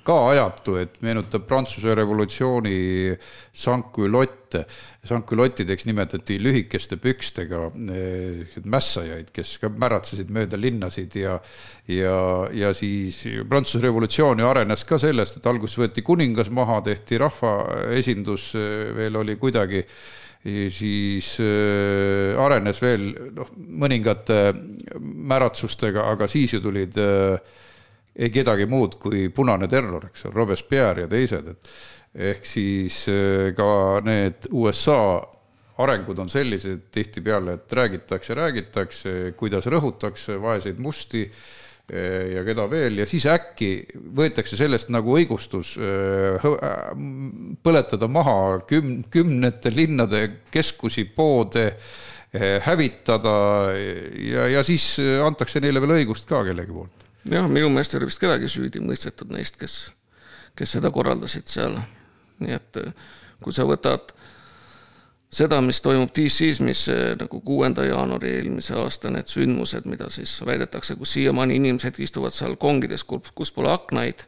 ka 0.05 0.16
ajatu, 0.28 0.76
et 0.83 0.99
meenutab 1.01 1.47
Prantsuse 1.49 1.95
revolutsiooni 1.97 3.16
sankülotte. 3.53 4.66
sankülottideks 5.09 5.87
nimetati 5.89 6.37
lühikeste 6.39 6.99
pükstega 7.01 7.64
äh, 7.72 8.59
mässajaid, 8.64 9.33
kes 9.33 9.57
ka 9.59 9.72
märatsesid 9.72 10.28
mööda 10.30 10.61
linnasid 10.61 11.16
ja 11.16 11.41
ja, 11.89 12.49
ja 12.53 12.74
siis 12.74 13.22
Prantsuse 13.49 13.83
revolutsioon 13.87 14.39
ju 14.39 14.47
arenes 14.47 14.85
ka 14.85 14.99
sellest, 15.01 15.41
et 15.41 15.47
alguses 15.47 15.80
võeti 15.80 16.05
kuningas 16.05 16.51
maha, 16.51 16.83
tehti 16.85 17.18
rahvaesindus, 17.24 18.53
äh, 18.55 18.91
veel 19.01 19.16
oli 19.16 19.41
kuidagi 19.41 19.87
äh, 19.87 19.97
siis 20.43 21.36
äh, 21.38 22.38
arenes 22.43 22.80
veel 22.82 23.09
noh, 23.36 23.51
mõningate 23.55 24.40
märatsustega, 24.99 26.09
aga 26.11 26.26
siis 26.30 26.57
ju 26.57 26.62
tulid 26.64 26.99
äh, 26.99 27.36
ei 28.18 28.30
kedagi 28.34 28.66
muud 28.68 28.99
kui 29.01 29.28
punane 29.34 29.68
terror, 29.70 30.09
eks 30.11 30.26
ole, 30.26 30.34
Robespierre 30.40 31.07
ja 31.07 31.11
teised, 31.11 31.53
et 31.55 31.70
ehk 32.32 32.49
siis 32.49 33.05
äh, 33.12 33.53
ka 33.57 34.03
need 34.05 34.51
USA 34.51 34.99
arengud 35.82 36.18
on 36.20 36.28
sellised 36.30 36.88
tihtipeale, 36.93 37.57
et 37.57 37.72
räägitakse, 37.78 38.34
räägitakse, 38.36 39.12
kuidas 39.38 39.66
rõhutakse 39.70 40.36
vaeseid 40.43 40.82
musti, 40.82 41.24
ja 41.91 42.45
keda 42.47 42.64
veel 42.70 43.03
ja 43.03 43.07
siis 43.11 43.24
äkki 43.28 43.72
võetakse 44.16 44.57
sellest 44.57 44.89
nagu 44.95 45.16
õigustus 45.18 45.74
põletada 47.66 48.09
maha 48.09 48.37
küm-, 48.68 49.03
kümnete 49.12 49.72
linnade 49.74 50.22
keskusi, 50.55 51.05
poode, 51.05 51.66
hävitada 52.64 53.35
ja, 53.74 54.47
ja 54.55 54.62
siis 54.64 54.95
antakse 55.26 55.61
neile 55.61 55.83
veel 55.85 55.99
õigust 55.99 56.30
ka 56.30 56.45
kellegi 56.47 56.72
poolt. 56.72 57.05
jah, 57.28 57.51
minu 57.51 57.68
meelest 57.68 57.93
ei 57.93 58.01
ole 58.01 58.09
vist 58.09 58.22
kedagi 58.22 58.49
süüdi 58.49 58.80
mõistetud 58.80 59.35
neist, 59.35 59.59
kes, 59.61 59.91
kes 60.57 60.78
seda 60.78 60.95
korraldasid 60.95 61.51
seal. 61.51 61.76
nii 62.41 62.57
et 62.57 62.80
kui 63.43 63.53
sa 63.53 63.66
võtad 63.68 64.14
seda, 65.33 65.61
mis 65.64 65.80
toimub 65.80 66.12
DC-s, 66.14 66.61
mis 66.64 66.87
nagu 67.20 67.41
kuuenda 67.41 67.85
jaanuari 67.87 68.35
eelmise 68.37 68.76
aasta 68.78 69.11
need 69.11 69.30
sündmused, 69.33 69.89
mida 69.91 70.11
siis 70.12 70.35
väidetakse, 70.47 70.97
kus 71.01 71.14
siiamaani 71.16 71.57
inimesed 71.61 72.01
istuvad 72.05 72.37
seal 72.37 72.57
kongides, 72.61 73.05
kus 73.05 73.53
pole 73.53 73.72
aknaid. 73.72 74.26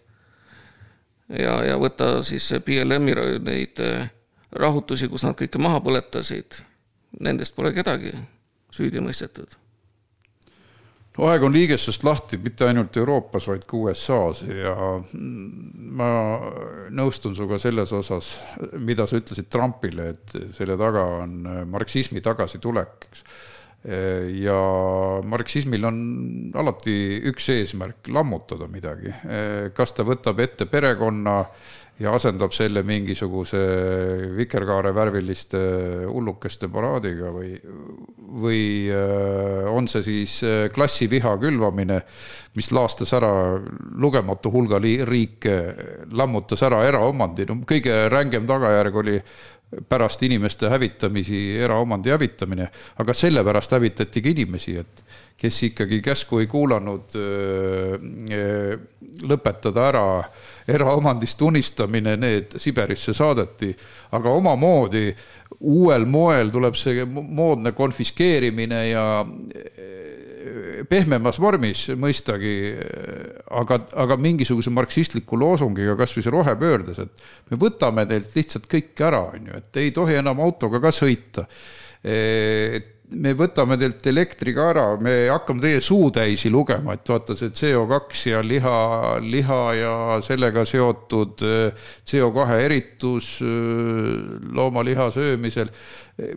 ja, 1.29 1.59
ja 1.65 1.81
võtta 1.81 2.23
siis 2.23 2.51
BLM-i 2.65 3.17
neid 3.41 3.81
eh, 3.81 4.09
rahutusi, 4.53 5.09
kus 5.09 5.25
nad 5.25 5.37
kõike 5.39 5.59
maha 5.59 5.81
põletasid. 5.81 6.63
Nendest 7.21 7.55
pole 7.55 7.73
kedagi 7.73 8.13
süüdi 8.75 9.01
mõistetud 9.01 9.64
aeg 11.23 11.45
on 11.47 11.55
liigestest 11.55 12.03
lahti 12.07 12.39
mitte 12.43 12.67
ainult 12.67 12.97
Euroopas, 12.99 13.47
vaid 13.47 13.65
ka 13.71 13.79
USA-s 13.79 14.43
ja 14.49 14.75
ma 15.15 16.11
nõustun 16.91 17.37
sinuga 17.37 17.61
selles 17.63 17.93
osas, 17.95 18.33
mida 18.83 19.07
sa 19.07 19.21
ütlesid 19.21 19.47
Trumpile, 19.53 20.11
et 20.17 20.37
selle 20.57 20.79
taga 20.81 21.05
on 21.23 21.37
marksismi 21.71 22.23
tagasitulek, 22.25 23.07
eks. 23.11 23.23
ja 24.41 24.59
marksismil 25.23 25.87
on 25.87 26.03
alati 26.59 26.97
üks 27.31 27.47
eesmärk, 27.55 28.11
lammutada 28.11 28.67
midagi. 28.71 29.15
kas 29.77 29.95
ta 29.95 30.07
võtab 30.09 30.43
ette 30.43 30.67
perekonna 30.67 31.39
äh, 31.45 31.73
ja 32.03 32.15
asendab 32.17 32.51
selle 32.55 32.83
mingisuguse 32.87 33.61
vikerkaare 34.35 34.91
värviliste 34.97 35.61
hullukeste 36.09 36.67
paraadiga 36.73 37.31
või, 37.31 37.53
või 38.43 38.63
äh, 38.91 39.69
on 39.71 39.87
see 39.91 40.03
siis 40.07 40.37
äh, 40.43 40.67
klassiviha 40.75 41.37
külvamine, 41.43 42.01
mis 42.59 42.73
laastas 42.75 43.15
ära 43.15 43.31
lugematu 44.03 44.51
hulga 44.55 44.81
riike, 44.83 45.57
lammutas 46.11 46.67
ära 46.67 46.83
eraomandi, 46.89 47.47
no 47.51 47.61
kõige 47.69 48.09
rängem 48.11 48.47
tagajärg 48.51 49.03
oli 49.05 49.19
pärast 49.89 50.23
inimeste 50.23 50.69
hävitamisi 50.71 51.57
eraomandi 51.63 52.11
hävitamine, 52.11 52.69
aga 53.03 53.15
sellepärast 53.15 53.75
hävitatigi 53.75 54.35
inimesi, 54.35 54.77
et 54.83 55.05
kes 55.41 55.63
ikkagi 55.69 56.01
käsku 56.05 56.39
ei 56.41 56.47
kuulanud 56.49 57.15
lõpetada 59.29 59.89
ära 59.91 60.05
eraomandist 60.71 61.43
unistamine, 61.43 62.17
need 62.21 62.57
Siberisse 62.63 63.15
saadeti, 63.17 63.73
aga 64.17 64.33
omamoodi 64.39 65.09
uuel 65.61 66.07
moel 66.11 66.51
tuleb 66.53 66.77
see 66.79 67.05
moodne 67.07 67.75
konfiskeerimine 67.77 68.81
ja 68.89 69.05
pehmemas 70.89 71.39
vormis 71.41 71.87
mõistagi, 71.99 72.55
aga, 73.61 73.79
aga 74.05 74.17
mingisuguse 74.21 74.73
marksistliku 74.75 75.39
loosungiga, 75.41 75.97
kasvõi 75.99 76.25
see 76.25 76.35
rohepöördes, 76.35 77.01
et 77.05 77.51
me 77.51 77.61
võtame 77.61 78.07
teilt 78.11 78.35
lihtsalt 78.37 78.69
kõik 78.71 79.05
ära, 79.07 79.23
on 79.35 79.49
ju, 79.51 79.61
et 79.63 79.81
ei 79.83 79.95
tohi 79.95 80.19
enam 80.21 80.43
autoga 80.45 80.83
ka 80.85 80.93
sõita. 80.95 81.47
et 82.05 82.94
me 83.13 83.35
võtame 83.37 83.77
teilt 83.81 84.07
elektri 84.09 84.55
ka 84.57 84.69
ära, 84.73 84.85
me 85.03 85.13
hakkame 85.29 85.63
teie 85.63 85.81
suutäisi 85.85 86.51
lugema, 86.53 86.95
et 86.97 87.09
vaata 87.09 87.37
see 87.37 87.53
CO2 87.53 88.31
ja 88.31 88.41
liha, 88.45 88.79
liha 89.21 89.61
ja 89.77 89.93
sellega 90.25 90.65
seotud 90.69 91.45
äh, 91.45 91.91
CO2 92.09 92.47
eritus 92.65 93.35
äh, 93.45 93.51
loomaliha 94.57 95.11
söömisel. 95.15 95.71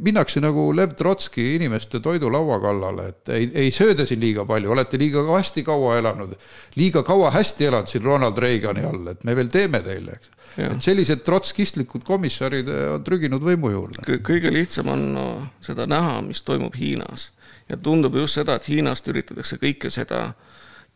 minnakse 0.01 0.41
nagu 0.41 0.72
Lev 0.74 0.95
Trotski 0.97 1.55
inimeste 1.55 1.99
toidulaua 2.01 2.59
kallale, 2.59 3.09
et 3.11 3.30
ei, 3.30 3.51
ei 3.53 3.72
sööda 3.72 4.07
siin 4.09 4.20
liiga 4.20 4.45
palju, 4.45 4.72
olete 4.74 4.97
liiga 4.97 5.22
hästi 5.28 5.63
kaua 5.63 5.99
elanud, 5.99 6.34
liiga 6.76 7.03
kaua 7.05 7.30
hästi 7.36 7.70
elanud 7.70 7.91
siin 7.91 8.03
Ronald 8.03 8.41
Reagani 8.41 8.86
all, 8.89 9.05
et 9.13 9.24
me 9.24 9.36
veel 9.38 9.53
teeme 9.53 9.84
teile, 9.86 10.18
eks 10.18 10.36
et 10.58 10.84
sellised 10.84 11.24
trotskistlikud 11.26 12.03
komissarid 12.08 12.68
eh, 12.68 12.86
on 12.95 13.03
trüginud 13.05 13.43
võimu 13.43 13.72
juurde. 13.72 14.20
kõige 14.26 14.53
lihtsam 14.53 14.93
on 14.93 15.08
no, 15.14 15.28
seda 15.62 15.86
näha, 15.89 16.22
mis 16.26 16.41
toimub 16.41 16.76
Hiinas 16.76 17.32
ja 17.70 17.78
tundub 17.78 18.16
just 18.16 18.39
seda, 18.39 18.55
et 18.55 18.70
Hiinast 18.70 19.08
üritatakse 19.08 19.60
kõike 19.62 19.91
seda 19.93 20.32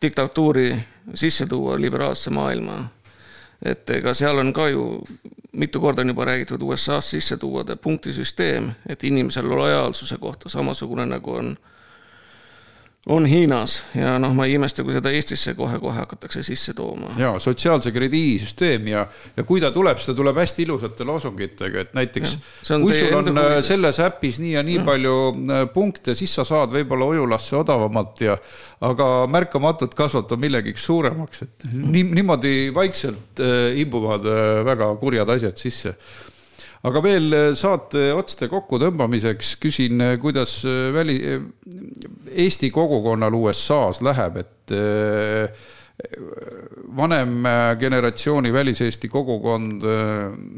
diktatuuri 0.02 0.74
sisse 1.14 1.46
tuua 1.46 1.76
liberaalse 1.80 2.30
maailma. 2.30 2.88
et 3.62 3.90
ega 3.90 4.14
seal 4.14 4.38
on 4.38 4.52
ka 4.52 4.68
ju 4.68 5.04
mitu 5.52 5.80
korda 5.80 6.02
on 6.02 6.08
juba 6.08 6.24
räägitud 6.24 6.62
USA-s 6.62 7.10
sisse 7.10 7.36
tuua 7.36 7.64
punktisüsteem, 7.82 8.72
et 8.88 9.04
inimesel 9.04 9.48
lojaalsuse 9.48 10.18
kohta 10.18 10.48
samasugune 10.48 11.06
nagu 11.06 11.32
on 11.32 11.56
on 13.06 13.26
Hiinas 13.26 13.80
ja 13.98 14.14
noh, 14.22 14.30
ma 14.34 14.44
ei 14.46 14.54
imesta, 14.54 14.84
kui 14.86 14.94
seda 14.94 15.10
Eestisse 15.10 15.56
kohe-kohe 15.58 15.96
hakatakse 15.96 16.44
sisse 16.46 16.74
tooma. 16.78 17.10
ja 17.18 17.32
sotsiaalse 17.42 17.90
krediidisüsteem 17.94 18.86
ja, 18.92 19.06
ja 19.36 19.44
kui 19.46 19.60
ta 19.60 19.72
tuleb, 19.74 19.98
ta 19.98 20.14
tuleb 20.14 20.38
hästi 20.38 20.62
ilusate 20.62 21.06
loosungitega, 21.08 21.82
et 21.82 21.96
näiteks 21.98 22.36
ja, 22.36 22.78
kui 22.78 22.94
sul 22.94 23.18
on 23.18 23.32
äh, 23.42 23.56
selles 23.66 23.98
äpis 24.06 24.38
nii 24.42 24.54
ja 24.54 24.62
nii 24.66 24.78
ja. 24.78 24.86
palju 24.86 25.16
äh, 25.32 25.64
punkte, 25.74 26.14
siis 26.18 26.34
sa 26.38 26.46
saad 26.46 26.74
võib-olla 26.76 27.10
ujulasse 27.10 27.58
odavamalt 27.58 28.22
ja 28.22 28.38
aga 28.86 29.08
märkamatult 29.30 29.98
kasvata 29.98 30.38
millegiks 30.38 30.86
suuremaks, 30.86 31.42
et 31.48 31.70
nii, 31.72 32.06
niimoodi 32.20 32.56
vaikselt 32.74 33.42
äh, 33.42 33.72
imbuvad 33.82 34.30
väga 34.68 34.94
kurjad 35.02 35.34
asjad 35.34 35.58
sisse 35.58 35.96
aga 36.88 37.02
veel 37.04 37.34
eh, 37.36 37.48
saate 37.58 38.10
otste 38.16 38.48
kokkutõmbamiseks 38.50 39.54
küsin, 39.62 40.02
eh, 40.02 40.16
kuidas 40.22 40.58
eh, 40.66 40.88
väli, 40.94 41.18
Eesti 42.32 42.72
kogukonnal 42.72 43.34
USA-s 43.36 44.00
läheb, 44.02 44.38
et 44.40 44.72
vanem 46.96 47.44
generatsiooni 47.78 48.48
väliseesti 48.54 49.10
kogukond, 49.12 49.84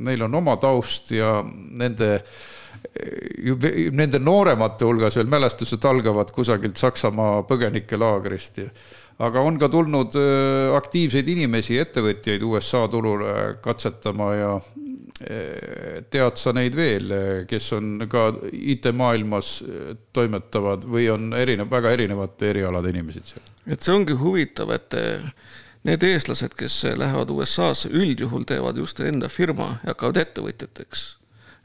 neil 0.07 0.23
on 0.25 0.37
oma 0.39 0.55
taust 0.63 1.11
ja 1.13 1.41
nende 1.45 2.21
nende 3.99 4.21
nooremate 4.23 4.87
hulgas 4.87 5.19
veel 5.19 5.29
mälestused 5.33 5.83
algavad 5.91 6.31
kusagilt 6.37 6.79
Saksamaa 6.79 7.43
põgenikelaagrist 7.49 8.63
aga 9.19 9.43
on 9.43 9.59
ka 9.59 9.69
tulnud 9.73 10.15
aktiivseid 10.79 11.29
inimesi, 11.35 11.81
ettevõtjaid 11.83 12.47
USA 12.47 12.85
turule 12.93 13.35
katsetama 13.65 14.31
ja 14.39 14.55
tead 15.15 16.39
sa 16.41 16.53
neid 16.57 16.75
veel, 16.75 17.13
kes 17.47 17.69
on 17.77 18.03
ka 18.11 18.33
IT-maailmas 18.51 19.51
toimetavad 20.13 20.89
või 20.91 21.07
on 21.13 21.29
erinev, 21.39 21.71
väga 21.71 21.93
erinevate 21.95 22.51
erialade 22.51 22.91
inimesed 22.91 23.29
seal? 23.31 23.45
et 23.71 23.81
see 23.85 23.95
ongi 23.95 24.17
huvitav, 24.19 24.73
et 24.75 24.97
need 25.87 26.03
eestlased, 26.09 26.57
kes 26.59 26.81
lähevad 26.99 27.31
USA-sse, 27.31 27.93
üldjuhul 27.95 28.43
teevad 28.49 28.81
just 28.81 29.01
enda 29.01 29.31
firma 29.31 29.77
ja 29.85 29.93
hakkavad 29.93 30.19
ettevõtjateks. 30.25 31.07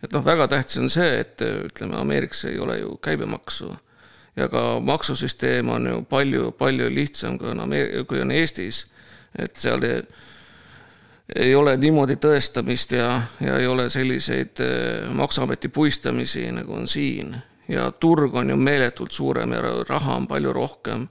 et 0.03 0.13
noh, 0.13 0.25
väga 0.25 0.47
tähtis 0.47 0.77
on 0.77 0.89
see, 0.93 1.19
et 1.23 1.41
ütleme, 1.41 1.97
Ameerikas 1.97 2.45
ei 2.45 2.59
ole 2.59 2.79
ju 2.79 2.97
käibemaksu 3.01 3.73
ja 4.39 4.47
ka 4.47 4.79
maksusüsteem 4.79 5.69
on 5.69 5.87
ju 5.87 6.01
palju, 6.09 6.51
palju 6.51 6.89
lihtsam, 6.93 7.37
kui 7.39 7.49
on 7.51 7.65
Ameer-, 7.65 8.05
kui 8.07 8.21
on 8.21 8.31
Eestis, 8.31 8.85
et 9.35 9.57
seal 9.59 9.83
ei, 9.83 10.03
ei 11.35 11.55
ole 11.55 11.77
niimoodi 11.77 12.15
tõestamist 12.15 12.93
ja, 12.95 13.21
ja 13.41 13.57
ei 13.59 13.67
ole 13.67 13.89
selliseid 13.89 14.61
eh, 14.63 15.09
Maksuameti 15.13 15.69
puistamisi, 15.69 16.51
nagu 16.51 16.73
on 16.73 16.87
siin. 16.87 17.35
ja 17.67 17.91
turg 17.91 18.35
on 18.35 18.49
ju 18.49 18.55
meeletult 18.57 19.11
suurem 19.11 19.51
ja 19.53 19.61
raha 19.89 20.15
on 20.15 20.27
palju 20.27 20.53
rohkem. 20.53 21.07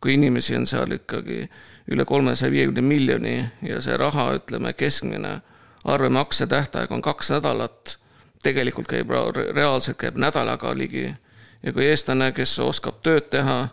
kui 0.00 0.14
inimesi 0.14 0.56
on 0.56 0.66
seal 0.66 0.92
ikkagi 0.92 1.48
üle 1.88 2.04
kolmesaja 2.04 2.50
viiekümne 2.50 2.82
miljoni 2.82 3.44
ja 3.62 3.80
see 3.80 3.96
raha, 3.96 4.34
ütleme, 4.34 4.72
keskmine 4.72 5.40
arvemakse 5.84 6.46
tähtaeg 6.46 6.92
on 6.92 7.02
kaks 7.02 7.30
nädalat, 7.30 7.98
tegelikult 8.42 8.86
käib, 8.86 9.10
reaalselt 9.54 9.96
käib 9.96 10.16
nädalaga 10.16 10.74
ligi. 10.78 11.14
ja 11.62 11.72
kui 11.72 11.86
eestlane, 11.86 12.32
kes 12.32 12.58
oskab 12.58 13.00
tööd 13.02 13.30
teha, 13.30 13.68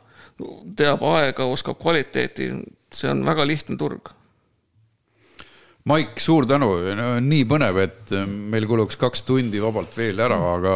teab 0.75 1.03
aega, 1.03 1.43
oskab 1.45 1.77
kvaliteeti, 1.81 2.51
see 2.93 3.09
on 3.09 3.25
väga 3.25 3.47
lihtne 3.47 3.77
turg 3.77 4.13
Maik, 5.84 6.15
suur 6.23 6.45
tänu, 6.47 6.69
nii 7.19 7.43
põnev, 7.43 7.77
et 7.84 8.11
äh, 8.15 8.23
meil 8.23 8.63
kuluks 8.69 8.95
kaks 8.95 9.25
tundi 9.27 9.59
vabalt 9.59 9.91
veel 9.99 10.21
ära, 10.23 10.38
aga 10.53 10.75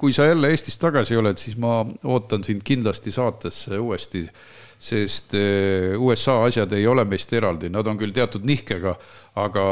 kui 0.00 0.14
sa 0.16 0.24
jälle 0.24 0.48
Eestis 0.54 0.80
tagasi 0.80 1.18
oled, 1.20 1.36
siis 1.36 1.58
ma 1.60 1.82
ootan 2.08 2.40
sind 2.46 2.64
kindlasti 2.64 3.12
saatesse 3.12 3.76
uuesti, 3.76 4.22
sest 4.80 5.36
äh, 5.36 5.98
USA 6.00 6.38
asjad 6.46 6.72
ei 6.78 6.88
ole 6.88 7.04
meist 7.04 7.34
eraldi, 7.36 7.68
nad 7.68 7.92
on 7.92 8.00
küll 8.00 8.16
teatud 8.16 8.48
nihkega, 8.48 8.94
aga 9.44 9.66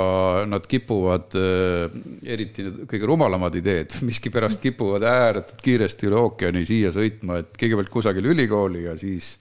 nad 0.52 0.68
kipuvad, 0.68 1.32
äh, 1.40 1.96
eriti 2.28 2.68
need 2.68 2.84
kõige 2.84 3.08
rumalamad 3.08 3.56
ideed, 3.56 3.96
miskipärast 4.10 4.60
kipuvad 4.60 5.08
ääretult 5.08 5.64
kiiresti 5.64 6.12
üle 6.12 6.20
ookeani 6.26 6.68
siia 6.68 6.92
sõitma, 6.92 7.40
et 7.40 7.56
kõigepealt 7.56 7.96
kusagile 7.96 8.36
ülikooli 8.36 8.90
ja 8.90 8.98
siis 9.00 9.38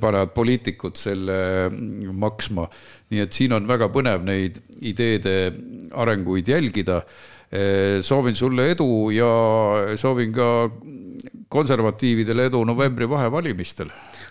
panevad 0.00 0.30
poliitikud 0.34 0.94
selle 0.96 1.66
maksma. 2.12 2.68
nii 3.10 3.20
et 3.24 3.32
siin 3.32 3.52
on 3.56 3.66
väga 3.66 3.88
põnev 3.90 4.22
neid 4.22 4.60
ideede 4.80 5.52
arenguid 5.92 6.48
jälgida. 6.48 7.02
soovin 8.02 8.36
sulle 8.36 8.70
edu 8.70 9.10
ja 9.10 9.96
soovin 9.96 10.32
ka 10.32 10.70
konservatiividele 11.48 12.44
edu 12.46 12.64
novembri 12.64 13.08
vahevalimistel 13.08 13.88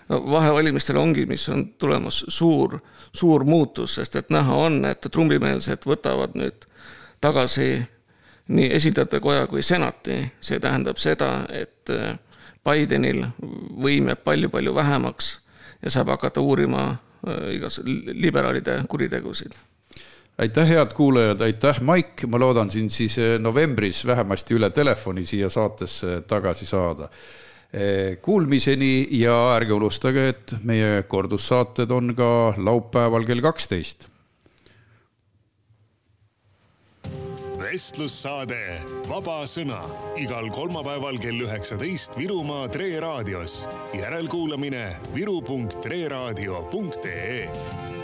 no 0.08 0.22
vahevalimistel 0.30 0.96
ongi, 0.96 1.26
mis 1.26 1.48
on 1.48 1.66
tulemas 1.78 2.24
suur, 2.28 2.78
suur 3.12 3.44
muutus, 3.44 3.94
sest 3.98 4.16
et 4.16 4.30
näha 4.30 4.54
on, 4.54 4.84
et 4.88 5.08
trumbimeelsed 5.12 5.86
võtavad 5.88 6.36
nüüd 6.38 6.66
tagasi 7.20 7.70
nii 8.48 8.70
esindajate 8.78 9.20
koja 9.20 9.46
kui 9.50 9.62
senati, 9.62 10.22
see 10.40 10.60
tähendab 10.60 11.00
seda, 11.00 11.32
et 11.52 11.92
äh, 11.92 12.16
Bidenil 12.66 13.24
võim 13.82 14.10
jääb 14.10 14.24
palju-palju 14.26 14.74
vähemaks 14.74 15.32
ja 15.82 15.92
saab 15.94 16.12
hakata 16.14 16.42
uurima 16.42 16.84
äh, 16.90 17.54
igas 17.56 17.80
liberaalide 17.84 18.80
kuritegusid. 18.88 19.56
Aitäh, 20.38 20.68
head 20.70 20.92
kuulajad, 20.94 21.40
aitäh, 21.42 21.80
Maik, 21.82 22.22
ma 22.30 22.38
loodan 22.38 22.70
sind 22.70 22.94
siis 22.94 23.18
äh, 23.18 23.36
novembris 23.42 24.04
vähemasti 24.06 24.54
üle 24.58 24.70
telefoni 24.70 25.26
siia 25.26 25.50
saatesse 25.50 26.22
tagasi 26.28 26.66
saada. 26.66 27.10
Kuulmiseni 28.24 29.08
ja 29.12 29.34
ärge 29.52 29.74
unustage, 29.76 30.22
et 30.30 30.54
meie 30.64 31.02
kordussaated 31.04 31.90
on 31.92 32.14
ka 32.16 32.54
laupäeval 32.56 33.26
kell 33.28 33.44
kaksteist 33.44 34.06
vestlussaade 37.68 38.80
Vaba 39.10 39.42
Sõna 39.44 39.82
igal 40.16 40.48
kolmapäeval 40.56 41.18
kell 41.20 41.42
üheksateist 41.44 42.16
Virumaa 42.16 42.64
Tre 42.72 42.96
raadios. 43.00 43.68
järelkuulamine 43.92 44.96
viru.treraadio.ee 45.14 47.97